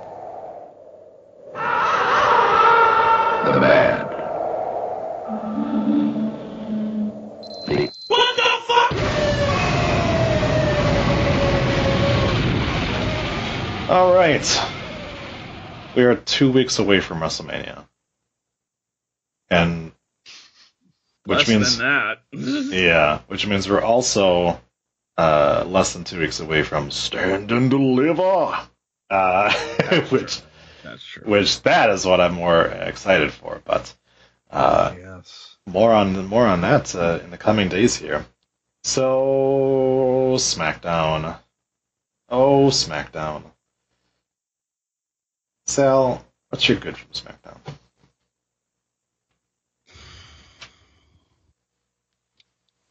[13.89, 14.63] All right.
[15.97, 17.87] We are two weeks away from WrestleMania,
[19.49, 19.93] and
[21.25, 22.19] which Less means than that.
[22.71, 24.61] yeah, which means we're also
[25.17, 28.59] uh, less than two weeks away from Stand and Deliver,
[29.09, 29.53] uh,
[30.11, 30.43] which
[30.85, 31.23] That's true.
[31.25, 33.63] which that is what I'm more excited for.
[33.65, 33.95] But
[34.51, 35.57] uh, yes.
[35.65, 38.27] more on more on that uh, in the coming days here.
[38.85, 41.39] So SmackDown,
[42.29, 43.45] oh SmackDown.
[45.69, 47.59] Sal, what's your good from SmackDown?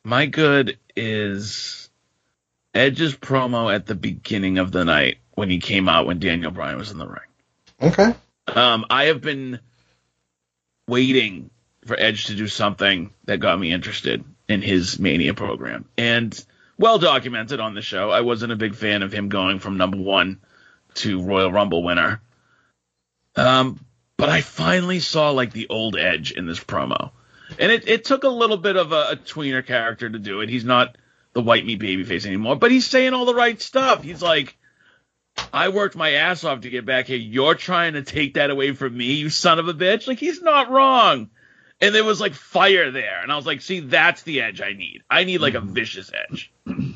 [0.05, 1.89] My good is
[2.73, 6.77] Edge's promo at the beginning of the night when he came out when Daniel Bryan
[6.77, 7.19] was in the ring.
[7.81, 8.13] Okay.
[8.47, 9.59] Um, I have been
[10.87, 11.49] waiting
[11.85, 15.85] for Edge to do something that got me interested in his Mania program.
[15.97, 16.45] And
[16.77, 19.97] well documented on the show, I wasn't a big fan of him going from number
[19.97, 20.39] one
[20.95, 22.21] to Royal Rumble winner.
[23.38, 23.80] Um,
[24.18, 27.11] but I finally saw like the old Edge in this promo.
[27.59, 30.49] And it, it took a little bit of a, a tweener character to do it.
[30.49, 30.97] He's not
[31.34, 34.03] the white meat babyface anymore, but he's saying all the right stuff.
[34.03, 34.57] He's like,
[35.53, 37.18] I worked my ass off to get back here.
[37.18, 40.07] You're trying to take that away from me, you son of a bitch.
[40.07, 41.30] Like he's not wrong.
[41.80, 44.73] And there was like fire there, and I was like, see, that's the edge I
[44.73, 45.03] need.
[45.07, 46.51] I need like a vicious edge.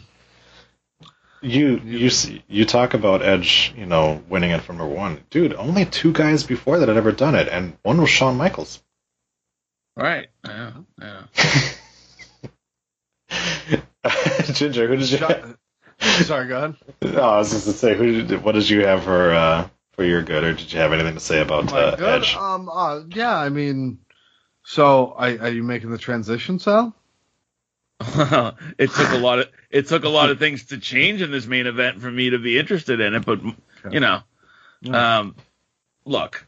[1.41, 5.53] You you see, you talk about Edge, you know, winning it from number one, dude.
[5.53, 8.81] Only two guys before that had ever done it, and one was Shawn Michaels.
[9.95, 10.27] Right.
[10.45, 10.73] Yeah.
[10.99, 11.23] Yeah.
[14.53, 15.17] Ginger, who did you?
[16.23, 16.75] Sorry, go ahead.
[17.01, 20.03] No, I was just to say, who did, what did you have for uh, for
[20.03, 22.21] your good, or did you have anything to say about uh, good.
[22.21, 22.35] Edge?
[22.35, 22.69] Um.
[22.69, 23.35] Uh, yeah.
[23.35, 23.99] I mean,
[24.63, 26.95] so I, are you making the transition, Sal?
[28.77, 31.45] it took a lot of it took a lot of things to change in this
[31.45, 33.39] main event for me to be interested in it, but
[33.91, 34.21] you know,
[34.91, 35.35] um,
[36.05, 36.45] look,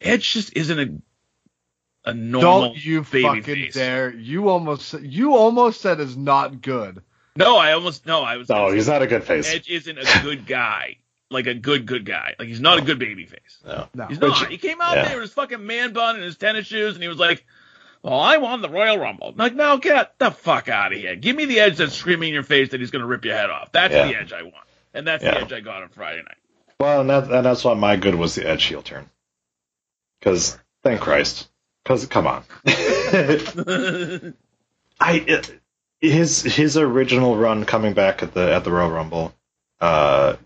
[0.00, 3.74] Edge just isn't a a normal Don't you baby fucking face.
[3.74, 4.14] dare!
[4.14, 7.02] You almost you almost said is not good.
[7.36, 8.48] No, I almost no, I was.
[8.48, 9.52] No, he's not a good face.
[9.52, 10.96] Edge isn't a good guy,
[11.30, 12.34] like a good good guy.
[12.38, 13.58] Like he's not a good baby face.
[13.64, 13.88] No.
[13.94, 14.06] No.
[14.06, 14.50] He's Which- not.
[14.50, 15.08] He came out yeah.
[15.08, 17.44] there with his fucking man bun and his tennis shoes, and he was like,
[18.02, 21.16] "Well, I won the Royal Rumble." Like, no, get the fuck out of here.
[21.16, 23.50] Give me the edge that's screaming in your face that he's gonna rip your head
[23.50, 23.72] off.
[23.72, 24.06] That's Yeah.
[24.06, 25.32] the edge I want, and that's Yeah.
[25.32, 26.36] the edge I got on Friday night.
[26.78, 29.08] Well, and, that, and that's why my good was the Edge heel turn.
[30.18, 31.48] Because thank Christ.
[31.84, 32.42] Because come on.
[35.00, 35.60] I it,
[36.00, 39.34] his his original run coming back at the at the Royal Rumble,
[39.80, 40.36] uh,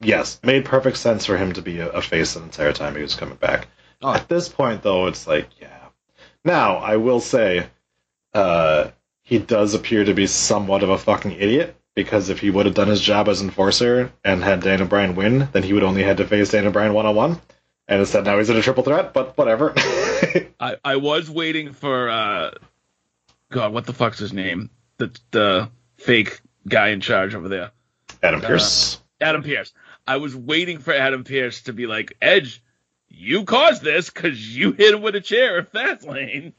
[0.00, 3.02] yes, made perfect sense for him to be a, a face the entire time he
[3.02, 3.66] was coming back.
[4.02, 4.14] Oh.
[4.14, 5.79] At this point, though, it's like, yeah.
[6.44, 7.66] Now, I will say,
[8.34, 8.90] uh,
[9.22, 12.74] he does appear to be somewhat of a fucking idiot because if he would have
[12.74, 16.16] done his job as enforcer and had Daniel Bryan win, then he would only had
[16.18, 17.40] to face Daniel Bryan one on one.
[17.88, 19.12] And instead, now he's in a triple threat.
[19.12, 19.74] But whatever.
[20.60, 22.52] I, I was waiting for uh,
[23.50, 24.70] God, what the fuck's his name?
[24.98, 27.72] The the fake guy in charge over there.
[28.22, 29.00] Adam Pearce.
[29.20, 29.72] Adam Pearce.
[30.06, 32.62] I was waiting for Adam Pearce to be like, Edge,
[33.10, 36.54] you caused this because you hit him with a chair at Fastlane.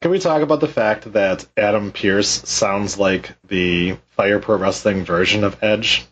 [0.00, 5.04] Can we talk about the fact that Adam Pearce sounds like the Fire Pro Wrestling
[5.04, 6.04] version of Edge?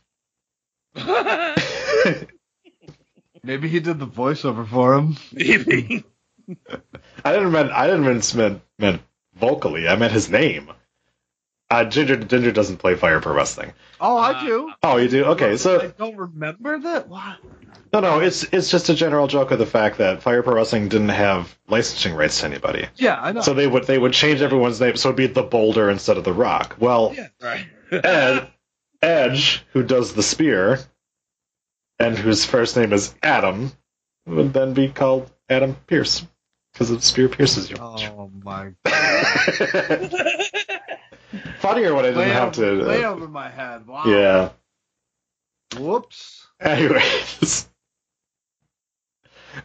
[3.42, 5.16] Maybe he did the voiceover for him.
[5.32, 6.04] Maybe.
[7.24, 9.02] I didn't mean I didn't mean meant, meant
[9.34, 9.88] vocally.
[9.88, 10.70] I meant his name.
[11.70, 13.72] Uh, Ginger Ginger doesn't play Fire Pro Wrestling.
[14.00, 14.72] Oh, Uh, I do.
[14.82, 15.24] Oh, you do?
[15.26, 17.08] Okay, so I don't remember that.
[17.08, 17.38] What?
[17.92, 20.88] no, no, it's it's just a general joke of the fact that Fire Pro Wrestling
[20.88, 23.40] didn't have licensing rights to anybody, Yeah, I know.
[23.40, 26.24] so they would they would change everyone's name, so it'd be the Boulder instead of
[26.24, 26.74] the Rock.
[26.80, 27.66] Well, right.
[27.92, 28.48] Ed,
[29.02, 30.80] Edge, who does the spear,
[32.00, 33.70] and whose first name is Adam,
[34.26, 36.26] would then be called Adam Pierce
[36.72, 37.76] because the spear pierces you.
[37.80, 38.72] oh my.
[41.60, 42.88] Funnier when I didn't Way have over, to.
[42.88, 43.86] way uh, over my head.
[43.86, 44.04] Wow.
[44.06, 44.50] yeah.
[45.78, 46.46] Whoops.
[46.60, 47.68] Anyways.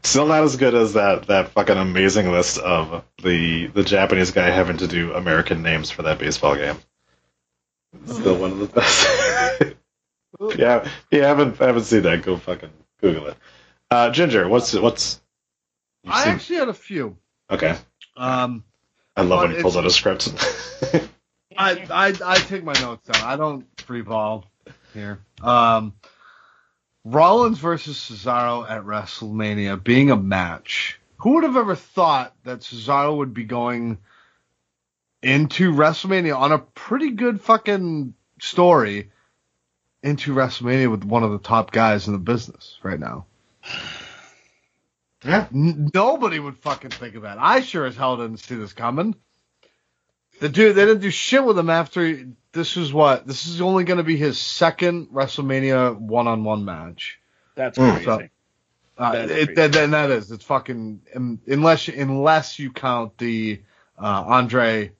[0.04, 4.50] Still not as good as that, that fucking amazing list of the the Japanese guy
[4.50, 6.78] having to do American names for that baseball game.
[8.06, 9.08] Still one of the best.
[10.42, 10.90] yeah, yeah.
[11.12, 13.38] you haven't I haven't seen that, go fucking Google it.
[13.92, 15.22] Uh, Ginger, what's what's?
[16.08, 17.18] I seen- actually had a few.
[17.50, 17.78] okay,
[18.18, 18.64] Um,
[19.16, 20.30] I love when he pulls out a script.
[21.58, 23.24] I, I I take my notes down.
[23.24, 24.46] I don't free ball
[24.94, 25.20] here.
[25.42, 25.94] Um,
[27.04, 31.00] Rollins versus Cesaro at WrestleMania being a match.
[31.18, 34.00] Who would have ever thought that Cesaro would be going
[35.22, 39.12] into WrestleMania on a pretty good fucking story
[40.04, 43.26] into WrestleMania with one of the top guys in the business right now?
[45.24, 45.48] Yeah.
[45.54, 47.38] N- nobody would fucking think of that.
[47.40, 49.16] I sure as hell didn't see this coming.
[50.40, 52.06] The dude, they didn't do shit with him after.
[52.06, 57.20] He, this is what this is only going to be his second WrestleMania one-on-one match.
[57.56, 57.92] That's Mm.
[57.92, 58.06] crazy.
[58.06, 58.28] So-
[58.98, 59.54] Uh, That's it, crazy.
[59.56, 63.62] then then that is it's fucking um, unless unless you count the
[64.02, 64.94] uh, Andre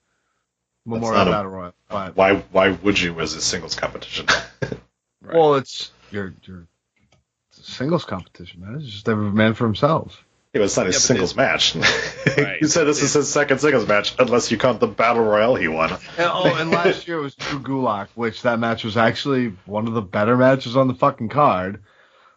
[0.84, 1.72] Memorial not a- Battle Royal.
[1.88, 4.26] But Why why would you as a singles competition?
[4.60, 4.78] Right.
[5.34, 6.66] well, it's you're you're
[7.48, 8.74] it's a singles competition, man.
[8.80, 10.22] It's just every man for himself.
[10.56, 11.76] Yeah, was it's not a Yeah, but singles match.
[12.36, 12.60] Right.
[12.60, 15.68] you said this is his second singles match, unless you count the battle royale he
[15.68, 15.90] won.
[15.92, 19.94] And, oh, and last year was Drew Gulak, which that match was actually one of
[19.94, 21.82] the better matches on the fucking card.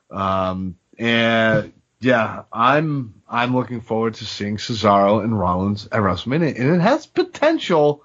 [0.09, 6.75] Um, and yeah, I'm I'm looking forward to seeing Cesaro and Rollins at WrestleMania, and
[6.75, 8.03] it has potential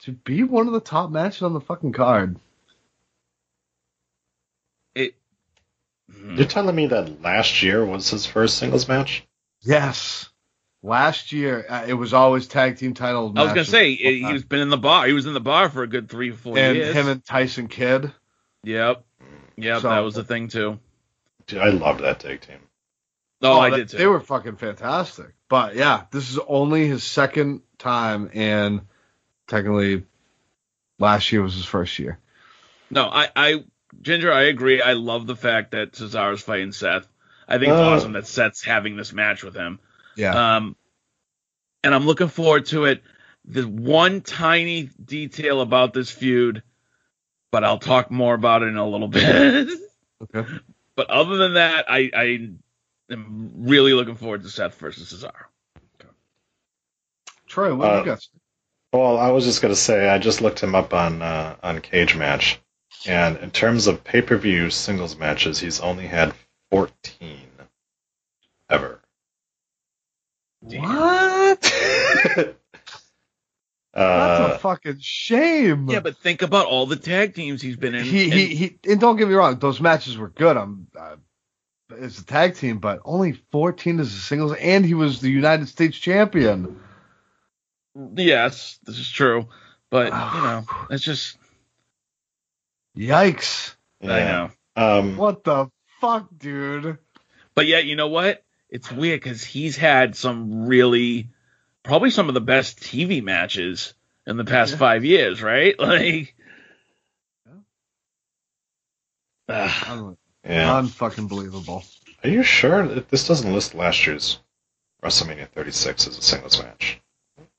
[0.00, 2.36] to be one of the top matches on the fucking card.
[4.94, 5.14] it.
[6.08, 9.24] You're telling me that last year was his first singles match?
[9.62, 10.28] Yes,
[10.82, 13.32] last year uh, it was always tag team title.
[13.36, 15.06] I was gonna say he he was been in the bar.
[15.06, 16.94] He was in the bar for a good three, four and years.
[16.94, 18.12] him and Tyson Kidd.
[18.64, 19.04] yep,
[19.56, 20.78] yep, So- that was the thing too.
[21.46, 22.58] Dude, I loved that tag team.
[23.42, 23.96] Oh, I that- did too.
[23.98, 25.32] They were fucking fantastic.
[25.48, 28.82] But yeah, this is only his second time, and
[29.48, 30.04] technically,
[30.98, 32.18] last year was his first year.
[32.90, 33.64] No, I, I,
[34.00, 34.80] Ginger, I agree.
[34.80, 37.06] I love the fact that Cesaro's fighting Seth.
[37.52, 37.92] I think it's Oh.
[37.92, 39.78] awesome that Seth's having this match with him.
[40.16, 40.74] Yeah, Um,
[41.84, 43.02] and I'm looking forward to it.
[43.44, 46.62] The one tiny detail about this feud,
[47.50, 49.68] but I'll talk more about it in a little bit.
[50.34, 50.50] okay.
[50.96, 52.48] but other than that, I, I
[53.10, 55.44] am really looking forward to Seth versus Cesaro.
[57.46, 58.26] Troy, what do Uh, you got?
[58.94, 62.16] Well, I was just gonna say I just looked him up on uh, on Cage
[62.16, 62.58] Match,
[63.06, 66.32] and in terms of pay per view singles matches, he's only had
[66.70, 67.41] 14
[68.72, 69.00] ever.
[70.60, 71.60] What?
[73.94, 75.90] That's uh, a fucking shame.
[75.90, 78.04] Yeah, but think about all the tag teams he's been in.
[78.04, 80.56] he, and- he he and don't get me wrong, those matches were good.
[80.56, 81.16] I'm uh,
[81.98, 85.68] as a tag team, but only 14 as a singles, and he was the United
[85.68, 86.80] States champion.
[88.14, 89.48] yes, this is true.
[89.90, 91.36] But you know, it's just
[92.96, 93.74] Yikes!
[94.02, 94.50] I know.
[94.74, 95.68] Um, What the
[96.00, 96.98] fuck, dude?
[97.54, 98.42] But yet, you know what?
[98.72, 101.28] It's weird because he's had some really,
[101.82, 103.92] probably some of the best TV matches
[104.26, 104.78] in the past Yeah.
[104.78, 105.74] five years, right?
[105.78, 106.34] Like,
[109.48, 109.88] Ugh.
[109.88, 110.80] Un- yeah.
[110.80, 111.84] Unfucking believable.
[112.24, 114.38] Are you sure that this doesn't list last year's
[115.02, 117.00] WrestleMania 36 as a singles match?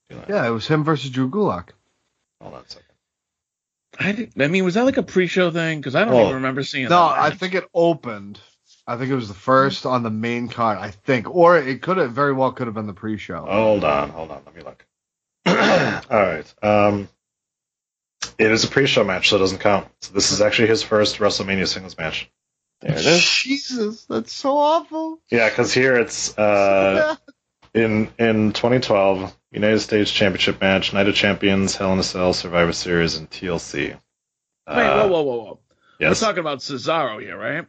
[0.10, 0.30] Do that.
[0.30, 1.70] Yeah, it was him versus Drew Gulak.
[2.42, 2.86] Hold on a second.
[4.00, 5.80] I, think- I mean, was that like a pre-show thing?
[5.80, 6.22] Because I don't Oh.
[6.24, 6.90] even remember seeing that.
[6.90, 7.20] No, that.
[7.20, 8.40] I think it opened.
[8.86, 10.78] I think it was the first on the main card.
[10.78, 13.46] I think, or it could have very well could have been the pre-show.
[13.46, 14.42] Hold on, hold on.
[14.46, 14.86] Let me look.
[15.46, 16.54] All right.
[16.62, 17.08] Um,
[18.38, 19.88] it is a pre-show match, so it doesn't count.
[20.02, 22.30] So this is actually his first WrestleMania singles match.
[22.82, 23.24] There it is.
[23.24, 25.20] Jesus, that's so awful.
[25.30, 27.16] Yeah, because here it's uh,
[27.74, 32.74] in in 2012 United States Championship match, Night of Champions, Hell in a Cell, Survivor
[32.74, 33.92] Series, and TLC.
[33.92, 33.98] Wait,
[34.68, 35.60] whoa, whoa, whoa, whoa.
[36.00, 36.22] Yes.
[36.22, 37.66] We're talking about Cesaro here, right?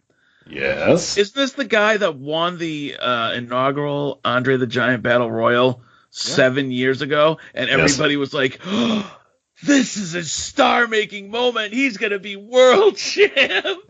[0.49, 1.17] Yes.
[1.19, 6.71] Isn't this the guy that won the uh, inaugural Andre the Giant Battle Royal seven
[6.71, 7.39] years ago?
[7.55, 7.79] And Yes.
[7.81, 8.61] everybody was like,
[9.63, 11.73] this is a star making moment.
[11.73, 13.33] He's going to be world champ.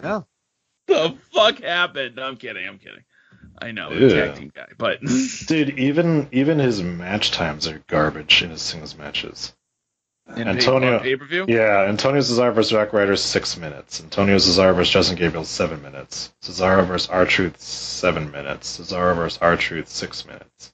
[0.02, 0.20] Yeah.
[0.86, 2.18] The fuck happened?
[2.18, 2.66] I'm kidding.
[2.68, 3.04] I'm kidding.
[3.60, 4.08] I know, Yeah.
[4.26, 4.66] tag team guy.
[4.76, 5.00] But
[5.46, 9.54] Dude, even even his match times are garbage in his singles matches.
[10.36, 11.44] In Antonio- pay per view?
[11.48, 14.00] Yeah, Antonio Cesaro versus Zack Ryder six minutes.
[14.00, 16.32] Antonio Cesaro versus Justin Gabriel seven minutes.
[16.42, 18.78] Cesaro versus R Truth seven minutes.
[18.78, 20.72] Cesaro versus R Truth six minutes.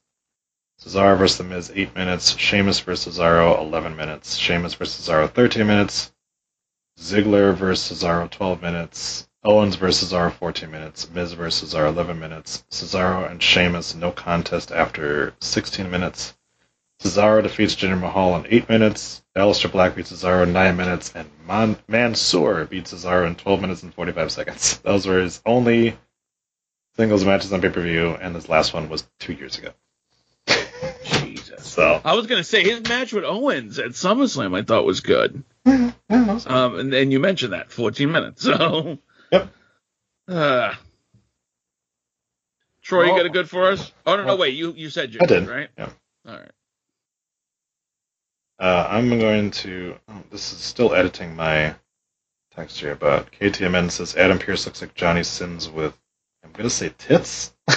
[0.80, 2.36] Cesaro versus The Miz eight minutes.
[2.38, 4.36] Sheamus versus Cesaro eleven minutes.
[4.36, 6.12] Sheamus versus Cesaro thirteen minutes.
[6.98, 9.26] Ziggler versus Cesaro twelve minutes.
[9.42, 11.10] Owens versus Cesaro fourteen minutes.
[11.10, 12.64] Miz versus Cesaro eleven minutes.
[12.70, 16.34] Cesaro and Sheamus no contest after sixteen minutes.
[17.02, 19.19] Cesaro defeats Jinder Mahal in 8 minutes.
[19.36, 21.12] Aleister Black beats Cesaro in 9 minutes.
[21.14, 24.78] And Man- Mansoor beats Cesaro in 12 minutes and 45 seconds.
[24.84, 25.96] Those were his only
[26.96, 29.70] singles matches on pay per view, and this last one was two years ago.
[31.04, 31.64] Jesus.
[31.64, 35.42] So I was gonna say his match with Owens at SummerSlam I thought was good.
[36.46, 38.42] Um, and then you mentioned that 14 minutes.
[38.44, 38.98] So.
[39.30, 39.48] Yep.
[40.26, 40.74] Uh,
[42.82, 43.92] Troy, you got a good for us?
[44.04, 44.54] Oh no, no, wait.
[44.54, 45.48] You you said yours, I did.
[45.48, 45.68] right?
[45.78, 45.90] Yeah.
[46.26, 46.50] All right.
[48.60, 49.96] Uh, I'm going to.
[50.08, 51.74] Oh, this is still editing my
[52.54, 55.96] text here, but KTMN says Adam Pearce looks like Johnny Sins with.
[56.44, 57.54] I'm going to say tits.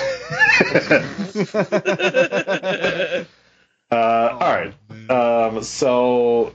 [3.91, 4.73] uh, all right.
[5.09, 6.53] Um, so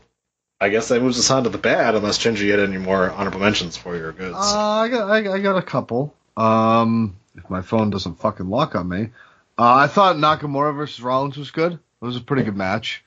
[0.60, 3.10] I guess that moves us on to the bad, unless Ginger you had any more
[3.10, 4.36] honorable mentions for your goods.
[4.36, 6.14] Uh, I got I, I got a couple.
[6.36, 9.10] Um, if my phone doesn't fucking lock on me,
[9.56, 11.72] uh, I thought Nakamura versus Rollins was good.
[11.72, 13.04] It was a pretty good match.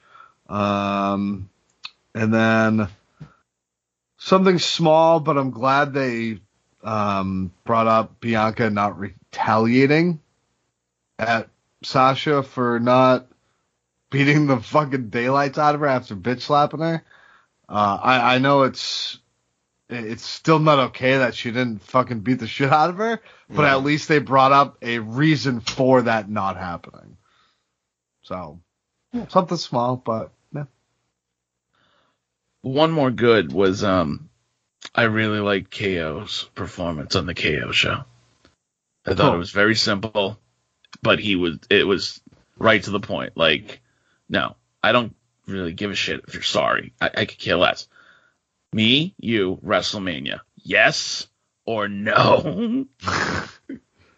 [0.52, 1.50] Um,
[2.14, 2.88] and then
[4.18, 6.40] something small, but I'm glad they
[6.84, 10.20] um, brought up Bianca not retaliating
[11.18, 11.48] at
[11.84, 13.28] Sasha for not
[14.10, 17.04] beating the fucking daylights out of her after bitch slapping her.
[17.70, 19.20] Uh, I, I know it's
[19.90, 23.66] it's still not okay that she didn't fucking beat the shit out of her, but
[23.66, 27.16] at least they brought up a reason for that not happening.
[28.24, 28.60] So
[29.30, 30.41] something small, but yeah.
[32.62, 34.30] One more good was um,
[34.94, 38.04] I really liked KO's performance on the KO show.
[39.06, 39.36] I thought Oh.
[39.36, 40.40] it was very simple,
[41.02, 42.22] but he was it was
[42.58, 43.36] right to the point.
[43.36, 43.82] Like,
[44.30, 45.16] no, I don't
[45.48, 46.94] really give a shit if you're sorry.
[47.02, 47.88] I, I could care less.
[48.74, 51.28] Me, you, WrestleMania, yes
[51.66, 52.86] or no?
[53.04, 53.48] I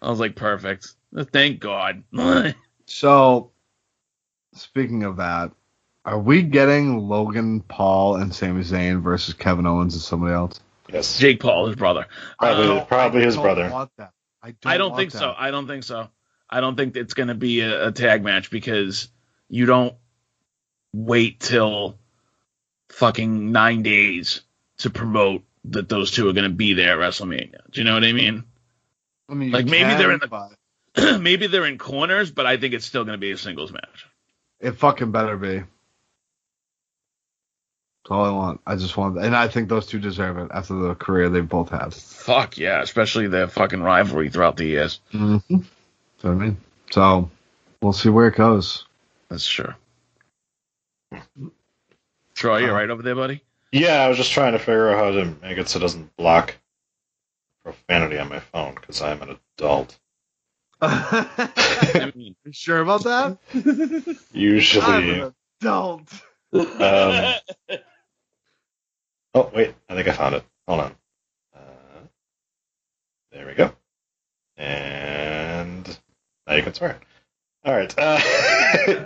[0.02, 0.94] was like, perfect.
[1.32, 2.04] Thank God.
[2.86, 3.52] So
[4.56, 5.52] speaking of that,
[6.06, 10.60] are we getting Logan Paul and Sami Zayn versus Kevin Owens and somebody else?
[10.92, 11.18] yes.
[11.18, 12.08] Jake Paul, his brother.
[12.40, 13.70] Probably- Uh, probably his brother.
[13.70, 14.12] Want that.
[14.42, 15.20] I don't, I don't want think that.
[15.20, 15.34] so.
[15.38, 16.10] I don't think so.
[16.50, 19.08] I don't think it's going to be a, a tag match because
[19.50, 19.96] you don't
[20.94, 21.98] wait till
[22.90, 24.42] fucking nine days
[24.80, 27.62] to promote that those two are going to be there at WrestleMania.
[27.72, 28.44] Do you know what I mean?
[29.30, 30.52] I mean, like, maybe they're in the- but
[31.22, 34.06] Maybe they're in corners, but I think it's still going to be a singles match.
[34.60, 35.64] It fucking better be.
[38.04, 38.62] That's all I want.
[38.68, 41.70] I just want, and I think those two deserve it after the career they both
[41.70, 41.94] had.
[41.94, 45.00] Fuck yeah, especially their fucking rivalry throughout the years.
[45.14, 45.60] Mm-hmm.
[46.18, 46.58] So I mean,
[46.92, 47.30] so
[47.82, 48.86] we'll see where it goes.
[49.30, 49.78] That's sure.
[52.36, 53.42] Troy, you right over there, buddy?
[53.72, 56.16] Yeah, I was just trying to figure out how to make it so it doesn't
[56.18, 56.56] block
[57.64, 59.98] profanity on my phone because I'm an adult.
[60.82, 63.38] I mean, you sure about that?
[63.54, 65.22] I'm Usually.
[65.22, 66.12] an adult.
[66.54, 67.34] Um,
[69.34, 69.74] oh, wait.
[69.90, 70.44] I think I found it.
[70.68, 70.96] Hold on.
[71.56, 71.60] Uh,
[73.32, 73.74] there we go.
[74.58, 75.98] And
[76.48, 77.00] now you can swear.
[77.66, 77.94] All right.
[77.98, 79.06] Uh,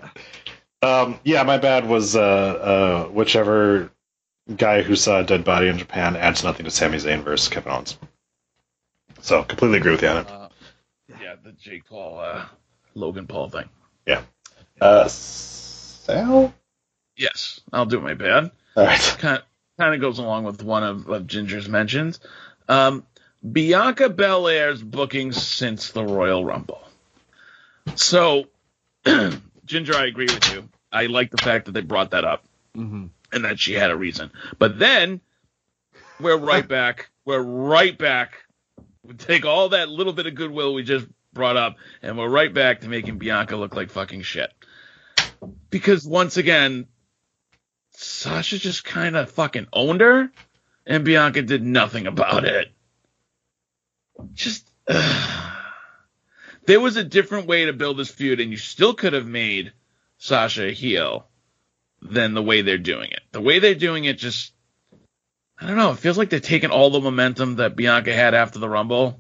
[0.82, 3.92] um, yeah, my bad was uh, uh, whichever
[4.56, 7.72] guy who saw a dead body in Japan adds nothing to Sami Zayn versus Kevin
[7.72, 7.98] Owens.
[9.22, 10.30] So, completely agree with you on it.
[10.30, 10.50] uh,
[11.22, 12.46] yeah, the Jake Paul, uh,
[12.94, 13.68] Logan Paul thing.
[14.06, 14.22] Yeah.
[14.80, 16.54] Uh, Sal?
[17.16, 18.52] Yes, I'll do my bad.
[18.76, 19.16] All right.
[19.20, 19.42] Kind
[19.78, 22.20] kind of goes along with one of, of Ginger's mentions.
[22.68, 23.06] Um,
[23.50, 26.82] Bianca Belair's bookings since the Royal Rumble.
[27.96, 28.46] So,
[29.66, 30.68] Ginger, I agree with you.
[30.92, 32.44] I like the fact that they brought that up
[32.76, 33.06] Mm-hmm.
[33.34, 34.32] and that she had a reason.
[34.60, 35.20] But then
[36.20, 37.10] we're right back.
[37.26, 38.34] We're right back.
[39.04, 42.54] We take all that little bit of goodwill we just brought up, and we're right
[42.54, 44.52] back to making Bianca look like fucking shit.
[45.72, 46.88] Because once again,
[48.00, 50.32] Sasha just kind of fucking owned her,
[50.86, 52.72] and Bianca did nothing about it.
[54.34, 54.70] Just.
[56.66, 59.74] there was a different way to build this feud, and you still could have made
[60.18, 61.28] Sasha a heel
[62.02, 63.22] than the way they're doing it.
[63.32, 64.54] The way they're doing it just
[65.60, 68.60] I don't know, it feels like they're taking all the momentum that Bianca had after
[68.60, 69.20] the Rumble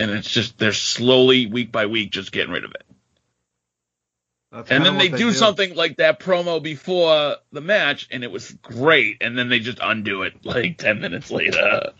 [0.00, 2.84] and it's just they're slowly week by week just getting rid of it.
[4.52, 9.18] And then they do, something like that promo before the match and it was great
[9.20, 11.92] and then they just undo it like 10 minutes later.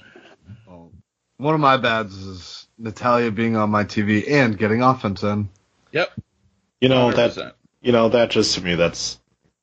[0.68, 0.90] Oh.
[1.36, 5.48] One of my bads is Natalya being on my TV and getting offense in.
[5.92, 6.10] Yep.
[6.80, 7.52] You know, that 100%.
[7.82, 9.20] you know that just to me that's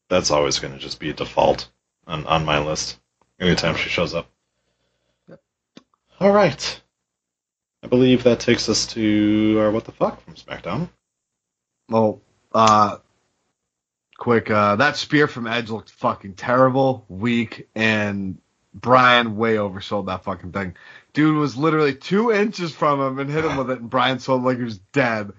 [0.07, 1.68] that's always going to just be a default
[2.05, 2.99] on on my list
[3.39, 4.27] anytime she shows up
[5.27, 5.39] Yep.
[6.19, 6.81] all right
[7.84, 10.89] i believe that takes us to our what the fuck from smackdown
[11.89, 12.22] Well,
[12.53, 12.98] uh,
[14.18, 18.38] quick, uh, that spear from Edge looked fucking terrible, weak, and
[18.74, 20.76] Bryan way oversold that fucking thing.
[21.14, 24.44] Dude was literally two inches from him and hit him with it, and Bryan sold
[24.44, 25.32] like he was dead.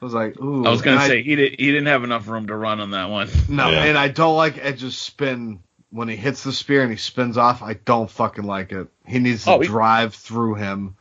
[0.00, 0.64] I was like, ooh.
[0.64, 2.92] I was gonna and say he did, he didn't have enough room to run on
[2.92, 3.28] that one.
[3.48, 3.84] no, Yeah.
[3.84, 5.60] and I don't like Edge's spin
[5.90, 7.62] when he hits the spear and he spins off.
[7.62, 8.88] I don't fucking like it.
[9.06, 10.96] He needs to Oh, he- drive through him.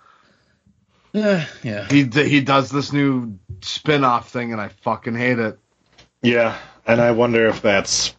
[1.13, 1.87] Yeah.
[1.89, 5.59] He he does this new spin off thing, and I fucking hate it.
[6.21, 8.15] Yeah, and I wonder if that's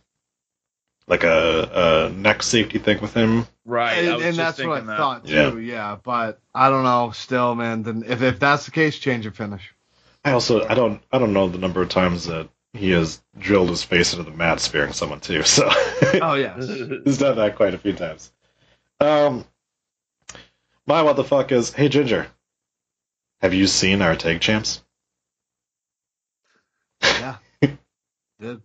[1.09, 3.47] like a, a neck safety thing with him.
[3.65, 3.99] Right.
[3.99, 4.97] I and was and just that's what I that.
[4.99, 5.59] thought too.
[5.59, 5.97] Yeah.
[6.03, 7.11] but I don't know.
[7.13, 7.83] Still, man.
[7.83, 9.75] Then if if that's the case, change your finish.
[10.25, 13.71] I also I don't I don't know the number of times that he has drilled
[13.71, 15.43] his face into the mat spearing someone too.
[15.43, 15.69] So
[16.21, 16.57] Oh yeah,
[17.05, 18.31] he's done that quite a few times.
[19.01, 19.45] Um,
[20.87, 22.27] my what the fuck is hey Ginger,
[23.41, 24.83] have you seen our tag champs?
[27.03, 27.37] yeah.
[28.41, 28.63] Did.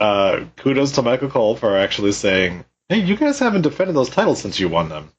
[0.00, 4.40] uh, kudos to Michael Cole for actually saying, "Hey, you guys haven't defended those titles
[4.40, 5.12] since you won them."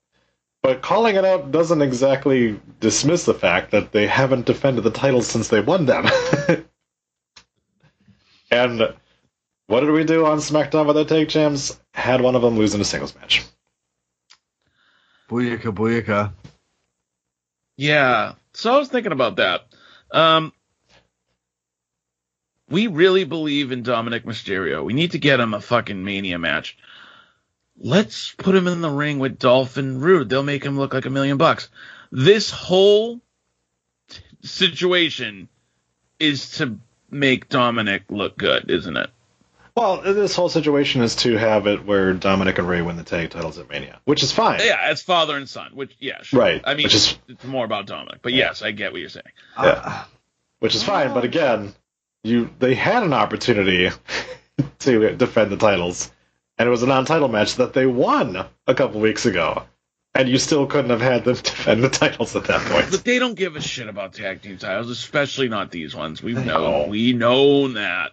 [0.61, 5.27] But calling it out doesn't exactly dismiss the fact that they haven't defended the titles
[5.27, 6.07] since they won them.
[8.51, 8.81] and
[9.67, 11.79] what did we do on SmackDown with the tag champs?
[11.93, 13.43] Had one of them lose in a singles match.
[15.29, 16.33] Booyaka booyaka.
[17.77, 18.33] Yeah.
[18.53, 19.65] So I was thinking about that.
[20.11, 20.53] Um,
[22.69, 24.83] we really believe in Dominic Mysterio.
[24.83, 26.77] We need to get him a fucking Mania match.
[27.77, 30.29] Let's put him in the ring with Dolphin Rude.
[30.29, 31.69] They'll make him look like a million bucks.
[32.11, 33.19] This whole
[34.07, 35.49] t- situation
[36.19, 36.79] is to
[37.11, 39.09] make Dominic look good, isn't it?
[39.75, 43.29] Well, this whole situation is to have it where Dominic and Rey win the tag
[43.31, 44.61] titles at Mania, which is fine.
[44.63, 46.39] Yeah, it's father and son, which yeah, sure.
[46.39, 49.09] Right, I mean, which is- it's more about Dominic, but yes, I get what you're
[49.09, 49.25] saying.
[49.57, 50.05] Uh,
[50.59, 51.13] which is fine.
[51.13, 51.73] But again,
[52.23, 53.89] you they had an opportunity
[54.79, 56.09] to defend the titles,
[56.57, 59.63] and it was a non-title match that they won a couple weeks ago,
[60.13, 62.91] and you still couldn't have had them defend the titles at that point.
[62.91, 66.23] But they don't give a shit about tag team titles, especially not these ones.
[66.23, 66.85] We know.
[66.87, 68.11] we know that.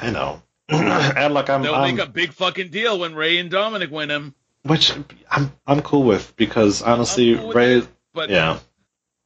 [0.00, 0.40] I know.
[0.68, 4.10] and look, I'm, They'll I'm make a big fucking deal when Rey and Dominic win
[4.10, 4.34] him.
[4.62, 4.92] which
[5.30, 8.58] I'm I'm cool with because honestly, cool with Rey, it, But yeah,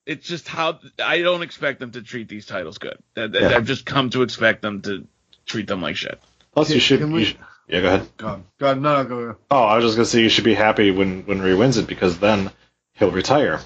[0.06, 2.98] it's just how I don't expect them to treat these titles good.
[3.14, 3.56] That, that- Yeah.
[3.56, 5.06] I've just come to expect them to
[5.46, 6.20] treat them like shit.
[6.52, 7.38] plus you should, we- you should.
[7.68, 8.08] Yeah, go ahead.
[8.16, 8.44] go on.
[8.58, 8.74] Go.
[8.74, 9.26] No, no, go.
[9.32, 9.38] go.
[9.50, 11.86] Oh, I was just gonna say you should be happy when when Rey wins it
[11.86, 12.50] because then
[12.94, 13.60] he'll retire.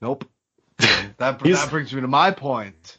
[0.00, 0.24] Nope.
[1.18, 2.98] That that brings me to my point.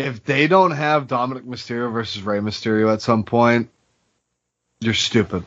[0.00, 3.70] If they don't have Dominic Mysterio versus Rey Mysterio at some point,
[4.80, 5.44] you're stupid.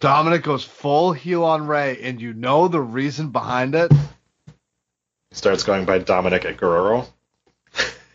[0.00, 3.92] Dominic goes full heel on Rey, and you know the reason behind it.
[3.92, 7.06] He starts going by Dominic at Guerrero.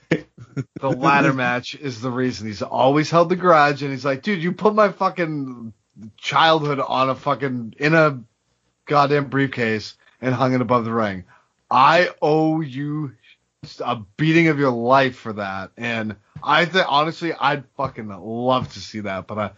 [0.10, 2.48] The ladder match is the reason.
[2.48, 5.74] He's always held the grudge, and he's like, dude, you put my fucking
[6.18, 8.22] childhood on a fucking in a
[8.86, 11.24] goddamn briefcase and hung it above the ring.
[11.72, 13.14] I owe you
[13.84, 15.72] a beating of your life for that.
[15.78, 19.52] And I think honestly, I'd fucking love to see that, but I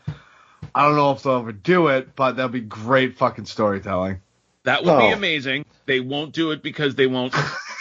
[0.76, 4.21] I don't know if they'll ever do it, but that'd be great fucking storytelling.
[4.63, 5.13] That would be Oh.
[5.13, 5.65] amazing.
[5.85, 7.34] They won't do it because they won't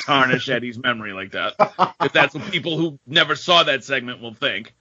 [0.07, 1.55] tarnish Eddie's memory like that.
[2.01, 4.75] If that's what people who never saw that segment will think.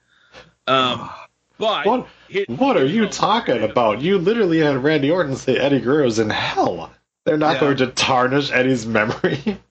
[0.66, 1.10] Um,
[1.58, 2.06] but What?
[2.28, 4.00] it- What are you talking about?
[4.00, 6.92] You literally had Randy Orton say Eddie Guerrero's in hell.
[7.24, 7.60] They're not Yeah.
[7.60, 9.58] going to tarnish Eddie's memory.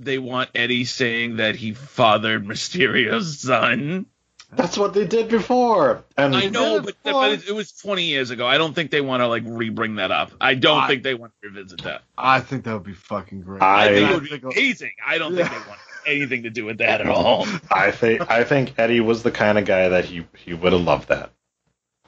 [0.00, 4.06] They want Eddie saying that he fathered Mysterio's son.
[4.52, 6.04] That's what they did before.
[6.16, 8.46] And I know, but, it but it, it was 20 years ago.
[8.46, 10.30] I don't think they want to like re-bring that up.
[10.40, 12.02] I don't I- think they want to revisit that.
[12.16, 13.62] I think that would be fucking great.
[13.62, 14.92] I, think it would be amazing.
[15.04, 17.46] I don't think they want anything to do with that at all.
[17.70, 20.82] I think I think Eddie was the kind of guy that he he would have
[20.82, 21.30] loved that.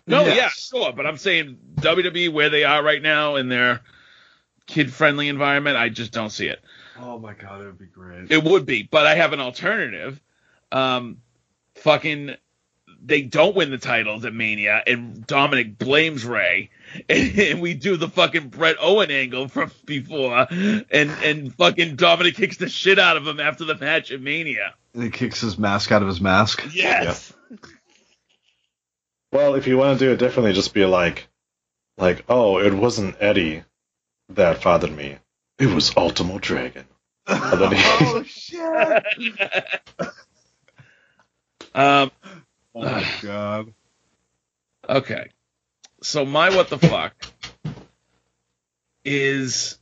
[0.06, 0.36] No, Yes.
[0.36, 0.48] yeah,
[0.80, 3.80] sure, but I'm saying WWE where they are right now in their
[4.66, 6.62] kid-friendly environment, I just don't see it.
[7.00, 8.30] Oh my god, it would be great.
[8.30, 10.20] It would be, but I have an alternative.
[10.72, 11.18] Um,
[11.76, 12.34] fucking,
[13.02, 16.70] they don't win the titles at Mania, and Dominic blames Rey,
[17.08, 22.36] and, and we do the fucking Bret Owen angle from before, and and fucking Dominic
[22.36, 24.74] kicks the shit out of him after the match at Mania.
[24.94, 26.66] And he kicks his mask out of his mask.
[26.72, 27.32] Yes.
[29.32, 31.28] Well, if you want to do it differently, just be like,
[31.98, 33.64] like, oh, it wasn't Eddie
[34.30, 35.18] that fathered me.
[35.58, 36.84] It was Ultimo Dragon.
[37.28, 39.04] And then he- oh shit!
[41.74, 42.12] um.
[42.74, 43.72] Oh my god.
[44.88, 45.30] Okay.
[46.02, 47.14] So my what the fuck
[49.04, 49.78] is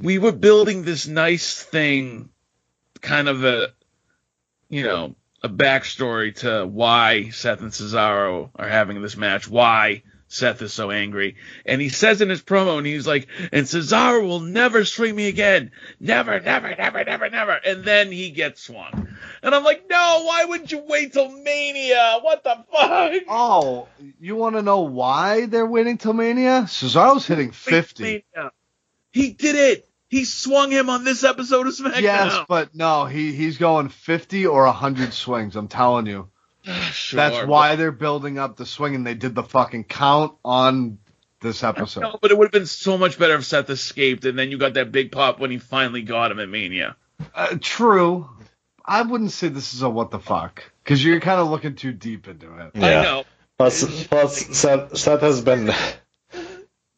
[0.00, 2.30] we were building this nice thing,
[3.02, 3.74] kind of a
[4.70, 10.02] you know, a backstory to why Seth and Cesaro are having this match, why
[10.34, 11.36] Seth is so angry.
[11.64, 15.28] And he says in his promo, and he's like, and Cesaro will never swing me
[15.28, 15.70] again.
[16.00, 17.52] Never, never, never, never, never.
[17.52, 19.08] And then he gets swung.
[19.42, 22.18] And I'm like, no, why wouldn't you wait till Mania?
[22.20, 23.22] What the fuck?
[23.28, 23.88] Oh,
[24.20, 26.62] you want to know why they're waiting till Mania?
[26.66, 28.02] Cesaro's hitting 50.
[28.02, 28.50] Mania.
[29.12, 29.88] He did it.
[30.08, 32.02] He swung him on this episode of SmackDown.
[32.02, 35.56] Yes, but no, he he's going 50 or 100 swings.
[35.56, 36.28] I'm telling you.
[36.92, 40.34] Sure, That's but- why they're building up the swing, and they did the fucking count
[40.44, 40.98] on
[41.40, 42.00] this episode.
[42.00, 44.58] No, but it would have been so much better if Seth escaped, and then you
[44.58, 46.96] got that big pop when he finally got him at Mania.
[47.34, 48.28] Uh, true.
[48.84, 51.92] I wouldn't say this is a what the fuck because you're kind of looking too
[51.92, 52.72] deep into it.
[52.74, 53.24] I know.
[53.58, 55.72] Plus, plus Seth, Seth has been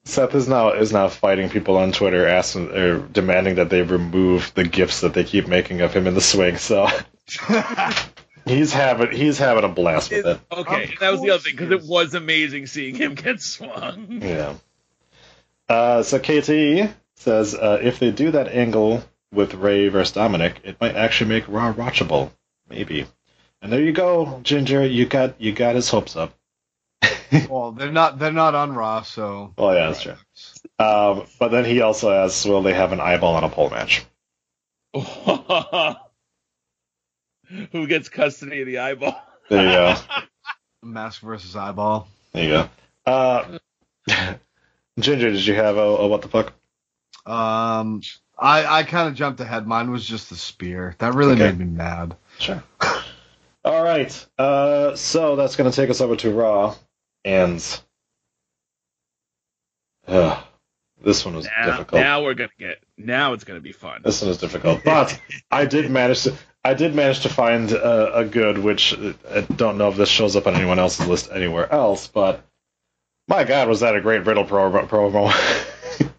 [0.04, 4.52] Seth is now is now fighting people on Twitter, asking or demanding that they remove
[4.54, 6.56] the gifts that they keep making of him in the swing.
[6.56, 6.88] So
[8.46, 10.40] he's having he's having a blast with it.
[10.50, 14.20] Okay, Of that was the other thing because it was amazing seeing him get swung.
[14.22, 14.54] Yeah.
[15.68, 20.80] Uh, so KT says uh, if they do that angle with Rey versus Dominic, it
[20.80, 22.30] might actually make Raw watchable.
[22.68, 23.06] Maybe.
[23.60, 24.86] And there you go, Ginger.
[24.86, 26.34] You got you got his hopes up.
[27.50, 30.14] well, they're not they're not on Raw, so Oh yeah, that's true.
[30.78, 34.04] Um, but then he also asks, will they have an eyeball on a pole match?
[37.72, 39.20] Who gets custody of the eyeball?
[39.48, 39.94] There you go.
[40.82, 42.06] Mask versus Eyeball.
[42.32, 42.68] There you go.
[43.10, 43.58] Uh,
[45.00, 46.52] Ginger, did you have a, a what the fuck?
[47.24, 48.02] Um,
[48.38, 49.66] I I kind of jumped ahead.
[49.66, 50.94] Mine was just the spear.
[50.98, 51.46] That really Okay.
[51.46, 52.16] made me mad.
[52.38, 52.62] Sure.
[53.64, 54.26] All right.
[54.38, 56.76] Uh, so that's going to take us over to Raw,
[57.24, 57.80] and
[60.06, 60.40] uh,
[61.04, 62.00] this one was Now, difficult.
[62.00, 62.78] now we're gonna get.
[62.96, 64.02] Now it's gonna be fun.
[64.04, 65.20] This one is difficult, but
[65.50, 66.34] I did manage to.
[66.66, 68.92] I did manage to find uh, a good, which
[69.30, 72.44] I don't know if this shows up on anyone else's list anywhere else, but
[73.28, 75.32] my God, was that a great Riddle pro- promo?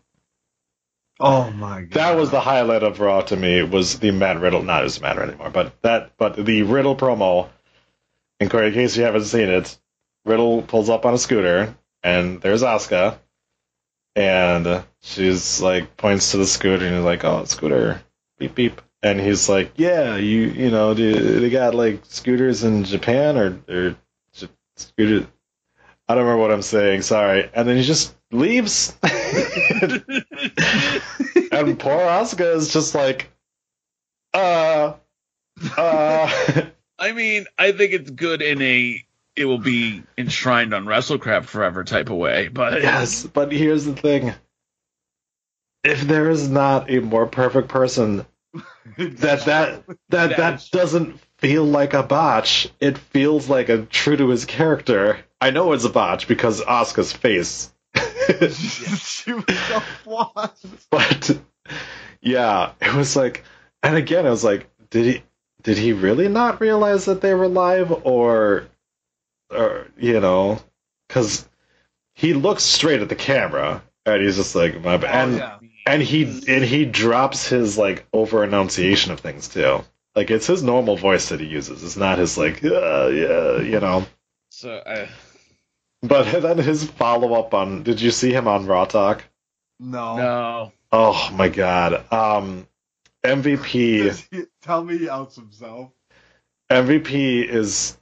[1.20, 1.92] Oh my god.
[1.94, 3.64] that was the highlight of Raw to me.
[3.64, 4.62] Was the Matt Riddle?
[4.62, 7.50] Not as Matter anymore, but that, but the Riddle promo.
[8.40, 9.80] In in case you haven't seen it,
[10.26, 13.18] Riddle pulls up on a scooter, and there's Asuka,
[14.16, 18.00] and she's like points to the scooter, and he's like, "Oh, scooter,
[18.38, 22.84] beep beep," and he's like, "Yeah, you you know, do they got like scooters in
[22.84, 23.96] Japan or or
[24.34, 25.28] j- scooter?"
[26.10, 27.02] I don't remember what I'm saying.
[27.02, 28.96] Sorry, and then he just leaves.
[29.04, 29.12] and
[31.80, 33.30] poor Asuka is just like,
[34.34, 34.94] uh,
[35.78, 36.62] uh.
[37.00, 39.04] I mean, I think it's good in a.
[39.36, 43.94] It will be enshrined on WrestleCrap forever type of way, but yes, but here's the
[43.94, 44.34] thing:
[45.84, 48.26] if there is not a more perfect person,
[48.98, 52.70] that that that that doesn't feel like a botch.
[52.80, 55.20] It feels like a true to his character.
[55.40, 57.72] I know it's a botch because Asuka's face.
[57.96, 60.52] she was so flawed.
[60.90, 61.40] but
[62.22, 63.44] yeah, it was like,
[63.84, 65.24] and again, I was like, did he
[65.64, 68.68] did he really not realize that they were live, or
[69.50, 70.60] or you know,
[71.08, 71.48] because
[72.16, 75.16] he looks straight at the camera and he's just like, my bad.
[75.16, 75.57] Oh, and yeah.
[75.88, 79.84] And he and he drops his like over enunciation of things too.
[80.16, 81.84] Like it's his normal voice that he uses.
[81.84, 84.06] It's not his like, uh, yeah, you know.
[84.50, 85.08] so uh,
[86.02, 87.84] But then his follow up on.
[87.84, 89.24] Did you see him on Raw Talk?
[89.80, 90.18] No.
[90.18, 90.72] no.
[90.92, 92.12] Oh my god.
[92.12, 92.68] Um,
[93.24, 94.04] MVP.
[94.04, 95.92] Does he- Tell me he outs himself.
[96.72, 97.98] MVP is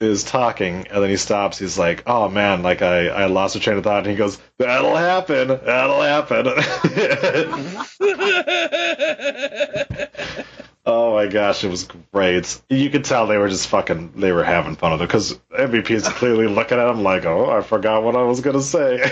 [0.00, 1.58] is talking and then he stops.
[1.58, 4.38] He's like, "Oh man, like I I lost a train of thought." And he goes,
[4.58, 5.48] "That'll happen.
[5.48, 6.46] That'll happen."
[10.86, 12.62] oh my gosh, it was great.
[12.70, 14.12] You could tell they were just fucking.
[14.16, 17.50] They were having fun with it because MVP is clearly looking at him like, "Oh,
[17.50, 19.00] I forgot what I was gonna say."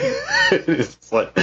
[0.51, 1.39] it's like.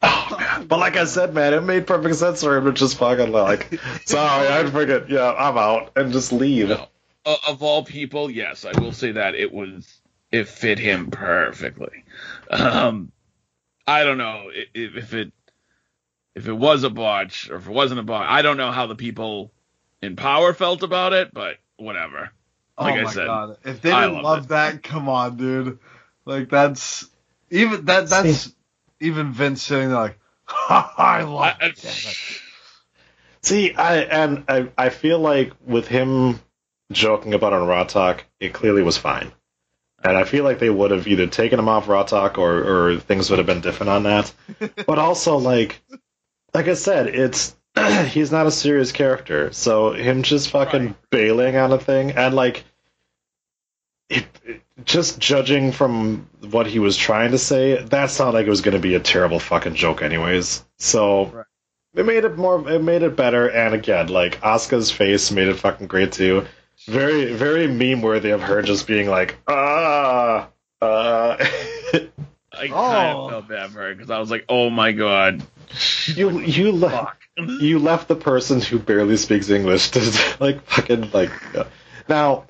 [0.00, 0.64] Oh.
[0.68, 3.80] But like I said, man, it made perfect sense for him to just fucking like,
[4.04, 5.10] sorry, I forget.
[5.10, 6.68] Yeah, I'm out and just leave.
[6.68, 6.86] No.
[7.28, 10.00] Uh, of all people, yes, I will say that it was
[10.32, 12.04] it fit him perfectly.
[12.50, 13.12] Um,
[13.86, 15.32] I don't know if, if it
[16.34, 18.26] if it was a botch or if it wasn't a botch.
[18.30, 19.52] I don't know how the people
[20.00, 22.30] in power felt about it, but whatever.
[22.80, 23.56] Like oh I my said, god.
[23.64, 24.48] If they didn't loved love it.
[24.48, 25.78] that, come on, dude.
[26.24, 27.08] Like that's
[27.50, 28.54] even that that's
[29.00, 30.18] even Vince sitting there like
[30.48, 32.40] I love I, I- it.
[33.42, 36.40] See, I and I, I feel like with him
[36.92, 39.32] joking about on Raw Talk, it clearly was fine.
[40.02, 42.96] And I feel like they would have either taken him off Raw Talk or, or
[43.00, 44.32] things would have been different on that.
[44.86, 45.80] but also, like,
[46.54, 47.56] like I said, it's
[48.08, 50.96] he's not a serious character, so him just fucking Right.
[51.10, 52.64] bailing on a thing and like
[54.08, 58.50] it, it- just judging from what he was trying to say, that sounded like it
[58.50, 60.64] was going to be a terrible fucking joke, anyways.
[60.78, 61.44] So Right.
[61.96, 63.50] it made it more, it made it better.
[63.50, 66.46] And again, like Asuka's face made it fucking great too.
[66.88, 70.48] Very, very meme worthy of her just being like, ah,
[70.80, 71.36] uh.
[71.38, 73.24] I kind Oh.
[73.26, 75.42] of felt bad for her because I was like, oh my god.
[76.06, 77.18] you you le- Fuck.
[77.60, 81.30] you left the person who barely speaks English to like fucking like.
[81.54, 81.64] uh,
[82.08, 82.46] Now,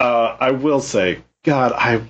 [0.00, 2.00] uh, I will say, God, I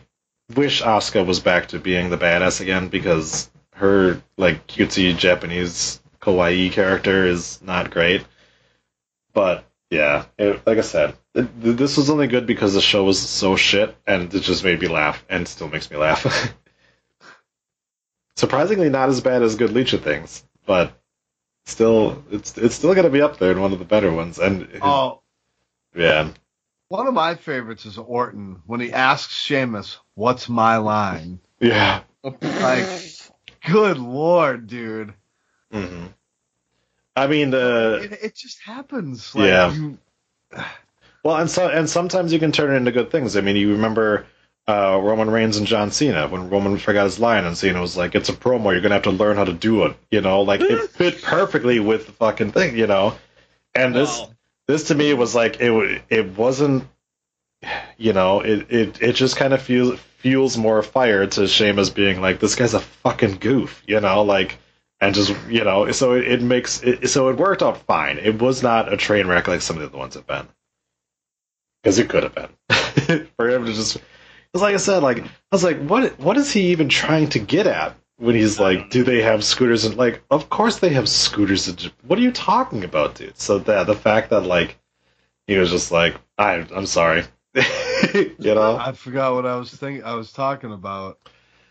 [0.55, 6.71] wish Asuka was back to being the badass again because her like cutesy Japanese kawaii
[6.71, 8.25] character is not great.
[9.33, 9.65] But
[9.95, 13.55] yeah, it, like I said, it, this was only good because the show was so
[13.55, 16.53] shit, and it just made me laugh, and still makes me laugh.
[18.37, 20.93] Surprisingly, not as bad as Good Leecha things, but
[21.65, 24.41] still, it's it's still gonna be up there in one of the better ones.
[24.41, 25.23] And Oh,
[25.95, 26.31] yeah,
[26.89, 32.03] one of my favorites is Orton when he asks Sheamus, "What's my line?" yeah.
[32.25, 32.89] Like,
[33.65, 35.15] good lord, dude.
[35.71, 36.07] hmm
[37.17, 39.35] I mean, the It, it just happens.
[39.35, 39.73] Like, Yeah.
[39.73, 39.99] You,
[41.25, 43.35] Well, and so and sometimes you can turn it into good things.
[43.35, 44.27] I mean, you remember
[44.69, 48.15] uh, Roman Reigns and John Cena when Roman forgot his line and Cena was like,
[48.15, 48.73] "It's a promo.
[48.73, 51.81] You're gonna have to learn how to do it." You know, like it fit perfectly
[51.81, 52.77] with the fucking thing.
[52.77, 53.17] You know,
[53.75, 54.21] and this
[54.67, 56.85] this to me was like it it wasn't.
[57.97, 62.21] You know, it it it just kind of fuels fuels more fire to Sheamus being
[62.21, 64.59] like, "This guy's a fucking goof." You know, like.
[65.01, 68.19] And just you know, so it, it makes it, so it worked out fine.
[68.19, 70.49] It was not a train wreck like some of the other ones have been
[71.83, 73.97] because it could have been for him to just.
[73.97, 76.19] It's like I said, like I was like, what?
[76.19, 79.85] What is he even trying to get at when he's like, do they have scooters?
[79.85, 81.69] And like, of course they have scooters.
[81.69, 83.37] In Jap- what are you talking about, dude?
[83.37, 84.79] So that the fact that like
[85.47, 88.77] he was just like, I, I'm sorry, you know?
[88.77, 90.05] I forgot what I was thinking.
[90.05, 91.19] I was talking about.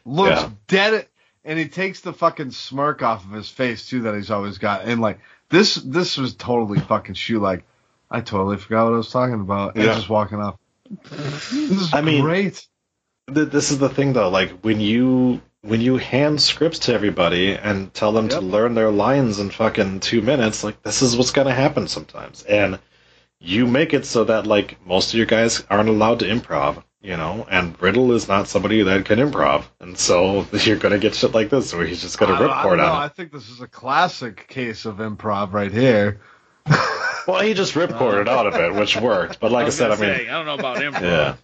[0.05, 0.49] Looks Yeah.
[0.67, 1.07] dead,
[1.45, 4.85] and he takes the fucking smirk off of his face too that he's always got.
[4.85, 7.39] And like this, this was totally fucking shoe.
[7.39, 7.65] Like
[8.09, 9.75] I totally forgot what I was talking about.
[9.75, 9.93] And Yeah.
[9.95, 10.55] just walking off.
[11.09, 12.65] This is I mean- great.
[13.33, 17.53] Th- This is the thing though, like when you when you hand scripts to everybody
[17.55, 21.31] and tell them to learn their lines in fucking two minutes, like this is what's
[21.31, 22.43] gonna happen sometimes.
[22.43, 22.79] And
[23.39, 27.17] you make it so that like most of your guys aren't allowed to improv, you
[27.17, 29.65] know, and Riddle is not somebody that can improv.
[29.79, 32.63] And so you're gonna get shit like this where he's just gonna I don't, I
[32.63, 32.93] ripcord don't know.
[32.93, 36.19] I think this is a classic case of improv right here.
[37.25, 39.39] Well he just ripcorded out of it, which worked.
[39.39, 41.01] But like I, was said, I mean say, I don't know about improv.
[41.01, 41.35] Yeah.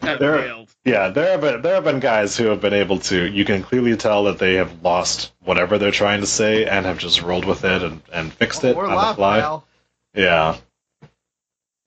[0.00, 0.70] That There- failed.
[0.84, 3.24] Yeah, there have been there have been guys who have been able to.
[3.26, 6.98] You can clearly tell that they have lost whatever they're trying to say and have
[6.98, 9.40] just rolled with it and, and fixed it Or on the fly.
[9.40, 9.66] pal.
[10.14, 10.56] Yeah,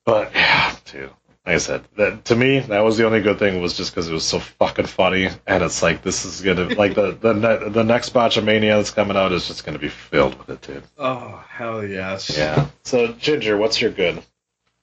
[0.05, 1.11] but yeah, dude.
[1.47, 4.09] Like I said, that to me that was the only good thing was just because
[4.09, 7.69] it was so fucking funny, and it's like this is gonna like the the ne-
[7.69, 10.83] the next Botchamania that's coming out is just gonna be filled with it, dude.
[10.97, 12.37] Oh hell yes.
[12.37, 12.67] Yeah.
[12.83, 14.21] So Ginger, what's your good?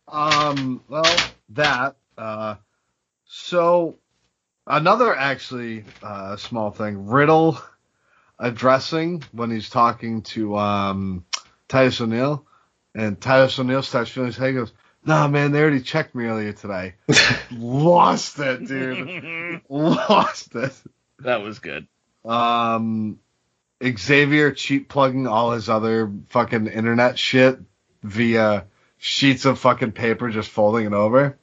[0.09, 1.05] Um, well,
[1.51, 1.97] that.
[2.17, 2.55] Uh,
[3.27, 3.99] so
[4.67, 7.09] another actually uh, small thing.
[7.09, 7.61] Riddle
[8.39, 11.27] addressing when he's talking to um,
[11.69, 12.47] Titus O'Neil,
[12.95, 14.49] and Titus O'Neil starts feeling his head.
[14.49, 14.73] He goes,
[15.05, 16.95] "Nah, man, they already checked me earlier today."
[17.51, 19.61] Lost it, dude.
[19.69, 20.73] Lost it.
[21.21, 21.87] that was good.
[22.25, 23.19] Um,
[23.83, 27.59] Xavier cheat plugging all his other fucking internet shit
[28.03, 28.65] via
[28.99, 31.37] sheets of fucking paper, just folding it over.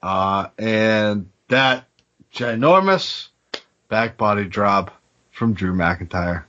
[0.00, 1.86] Uh, and that
[2.32, 3.28] ginormous
[3.88, 4.94] back body drop
[5.30, 6.44] from Drew McIntyre.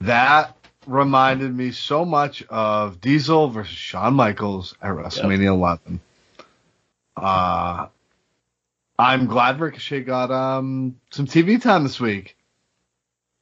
[0.00, 0.57] That
[0.88, 6.00] reminded me so much of Diesel versus Shawn Michaels at WrestleMania 11.
[7.16, 7.86] Uh,
[8.98, 12.36] I'm glad Ricochet got um some TV time this week.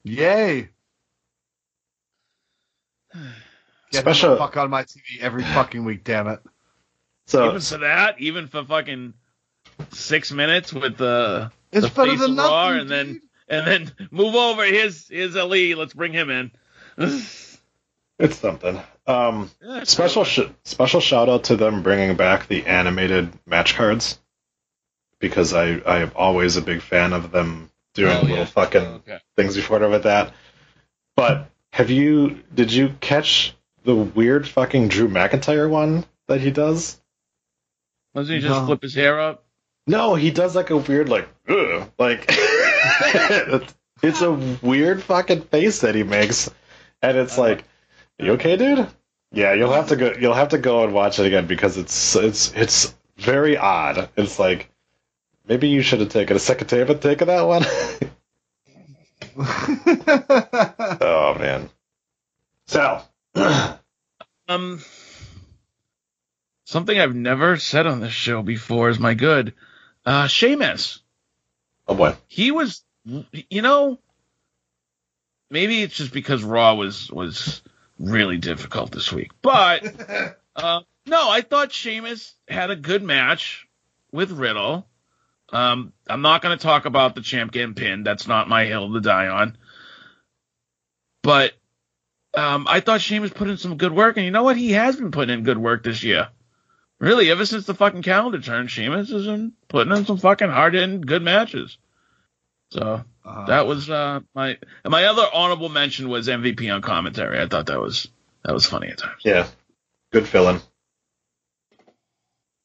[0.03, 0.69] Yay!
[3.93, 6.41] Get Special- the fuck on my TV every fucking week, damn it.
[7.27, 9.15] So even for that, even for fucking
[9.91, 13.67] six minutes with the It's the better face than of Raw, nothing, and then and
[13.67, 14.65] then move over.
[14.65, 15.75] Here's here's Ali.
[15.75, 16.51] Let's bring him in.
[18.19, 18.81] it's something.
[19.07, 19.51] Um,
[19.85, 24.19] Special sh- special shout out to them bringing back the animated match cards
[25.21, 28.45] because I I am always a big fan of them doing Oh, little yeah.
[28.47, 29.19] fucking Okay.
[29.37, 30.33] things before and with that.
[31.17, 33.55] But have you did you catch
[33.85, 37.01] the weird fucking Drew McIntyre one that he does?
[38.15, 38.67] Doesn't he just No.
[38.67, 39.45] flip his hair up?
[39.87, 44.33] No, he does like a weird like ugh, like it's, it's a
[44.63, 46.51] weird fucking face that he makes,
[47.03, 47.65] and it's like,
[48.19, 48.87] you okay, dude?
[49.33, 50.13] Yeah, you'll have to go.
[50.19, 54.09] You'll have to go and watch it again because it's it's it's very odd.
[54.17, 54.71] It's like
[55.47, 57.65] maybe you should have taken a second take, take of that one.
[61.01, 61.69] oh man.
[62.67, 63.09] Sal.
[64.49, 64.81] Um,
[66.67, 69.55] something I've never said on this show before is my good.
[70.05, 71.01] Uh, Sheamus.
[71.89, 72.15] oh boy.
[72.29, 73.99] He was, you know,
[75.51, 77.63] maybe it's just because Raw was was
[77.99, 83.67] really difficult this week, but uh, no, I thought Sheamus had a good match
[84.13, 84.87] with Riddle.
[85.53, 88.05] Um, I'm not going to talk about the champ getting pinned.
[88.05, 89.57] That's not my hill to die on.
[91.23, 91.53] But
[92.35, 94.57] um, I thought Sheamus put in some good work, and you know what?
[94.57, 96.29] He has been putting in good work this year.
[96.99, 100.75] Really, ever since the fucking calendar turned, Sheamus has been putting in some fucking hard
[100.75, 101.79] hitting good matches.
[102.71, 107.41] So Uh, that was uh, my and my other honorable mention was MVP on commentary.
[107.41, 108.09] I thought that was
[108.45, 109.23] that was funny at times.
[109.25, 109.47] Yeah.
[110.13, 110.61] Good filling.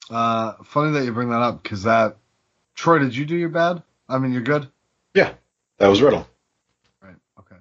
[0.09, 2.17] uh, funny that you bring that up because that.
[2.75, 3.83] Troy, did you do your bad?
[4.07, 4.67] I mean, you're good.
[5.13, 5.33] Yeah.
[5.77, 6.27] That was Riddle.
[7.01, 7.15] Right.
[7.39, 7.55] Okay.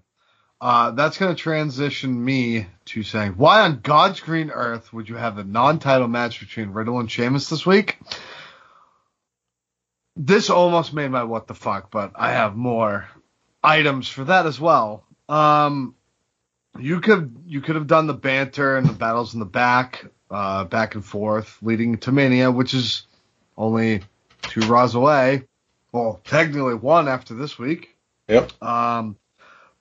[0.61, 5.17] Uh, that's going to transition me to saying, why on God's green earth would you
[5.17, 7.99] have a non-title match between Riddle and Sheamus this week?
[10.17, 13.09] This almost made my what the fuck, but I have more
[13.63, 15.05] items for that as well.
[15.29, 15.95] Um,
[16.79, 20.65] you could you could have done the banter and the battles in the back, uh,
[20.65, 23.07] back and forth, leading to Mania, which is
[23.57, 24.03] only
[24.43, 25.45] two Raws away.
[25.93, 27.97] Well, technically one after this week.
[28.29, 28.63] Yep.
[28.63, 29.17] Um,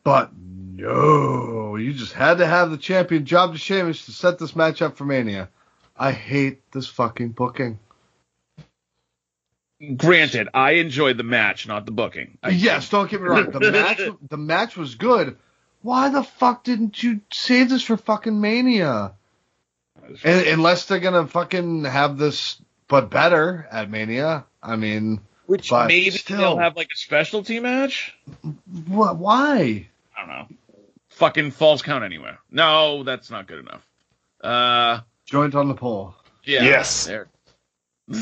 [0.04, 4.56] but no, you just had to have the champion job to Sheamus to set this
[4.56, 5.50] match up for Mania.
[5.96, 7.80] I hate this fucking booking.
[9.96, 12.38] Granted, I enjoyed the match, not the booking.
[12.44, 13.50] I, yes, don't get me wrong.
[13.50, 15.38] The match, the match was good.
[15.82, 19.14] Why the fuck didn't you save this for fucking Mania?
[20.24, 24.44] And, unless they're gonna fucking have this, but better at Mania.
[24.62, 26.38] I mean, Which maybe still.
[26.38, 28.14] they'll have like a specialty match.
[28.44, 29.88] wh- why?
[30.18, 30.48] I don't know.
[31.10, 32.40] Fucking false count anywhere.
[32.52, 33.86] No, that's not good enough.
[34.42, 36.16] Uh, Joint on the pole.
[36.44, 36.64] yeah.
[36.64, 37.06] Yes.
[37.06, 37.28] There.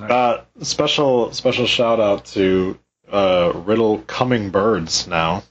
[0.00, 2.78] Uh, special special shout out to
[3.10, 5.42] uh, Riddle coming birds now.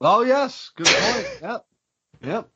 [0.00, 1.28] Oh yes, good point.
[1.42, 1.64] yep,
[2.22, 2.48] yep.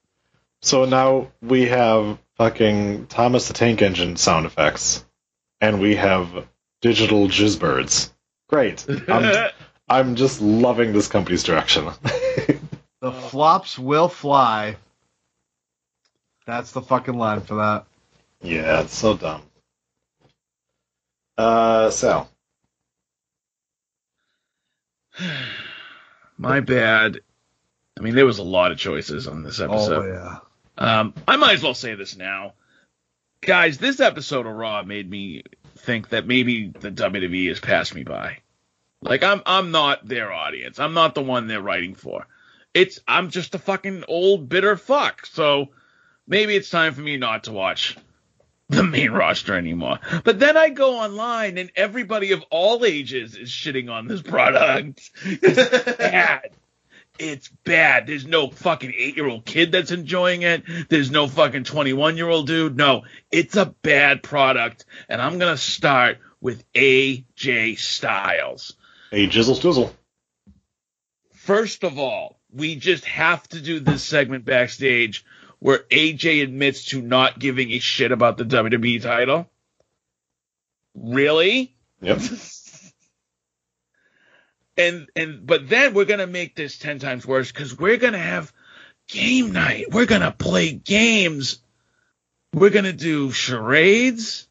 [0.60, 5.04] So now we have fucking Thomas the Tank Engine sound effects,
[5.60, 6.46] and we have
[6.82, 8.12] digital jizz birds.
[8.48, 8.84] Great.
[9.08, 9.50] I'm,
[9.88, 11.88] I'm just loving this company's direction.
[13.00, 14.76] The flops will fly.
[16.46, 17.86] That's the fucking line for that.
[18.42, 19.42] yeah, it's so dumb.
[21.38, 22.28] Uh, Sal.
[26.38, 27.20] My bad.
[27.96, 30.04] I mean, there was a lot of choices on this episode.
[30.04, 30.38] Oh yeah.
[30.76, 32.52] Um, I might as well say this now,
[33.40, 33.78] guys.
[33.78, 35.42] This episode of Raw made me
[35.76, 38.38] think that maybe the WWE has passed me by.
[39.00, 40.78] Like I'm, I'm not their audience.
[40.78, 42.26] I'm not the one they're writing for.
[42.74, 45.26] It's, I'm just a fucking old bitter fuck.
[45.26, 45.70] So
[46.26, 47.96] maybe it's time for me not to watch
[48.68, 49.98] the main roster anymore.
[50.24, 55.10] But then I go online and everybody of all ages is shitting on this product.
[55.24, 56.50] It's bad.
[57.18, 58.06] It's bad.
[58.06, 60.62] There's no fucking eight year old kid that's enjoying it.
[60.88, 62.76] There's no fucking 21 year old dude.
[62.76, 64.84] No, it's a bad product.
[65.08, 68.76] And I'm going to start with AJ Styles.
[69.10, 69.92] Hey, Jizzle Stizzle.
[71.32, 75.24] First of all, we just have to do this segment backstage
[75.60, 79.48] where AJ admits to not giving a shit about the WWE title.
[80.94, 81.74] Really?
[82.00, 82.20] Yep.
[84.76, 88.52] and and but then we're gonna make this ten times worse because we're gonna have
[89.08, 89.86] game night.
[89.90, 91.58] We're gonna play games.
[92.52, 94.46] We're gonna do charades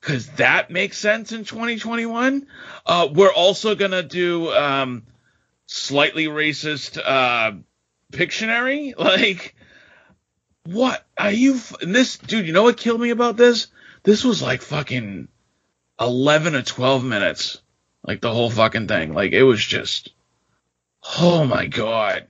[0.00, 2.46] because that makes sense in 2021.
[2.86, 5.04] Uh, we're also gonna do um,
[5.66, 7.52] slightly racist uh,
[8.12, 8.94] Pictionary.
[8.98, 9.54] Like,
[10.64, 11.54] what are you?
[11.54, 13.68] F- and this dude, you know what killed me about this?
[14.02, 15.28] This was like fucking
[16.00, 17.60] 11 or 12 minutes.
[18.02, 19.12] Like the whole fucking thing.
[19.12, 20.10] Like it was just
[21.02, 22.26] Oh my god.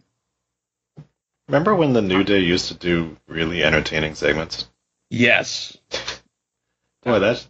[1.49, 4.69] Remember when the New Day used to do really entertaining segments?
[5.09, 5.77] Yes.
[7.03, 7.47] Boy, that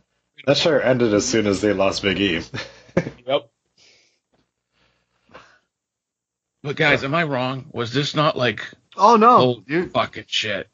[0.46, 2.42] that sure ended as soon as they lost Big E.
[3.26, 3.48] Yep.
[6.62, 7.70] But guys, am I wrong?
[7.72, 8.66] Was this not like
[9.00, 10.68] Oh no, you're fucking shit?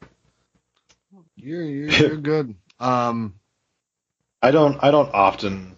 [1.37, 2.55] you're you're, you're good.
[2.79, 3.35] Um,
[4.41, 5.77] I don't I don't often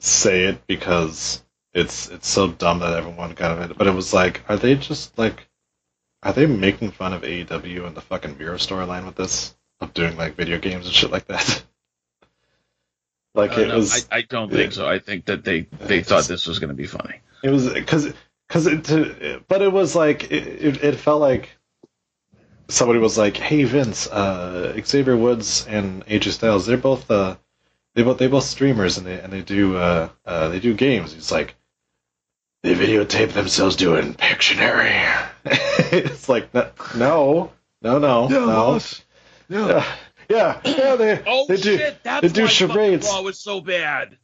[0.00, 1.42] say it because
[1.72, 3.78] it's it's so dumb that everyone kind of it.
[3.78, 5.48] But it was like, are they just like,
[6.24, 10.16] are they making fun of AEW and the fucking mirror storyline with this of doing
[10.16, 11.62] like video games and shit like that?
[13.32, 14.08] Like Uh, it no, was.
[14.10, 14.88] I, I don't think so.
[14.88, 17.20] I think that they they thought this was going to be funny.
[17.44, 18.12] It was because
[18.48, 21.56] because it, to- but it was like it, it, it felt like
[22.70, 27.36] somebody was like, "Hey Vince, uh, Xavier Woods and AJ Styles, they're both uh,
[27.94, 31.12] they both they both streamers and they and they do uh, uh they do games."
[31.12, 31.54] He's like,
[32.62, 37.50] "They videotape themselves doing Pictionary." it's like no, no,
[37.82, 38.80] no, no, Yeah, no.
[39.48, 39.86] Yeah.
[40.30, 40.96] Yeah, yeah, yeah.
[40.96, 42.02] They Oh they do shit!
[42.04, 43.06] That's they do why fucking charades.
[43.08, 44.16] Raw was so bad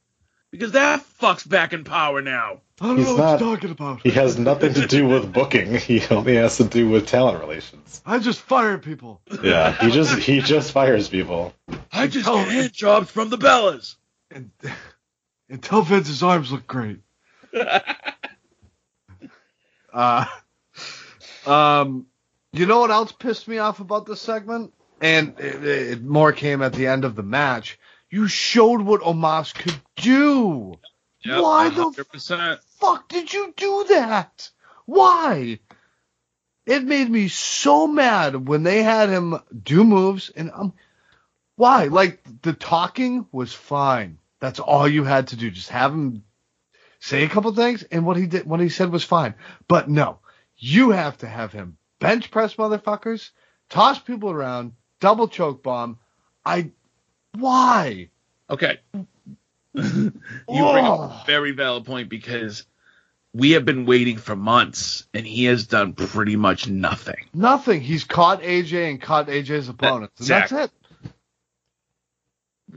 [0.53, 2.61] because that fuck's back in power now.
[2.81, 4.03] I don't He's know what not- you're talking about.
[4.03, 5.75] He has nothing to do with booking.
[5.79, 8.03] He only has to do with talent relations.
[8.05, 9.23] I just fired people.
[9.43, 11.55] Yeah, he just he just fires people.
[11.91, 13.97] I just Oh, get hand jobs from the Bellas.
[14.31, 14.51] And,
[15.49, 17.01] until Vince's arms look great.
[19.93, 20.27] Uh,
[21.47, 22.07] um,
[22.53, 24.75] you know what else pissed me off about this segment?
[25.01, 27.79] And it, it more came at the end of the match.
[28.11, 30.79] You showed what Omos could do.
[31.23, 32.59] Yep, Why the 100%.
[32.79, 34.51] Fuck did you do that?
[34.85, 35.59] Why?
[36.65, 40.75] It made me so mad when they had him do moves and um
[41.55, 41.85] why?
[41.85, 44.19] Like the talking was fine.
[44.41, 45.51] That's all you had to do.
[45.51, 46.23] Just have him
[47.01, 49.35] say a couple things and what he did what he said was fine.
[49.69, 50.19] But no,
[50.57, 53.31] you have to have him bench press motherfuckers,
[53.69, 55.99] toss people around, double choke bomb.
[56.45, 56.71] I
[57.39, 58.11] why?
[58.51, 58.81] Okay.
[59.85, 60.11] you
[60.47, 61.03] bring up Oh.
[61.03, 62.65] a very valid point because
[63.35, 67.27] we have been waiting for months and he has done pretty much nothing.
[67.35, 67.81] Nothing.
[67.83, 70.21] He's caught AJ and caught AJ's opponents.
[70.21, 70.71] And that's it.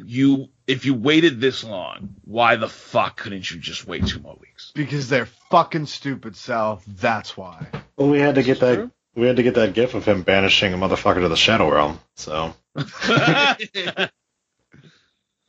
[0.06, 4.38] You if you waited this long, why the fuck couldn't you just wait two more
[4.40, 4.72] weeks?
[4.76, 6.82] Because they're fucking stupid, Sal.
[6.88, 7.68] That's why.
[7.98, 8.76] Well, we had to get that.
[8.76, 8.92] True.
[9.16, 12.00] We had to get that gif of him banishing a motherfucker to the Shadow Realm.
[12.16, 12.54] So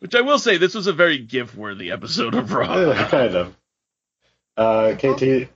[0.01, 2.81] Which I will say, this was a very gift worthy episode of Raw.
[2.91, 3.57] yeah, kind of.
[4.57, 5.49] Uh, KT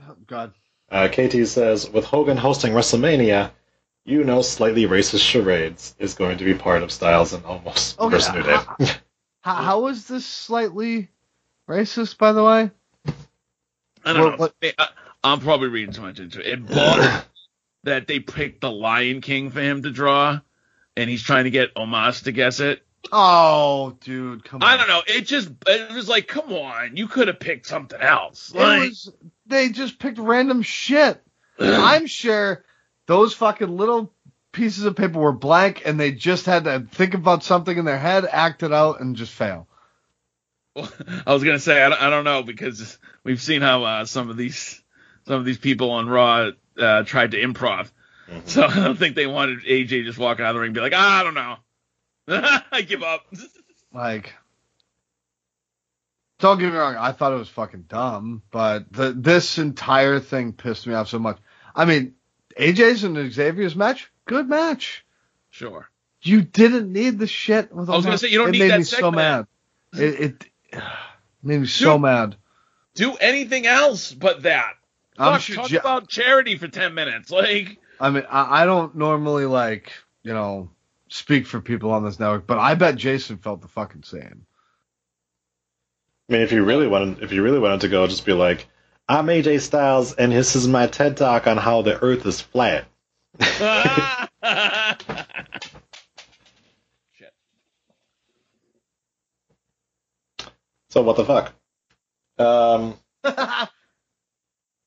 [0.00, 0.54] Oh, God.
[0.90, 3.50] uh, KT says with Hogan hosting WrestleMania,
[4.04, 8.10] you know, slightly racist charades is going to be part of Styles and Omos Okay,
[8.16, 8.56] versus New Day.
[9.40, 11.08] How, how is this slightly
[11.68, 12.70] racist, by the way?
[14.04, 14.36] I don't Well, know.
[14.36, 14.88] what- I-
[15.24, 16.46] I'm probably reading too much into it.
[16.46, 17.22] It bothers
[17.84, 20.40] that they picked the Lion King for him to draw,
[20.96, 22.86] and he's trying to get Omos to guess it.
[23.12, 24.68] Oh, dude, come on.
[24.68, 25.02] I don't know.
[25.06, 28.52] It just it was like, come on, you could have picked something else.
[28.54, 29.12] It Like, was,
[29.46, 31.22] they just picked random shit.
[31.58, 32.64] I'm sure
[33.06, 34.12] those fucking little
[34.52, 37.98] pieces of paper were blank and they just had to think about something in their
[37.98, 39.66] head, act it out, and just fail.
[40.76, 44.30] I was gonna say I don't, I don't know because we've seen how uh, some
[44.30, 44.82] of these
[45.26, 47.90] some of these people on Raw uh, tried to improv.
[48.44, 50.80] So I don't think they wanted AJ just walking out of the ring and be
[50.80, 51.56] like, "Ah, I don't know,
[52.72, 53.26] I give up.
[53.90, 54.34] Like,
[56.38, 60.52] don't get me wrong, I thought it was fucking dumb, but the, this entire thing
[60.52, 61.38] pissed me off so much.
[61.74, 62.14] I mean,
[62.58, 65.06] AJ's and Xavier's match, good match.
[65.48, 65.88] Sure.
[66.20, 68.70] You didn't need the shit with I was gonna say, you don't it need made
[68.72, 69.46] that me so mad.
[69.94, 70.44] It, it
[71.42, 72.02] made me so Dude.
[72.02, 72.36] mad.
[72.94, 74.74] Do anything else but that.
[75.16, 77.30] I'm Fuck, sure talk Ja- about charity for ten minutes.
[77.30, 79.92] Like, I mean, I, I don't normally like,
[80.22, 80.68] you know,
[81.08, 84.46] speak for people on this network, but I bet Jason felt the fucking same.
[86.28, 88.68] I mean, if you really wanted, if you really wanted to go, just be like,
[89.08, 92.86] "I'm AJ Styles, and this is my TED talk on how the Earth is flat."
[93.40, 94.30] shit.
[100.90, 101.52] So what the fuck?
[102.38, 102.94] Um,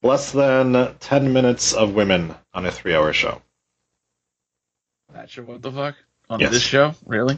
[0.01, 3.39] less than ten minutes of women on a three-hour show.
[5.13, 5.95] Not sure what the fuck
[6.31, 6.51] on Yes.
[6.51, 6.95] this show.
[7.05, 7.37] Really?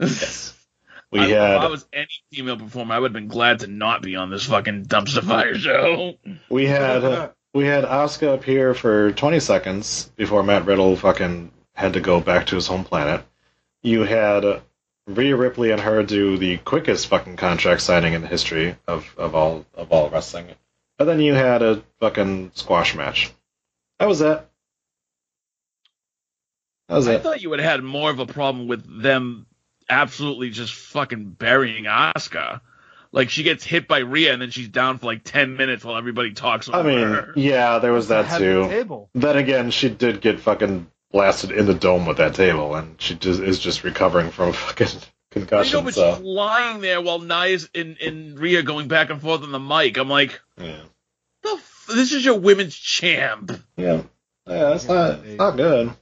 [0.00, 0.54] Yes.
[1.10, 4.02] We I, If I was any female performer, I would have been glad to not
[4.02, 6.18] be on this fucking dumpster fire show.
[6.50, 11.94] we had uh, we had Asuka appear for twenty seconds before Matt Riddle fucking had
[11.94, 13.24] to go back to his home planet.
[13.80, 14.60] You had uh,
[15.06, 19.34] Rhea Ripley and her do the quickest fucking contract signing in the history of, of
[19.34, 20.48] all of all wrestling.
[20.98, 23.32] And then you had a fucking squash match.
[23.98, 24.46] That was it.
[26.88, 27.22] That I it.
[27.22, 29.46] thought you would have had more of a problem with them
[29.90, 32.60] absolutely just fucking burying Asuka.
[33.12, 35.96] Like she gets hit by Rhea and then she's down for like ten minutes while
[35.96, 37.32] everybody talks over I mean, her.
[37.36, 38.68] yeah, there was that Head the too.
[38.68, 39.08] Table.
[39.14, 43.14] Then again, she did get fucking blasted in the dome with that table, and she
[43.14, 45.00] just is just recovering from a fucking I know,
[45.30, 45.84] concussion.
[45.84, 49.52] but So she's lying there while Nia's and, and Rhea going back and forth on
[49.52, 49.96] the mic.
[49.96, 50.80] I'm like, yeah,
[51.42, 53.52] the f- this is your women's champ.
[53.78, 54.02] yeah,
[54.46, 55.92] yeah, it's not it's not good.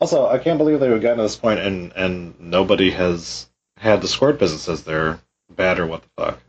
[0.00, 0.12] Nope.
[0.12, 4.08] Also, I can't believe they've gotten to this point and and nobody has had the
[4.08, 5.20] squirt business as their
[5.50, 6.40] bad or what the fuck.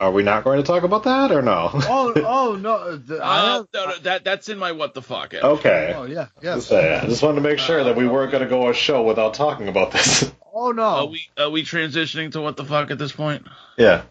[0.00, 1.70] Are we not going to talk about that or no?
[1.72, 5.34] Oh, oh no, th- I Uh, no, no, that that's in my what the fuck.
[5.34, 5.42] Ed.
[5.42, 5.92] okay.
[5.96, 6.68] oh yeah, yes.
[6.68, 8.74] Just, uh, I just wanted to make sure that we weren't going to go a
[8.74, 10.32] show without talking about this.
[10.60, 10.82] Oh no.
[10.82, 13.46] Are no, we are we transitioning to what the fuck at this point?
[13.76, 14.02] yeah,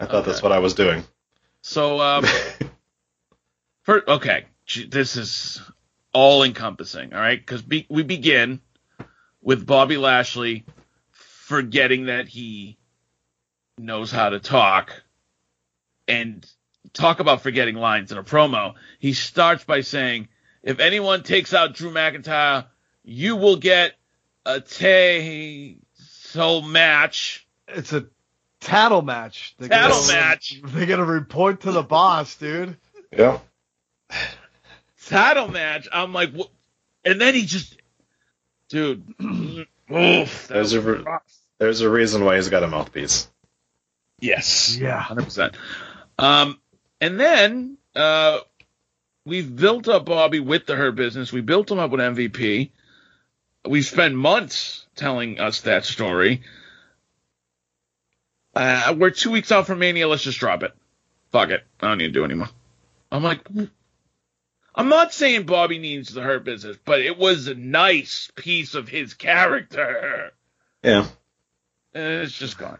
[0.00, 1.04] I thought that's what I was doing.
[1.60, 2.24] So um,
[3.82, 4.46] for, okay,
[4.88, 5.60] this is
[6.12, 7.12] all encompassing.
[7.12, 8.60] All right, because be, we begin
[9.40, 10.64] with Bobby Lashley
[11.12, 12.78] forgetting that he
[13.78, 15.02] knows how to talk
[16.06, 16.46] and
[16.92, 18.74] talk about forgetting lines in a promo.
[18.98, 20.28] He starts by saying,
[20.62, 22.66] "If anyone takes out Drew McIntyre,
[23.02, 23.94] you will get
[24.44, 28.06] a title match." it's a
[28.60, 29.54] tattle match.
[29.58, 30.60] They Tattle gotta- match.
[30.64, 32.76] They gotta report to the boss, dude.
[33.10, 33.38] Yeah.
[35.08, 35.88] Title match.
[35.92, 36.50] I'm like, what?
[37.04, 37.76] And then he just,
[38.68, 39.02] dude,
[39.92, 41.04] oof, There's a re-
[41.58, 43.28] There's a reason why he's got a mouthpiece.
[44.20, 45.00] yes, Yeah.
[45.00, 45.56] hundred percent.
[46.18, 46.60] Um,
[47.00, 48.38] and then uh,
[49.24, 51.32] we've built up Bobby with the Hurt Business.
[51.32, 52.70] We built him up with MVP.
[53.66, 56.42] We've spent months telling us that story.
[58.54, 60.06] Uh, we're two weeks out from Mania.
[60.08, 60.72] Let's just drop it.
[61.30, 61.62] Fuck it.
[61.80, 62.50] I don't need to do it anymore.
[63.10, 63.40] I'm like,
[64.74, 68.88] I'm not saying Bobby needs the Hurt Business, but it was a nice piece of
[68.88, 70.32] his character.
[70.82, 71.06] Yeah.
[71.94, 72.78] And it's just gone.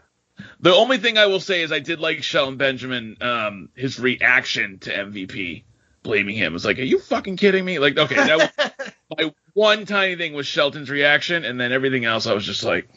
[0.59, 4.79] The only thing I will say is I did like Shelton Benjamin, um, his reaction
[4.79, 5.63] to MVP
[6.01, 6.51] blaming him.
[6.51, 7.77] It was like, are you fucking kidding me?
[7.79, 8.37] Like, okay, that
[8.67, 8.83] was
[9.17, 12.89] my one tiny thing was Shelton's reaction, and then everything else I was just like,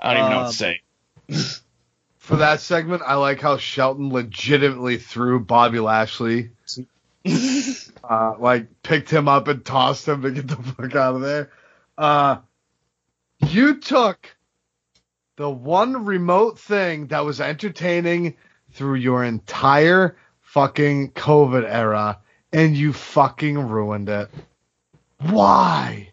[0.00, 1.60] I don't even know what Um, to say.
[2.18, 6.50] For that segment, I like how Shelton legitimately threw Bobby Lashley,
[8.08, 11.50] uh, like picked him up and tossed him to get the fuck out of there.
[11.96, 12.38] Uh,
[13.38, 14.34] you took
[15.36, 18.36] the one remote thing that was entertaining
[18.72, 22.20] through your entire fucking COVID era,
[22.52, 24.30] and you fucking ruined it.
[25.18, 26.10] Why?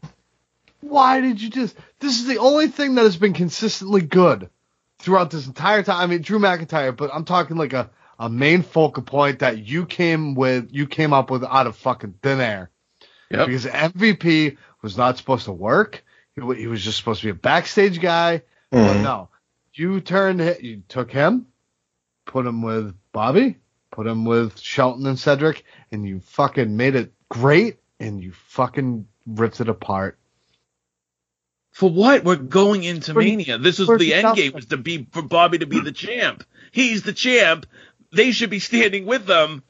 [0.81, 1.75] Why did you just?
[1.99, 4.49] This is the only thing that has been consistently good
[4.99, 5.99] throughout this entire time.
[5.99, 7.89] I mean, Drew McIntyre, but I'm talking like a,
[8.21, 12.13] a main focal point that you came with, you came up with out of fucking
[12.21, 12.69] thin air.
[13.31, 13.47] Yep.
[13.47, 16.03] Because MVP was not supposed to work.
[16.35, 18.43] He, he was just supposed to be a backstage guy.
[18.69, 19.03] But Mhm.
[19.03, 19.29] no,
[19.73, 21.47] you turned, you took him,
[22.25, 23.57] put him with Bobby,
[23.91, 29.07] put him with Shelton and Cedric, and you fucking made it great, and you fucking
[29.25, 30.17] ripped it apart.
[31.71, 32.23] For what?
[32.23, 33.57] We're going into For- Mania.
[33.57, 36.43] This was for the end game was to be for Bobby to be the champ.
[36.71, 37.65] He's the champ.
[38.11, 39.63] They should be standing with them.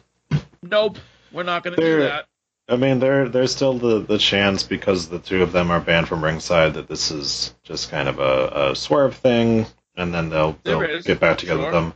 [0.63, 0.97] Nope,
[1.31, 2.25] we're not going to do that.
[2.69, 6.07] I mean, there there's still the, the chance because the two of them are banned
[6.07, 9.65] from ringside that this is just kind of a, a swerve thing,
[9.95, 11.71] and then they'll they'll is, get back together sure.
[11.71, 11.93] with them.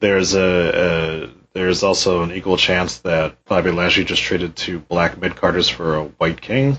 [0.00, 5.18] There's a, a there's also an equal chance that Bobby Lashley just traded two black
[5.18, 6.78] mid carders for a white king.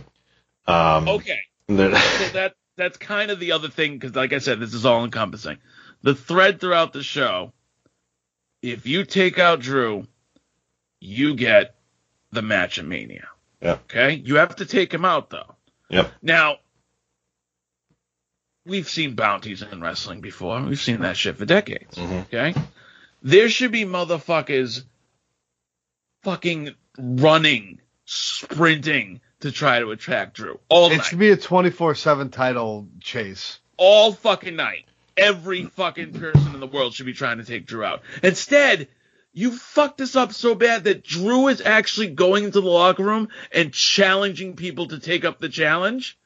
[0.65, 1.39] Um, Okay.
[1.67, 1.89] so
[2.33, 5.57] that that's kind of the other thing because like i said this is all encompassing
[6.03, 7.51] the thread throughout the show
[8.71, 10.05] if you take out drew
[10.99, 11.75] you get
[12.31, 13.27] the match at mania
[13.61, 13.73] Yeah.
[13.73, 15.55] okay you have to take him out though
[15.89, 16.11] Yep.
[16.21, 16.57] now
[18.65, 22.21] we've seen bounties in wrestling before we've seen that shit for decades Mhm.
[22.25, 22.53] okay
[23.23, 24.83] there should be motherfuckers
[26.23, 31.95] fucking running sprinting to try to attract drew all It night should be a 24
[31.95, 33.59] 7 title chase.
[33.77, 34.85] all fucking night.
[35.17, 38.01] Every fucking person in the world should be trying to take Drew out.
[38.21, 38.87] Instead,
[39.33, 43.29] you fucked this up so bad that Drew is actually going into the locker room
[43.51, 46.17] and challenging people to take up the challenge.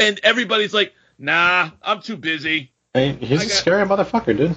[0.00, 2.72] And everybody's like, nah, I'm too busy.
[2.94, 4.56] Hey, he's I a got- scary motherfucker, dude.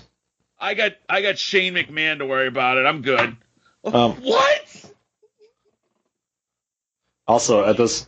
[0.59, 2.85] I got I got Shane McMahon to worry about it.
[2.85, 3.35] I'm good.
[3.83, 4.85] Um, what?
[7.27, 8.07] Also, at this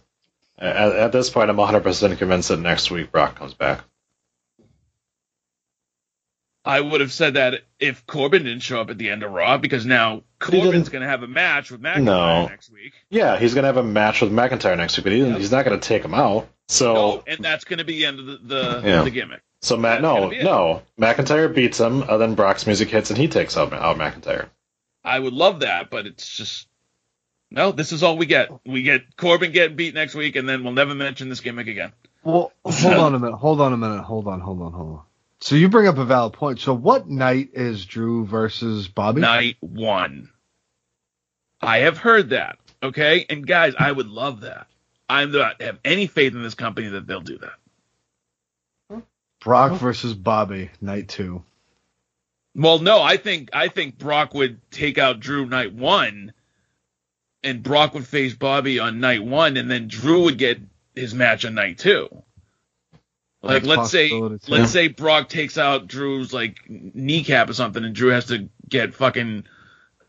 [0.57, 3.81] at, at this point, I'm 100 percent convinced that next week Brock comes back.
[6.67, 9.57] I would have said that if Corbin didn't show up at the end of Raw
[9.59, 12.47] because now Corbin's going to have a match with McIntyre No.
[12.47, 12.93] next week.
[13.11, 15.37] Yeah, he's gonna have a match with McIntyre next week, but he, Yep.
[15.37, 16.47] he's not gonna take him out.
[16.67, 19.03] So No, and that's going to be the end of the the, Yeah.
[19.03, 19.41] the gimmick.
[19.61, 20.43] So Matt, no, gonna be it.
[20.43, 20.81] no.
[20.99, 24.47] McIntyre beats him, and then Brock's music hits, and he takes out, out McIntyre.
[25.03, 26.67] I would love that, but it's just
[27.51, 27.71] no.
[27.71, 28.49] This is all we get.
[28.65, 31.91] We get Corbin getting beat next week, and then we'll never mention this gimmick again.
[32.23, 33.37] Well, hold on a minute.
[33.37, 34.01] Hold on a minute.
[34.01, 34.39] Hold on.
[34.39, 34.71] Hold on.
[34.73, 35.01] Hold on.
[35.45, 36.59] So you bring up a valid point.
[36.59, 39.21] So what night is Drew versus Bobby?
[39.21, 40.31] Night one.
[41.61, 42.57] I have heard that.
[42.81, 44.65] Okay, and guys, I would love that.
[45.07, 49.03] I don't have any faith in this company that they'll do that.
[49.39, 51.43] Brock versus Bobby, night two.
[52.55, 56.33] Well, no, I think I think Brock would take out Drew night one,
[57.43, 60.59] and Brock would face Bobby on night one, and then Drew would get
[60.95, 62.23] his match on night two.
[63.45, 64.39] Like let's say too.
[64.47, 68.95] let's say Brock takes out Drew's like kneecap or something, and Drew has to get
[68.95, 69.43] fucking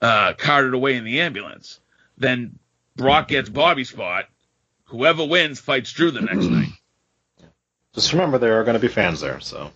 [0.01, 1.81] uh, carted away in the ambulance.
[2.19, 2.59] Then
[2.97, 4.25] Brock gets Bobby's spot.
[4.87, 6.69] Whoever wins fights Drew the next night.
[7.95, 9.71] Just remember, there are going to be fans there, so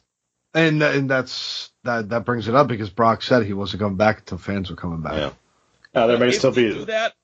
[0.54, 4.18] And and that's that that brings it up because Brock said he wasn't coming back
[4.20, 5.14] until fans were coming back.
[5.14, 5.30] yeah.
[5.94, 6.72] Uh, there may if still be.
[6.72, 7.14] do that.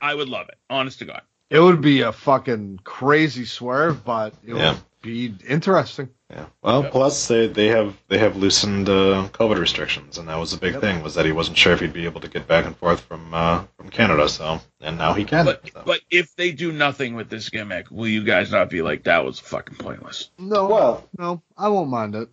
[0.00, 0.56] I would love it.
[0.70, 1.22] Honest to God.
[1.50, 4.72] It would be a fucking crazy swerve, but it Yeah.
[4.72, 6.08] would be interesting.
[6.30, 6.46] Yeah.
[6.62, 6.90] Well, Yeah.
[6.90, 10.72] plus they they have they have loosened uh, COVID restrictions, and that was a big
[10.72, 10.80] Yep.
[10.80, 13.00] thing was that he wasn't sure if he'd be able to get back and forth
[13.02, 14.28] from uh, from Canada.
[14.28, 15.44] So and now he can.
[15.44, 15.82] But so.
[15.86, 19.24] but if they do nothing with this gimmick, will you guys not be like that
[19.24, 20.30] was fucking pointless?
[20.38, 22.28] No, well, no, I won't mind it.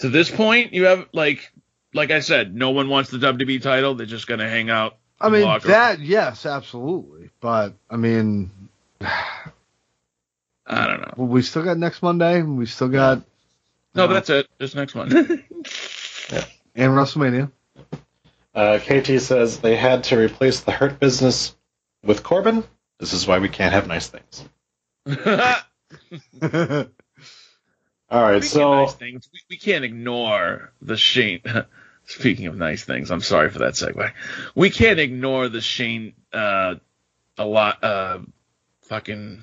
[0.00, 1.50] To this point, you have like
[1.94, 3.94] like I said, no one wants the WWE title.
[3.94, 4.98] They're just gonna hang out.
[5.18, 7.30] I mean locker that, yes, absolutely.
[7.40, 8.50] But I mean,
[10.66, 11.24] I don't know.
[11.24, 12.42] we still got next Monday.
[12.42, 13.22] We still got
[13.94, 14.48] No, uh, that's it.
[14.58, 15.12] This next one.
[15.14, 17.50] and WrestleMania.
[18.54, 21.54] uh, KT says they had to replace the Hurt Business
[22.02, 22.64] with Corbin.
[22.98, 24.44] This is why we can't have nice things.
[28.08, 31.42] All right, Speaking so of nice things, we, we can't ignore the Shane.
[32.06, 34.12] Speaking of nice things, I'm sorry for that segue.
[34.54, 36.76] We can't ignore the Shane, uh,
[37.36, 38.20] a lot, uh,
[38.82, 39.42] fucking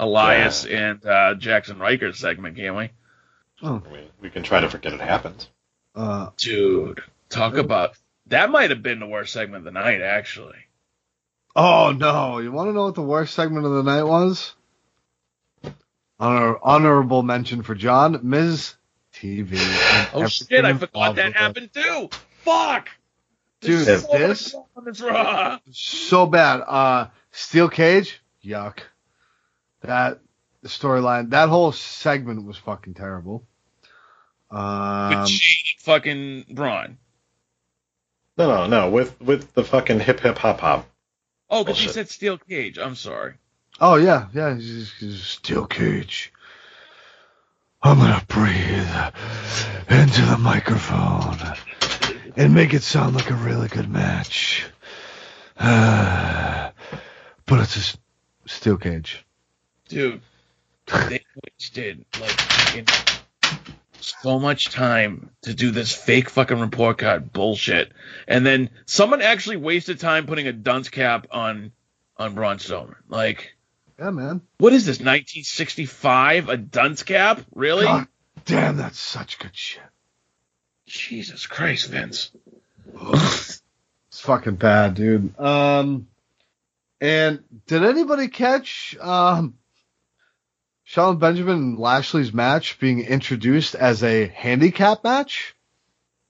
[0.00, 2.90] Elias and uh, Jaxson Ryker segment, can we?
[3.62, 5.46] oh, we, we can try to forget it happened.
[5.94, 7.96] uh, Dude, talk about
[8.26, 8.50] that.
[8.50, 10.56] Might have been the worst segment of the night, actually.
[11.54, 12.38] oh no!
[12.38, 14.54] You want to know what the worst segment of the night was?
[16.18, 18.74] Honor, honorable mention for John Miz
[19.14, 19.58] TV.
[20.14, 20.64] Oh shit!
[20.64, 21.36] I forgot that with it.
[21.36, 22.08] happened too.
[22.42, 22.88] Fuck,
[23.60, 24.54] Dude, so this
[24.84, 25.02] this
[25.72, 26.62] so bad.
[26.66, 28.80] Uh, Steel Cage, yuck.
[29.82, 30.20] That
[30.64, 33.46] storyline, that whole segment was fucking terrible.
[34.50, 36.98] Um, With Shane fucking Braun.
[38.36, 38.90] No, no, no.
[38.90, 40.86] With with the fucking hip hip hop hop.
[41.48, 41.94] Oh, because he Bullshit.
[41.94, 42.78] said steel cage.
[42.78, 43.34] I'm sorry.
[43.80, 46.32] oh yeah, yeah, he's, he's Steel Cage.
[47.82, 48.88] I'm gonna breathe
[49.88, 51.38] into the microphone
[52.36, 54.66] and make it sound like a really good match.
[55.56, 56.72] but
[57.50, 59.24] it's a Steel Cage.
[59.90, 60.20] Dude,
[60.86, 62.88] they wasted like
[64.00, 67.92] so much time to do this fake fucking report card bullshit,
[68.28, 71.72] and then someone actually wasted time putting a dunce cap on
[72.16, 72.94] on Braun Strowman.
[73.08, 73.56] Like,
[73.98, 74.42] Yeah, man.
[74.58, 74.98] what is this?
[74.98, 76.48] 1965?
[76.48, 77.42] A dunce cap?
[77.54, 77.84] Really?
[77.86, 78.06] God
[78.44, 79.82] damn, that's such good shit.
[80.86, 82.30] Jesus Christ, Vince.
[83.02, 85.38] It's fucking bad, dude.
[85.38, 86.08] Um,
[87.00, 89.54] and did anybody catch um,
[90.90, 95.54] Sean Benjamin and Lashley's match being introduced as a handicap match?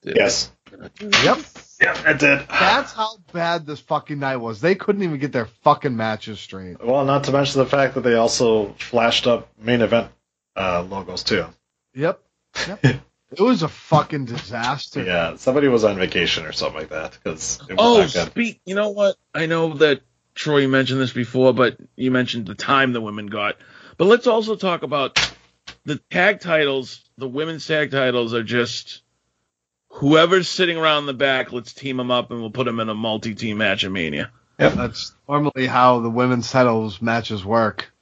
[0.03, 0.53] Yes.
[1.01, 1.39] Yep.
[1.81, 2.47] Yeah, I did.
[2.47, 4.61] That's how bad this fucking night was.
[4.61, 6.77] They couldn't even get their fucking matches straight.
[6.85, 10.09] Well, not to mention the fact that they also flashed up main event
[10.55, 11.47] uh, logos too.
[11.95, 12.21] Yep.
[12.69, 12.85] Yep.
[12.85, 15.03] it was a fucking disaster.
[15.03, 18.27] Yeah, somebody was on vacation or something like that because it was Oh, not good.
[18.27, 18.61] speak.
[18.67, 19.17] You know what?
[19.35, 20.03] I know that
[20.35, 23.57] Troy mentioned this before, but you mentioned the time the women got.
[24.01, 25.19] But let's also talk about
[25.85, 27.05] the tag titles.
[27.19, 29.03] The women's tag titles are just
[29.91, 31.53] whoever's sitting around the back.
[31.53, 34.31] Let's team them up and we'll put them in a multi-team match at Mania.
[34.57, 37.93] That's normally how the women's titles matches work.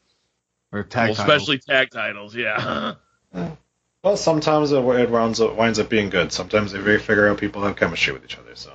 [0.70, 1.18] Or tag Well, titles.
[1.18, 2.36] especially tag titles.
[2.36, 2.94] Yeah.
[4.04, 6.32] Well, sometimes it, it winds up, winds up being good.
[6.32, 8.54] Sometimes they really figure out people have chemistry with each other.
[8.54, 8.72] So,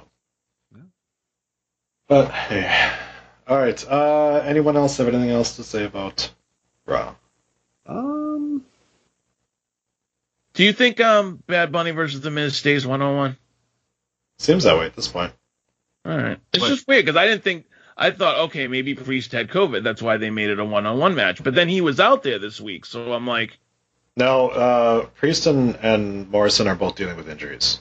[2.09, 2.91] but hey,
[3.47, 3.87] all right.
[3.89, 6.29] Uh, anyone else have anything else to say about
[6.85, 7.15] Raw?
[7.85, 8.63] Um,
[10.53, 13.37] Do you think um Bad Bunny versus The Miz stays one on one?
[14.37, 15.33] Seems that way at this point.
[16.05, 16.39] All right.
[16.53, 16.69] It's What?
[16.69, 17.65] just weird because I didn't think.
[17.95, 19.83] I thought, okay, maybe Priest had COVID.
[19.83, 21.43] That's why they made it a one-on-one match.
[21.43, 23.59] But then he was out there this week, so I'm like,
[24.17, 27.79] No, uh, Priest and, and Morrison are both dealing with injuries.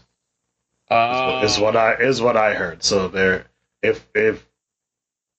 [0.91, 2.83] Is, uh, what- is what I is what I heard.
[2.83, 3.47] So they're
[3.83, 4.47] if if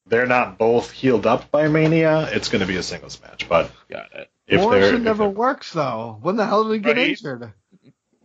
[0.07, 3.47] they're not both healed up by Mania, it's going to be a singles match.
[3.47, 4.29] But got it.
[4.47, 6.17] if Morrison never they're works though.
[6.21, 7.09] When the hell did he get Right?
[7.09, 7.53] injured?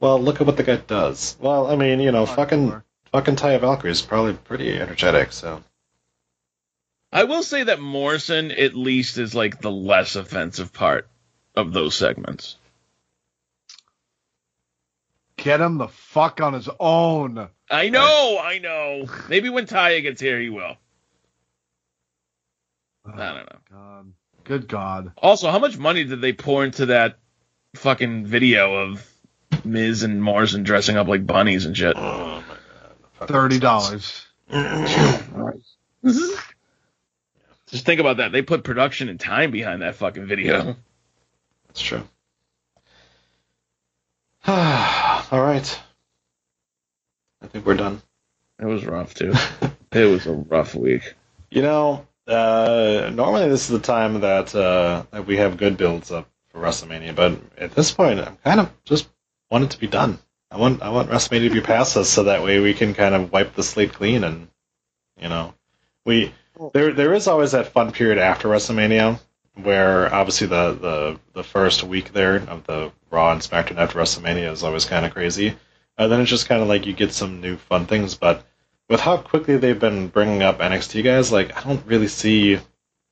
[0.01, 1.37] well, look at what the guy does.
[1.41, 2.83] Well, I mean, you know, fucking
[3.13, 5.33] fucking Taya Valkyrie is probably pretty energetic.
[5.33, 5.63] So
[7.13, 11.09] I will say that Morrison at least is like the less offensive part
[11.55, 12.57] of those segments.
[15.37, 17.49] Get him the fuck on his own.
[17.71, 19.07] I know, I know.
[19.29, 20.77] Maybe when Taya gets here, he will.
[23.15, 23.59] I don't know.
[23.71, 24.13] God.
[24.45, 25.13] Good God.
[25.19, 27.19] Also, how much money did they pour into that
[27.77, 29.07] fucking video of
[29.65, 31.97] Miz and Morrison dressing up like bunnies and shit?
[31.97, 32.57] Oh my
[33.19, 33.29] god.
[33.29, 34.27] Thirty dollars.
[37.71, 38.33] Just think about that.
[38.33, 40.77] They put production and time behind that fucking video.
[41.67, 42.03] That's true.
[44.47, 44.55] All
[45.43, 45.81] right.
[47.43, 48.01] I think we're done.
[48.59, 49.35] It was rough too.
[49.93, 51.15] It was a rough week.
[51.51, 56.11] You know, uh, normally this is the time that uh, that we have good builds
[56.11, 59.09] up for WrestleMania, but at this point, I'm kind of just
[59.51, 60.19] want it to be done.
[60.51, 63.15] I want I want WrestleMania to be past us, so that way we can kind
[63.15, 64.49] of wipe the slate clean, and
[65.21, 65.55] you know,
[66.05, 66.33] we
[66.73, 69.19] there there is always that fun period after WrestleMania
[69.63, 74.53] where obviously the the the first week there of the Raw and SmackDown after WrestleMania
[74.53, 75.57] is always kind of crazy.
[75.97, 78.47] Uh, then it's just kind of like you get some new fun things, but
[78.89, 82.59] with how quickly they've been bringing up NXT guys, like I don't really see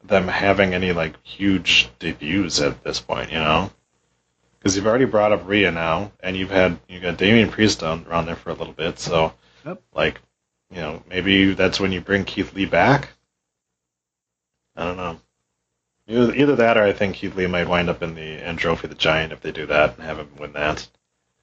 [0.04, 3.70] them having any like huge debuts at this point, you know?
[4.58, 8.06] Because you've already brought up Rhea now, and you've had you got Damian Priest on,
[8.06, 9.32] around there for a little bit, so
[9.64, 9.82] Yep.
[9.94, 10.20] like,
[10.70, 13.10] you know, maybe that's when you bring Keith Lee back.
[14.76, 15.20] I don't know.
[16.08, 18.94] Either, either that, or I think Keith Lee might wind up in the Andre the
[18.94, 20.86] Giant if they do that and have him win that.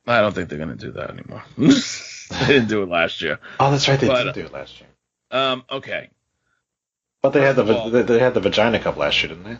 [0.07, 1.43] I don't think they're gonna do that anymore.
[2.39, 3.39] they didn't do it last year.
[3.59, 4.89] Oh, that's right, they But- did do it last year.
[5.31, 6.09] Um, okay.
[7.21, 9.57] But they had the all- they, had the Vagina Cup last year, didn't they?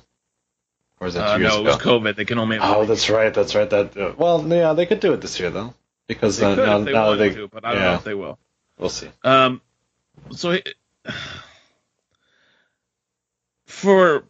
[1.00, 2.16] Or is that Uh, two years no, it was COVID.
[2.16, 3.34] They can only Oh, that's right.
[3.34, 3.70] That's right.
[3.70, 5.74] That uh, well, yeah, they could do it this year though,
[6.08, 7.96] because they uh, could now, if they now they, to, but I don't yeah, know
[7.96, 8.38] if they will.
[8.78, 9.10] we'll see.
[9.24, 9.62] Um,
[10.32, 10.76] so it-
[13.66, 14.26] for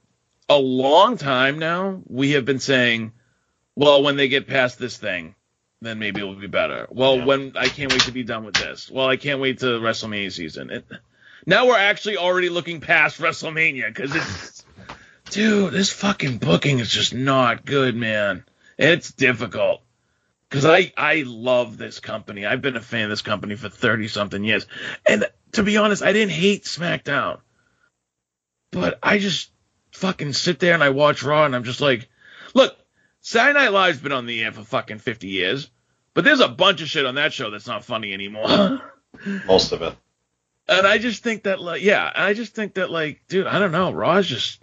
[0.50, 3.12] a long time now, we have been saying,
[3.76, 5.36] well, when they get past this thing,
[5.86, 6.88] then maybe it'll be better.
[6.90, 7.26] Well, Yeah.
[7.26, 8.90] when I can't wait to be done with this.
[8.90, 10.70] Well, I can't wait to WrestleMania season.
[10.70, 10.86] It,
[11.46, 14.66] now we're actually already looking past WrestleMania because it's,
[15.32, 18.46] dude, this fucking booking is just not good, man.
[18.78, 19.82] It's difficult.
[20.50, 22.46] Because I, I love this company.
[22.46, 24.68] I've been a fan of this company for 30 something years.
[25.06, 27.40] And to be honest, I didn't hate SmackDown.
[28.72, 29.52] But I just
[29.94, 32.08] fucking sit there and I watch Raw and I'm just like,
[32.54, 32.76] look,
[33.22, 35.70] Saturday Night Live's been on the air for fucking 50 years.
[36.14, 38.82] But there's a bunch of shit on that show that's not funny anymore.
[39.48, 39.96] Most of it.
[40.68, 43.72] and I just think that, like, yeah, I just think that, like, dude, I don't
[43.72, 43.92] know.
[43.92, 44.62] Raw's just,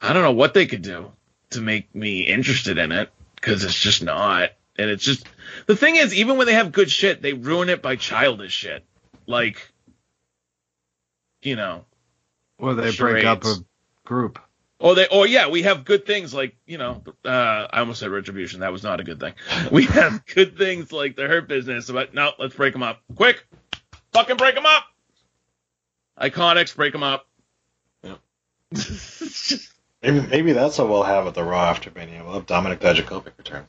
[0.00, 1.12] I don't know what they could do
[1.50, 4.50] to make me interested in it because it's just not.
[4.76, 5.26] And it's just,
[5.66, 8.84] the thing is, even when they have good shit, they ruin it by childish shit.
[9.26, 9.70] Like,
[11.42, 11.84] you know,
[12.58, 13.54] Or they break up a
[14.04, 14.38] group.
[14.84, 17.28] Or they, or yeah, we have good things like, you know, uh,
[17.70, 18.60] I almost said retribution.
[18.60, 19.32] That was not a good thing.
[19.70, 23.00] We have good things like the Hurt Business, but no, let's break them up.
[23.14, 23.46] Quick!
[24.12, 24.84] Fucking break them up!
[26.20, 27.26] Iconics, break them up.
[28.02, 28.16] Yeah.
[30.02, 32.22] Maybe maybe that's what we'll have at the Raw after Mania.
[32.22, 33.66] We'll have Dominik Dijakovic return,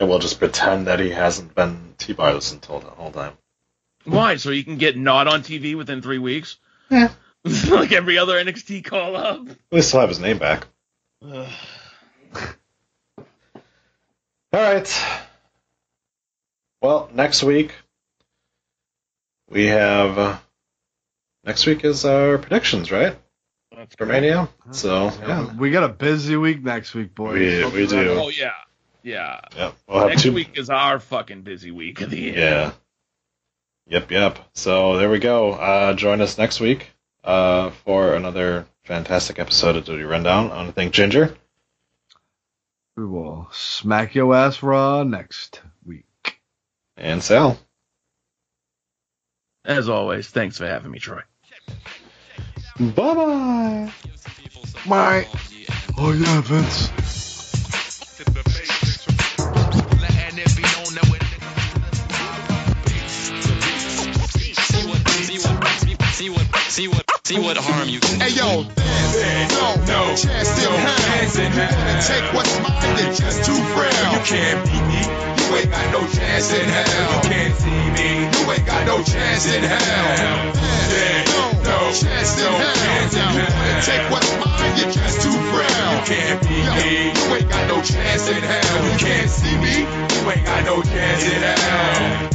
[0.00, 3.34] and we'll just pretend that he hasn't been T-bar this until the whole time.
[4.06, 4.36] Why?
[4.36, 6.56] So you can get not on TV within three weeks?
[6.88, 7.10] Yeah.
[7.70, 9.48] like every other NXT call up?
[9.48, 10.66] At least he'll have his name back.
[11.22, 11.46] All
[14.52, 15.04] right.
[16.80, 17.72] Well, next week
[19.48, 20.18] we have.
[20.18, 20.36] Uh,
[21.44, 23.16] next week is our predictions, right?
[23.74, 24.20] That's For great.
[24.22, 24.48] Mania.
[24.70, 27.34] So yeah, We got a busy week next week, boys.
[27.34, 28.10] We- we do.
[28.10, 28.52] Oh, yeah.
[29.02, 29.40] Yeah.
[29.56, 29.72] yeah.
[29.88, 30.32] We'll Next two.
[30.32, 32.38] week is our fucking busy week of the year.
[32.38, 32.72] Yeah.
[33.88, 34.38] Yep, yep.
[34.54, 35.52] So there we go.
[35.52, 36.93] Uh, join us next week
[37.24, 40.50] uh, for another fantastic episode of Duty Rundown.
[40.50, 41.36] I want to thank Ginger.
[42.96, 46.04] We will smack your ass raw next week.
[46.96, 47.58] and Sal.
[49.64, 51.22] As always, thanks for having me, Troy.
[52.78, 53.92] Bye bye.
[54.86, 55.26] My.
[55.96, 56.90] Oh yeah, Vince.
[66.14, 68.22] See what, see what see what harm you can do.
[68.22, 70.94] Hey yo, there's no, no chance in hell.
[71.34, 73.02] You wanna take what's mine?
[73.02, 73.90] You're just too frail.
[74.14, 75.02] You can't beat me.
[75.02, 77.18] You ain't got no chance in hell.
[77.18, 78.30] You can't see me.
[78.30, 80.54] You ain't got no chance in hell.
[80.86, 83.10] There's no, no chance in hell.
[83.10, 84.70] You wanna take what's mine?
[84.78, 85.66] You're just too frail.
[85.66, 87.10] You can't beat me.
[87.10, 88.86] You ain't got no chance in hell.
[88.86, 89.82] You can't see me.
[89.82, 92.34] You ain't got no chance in hell.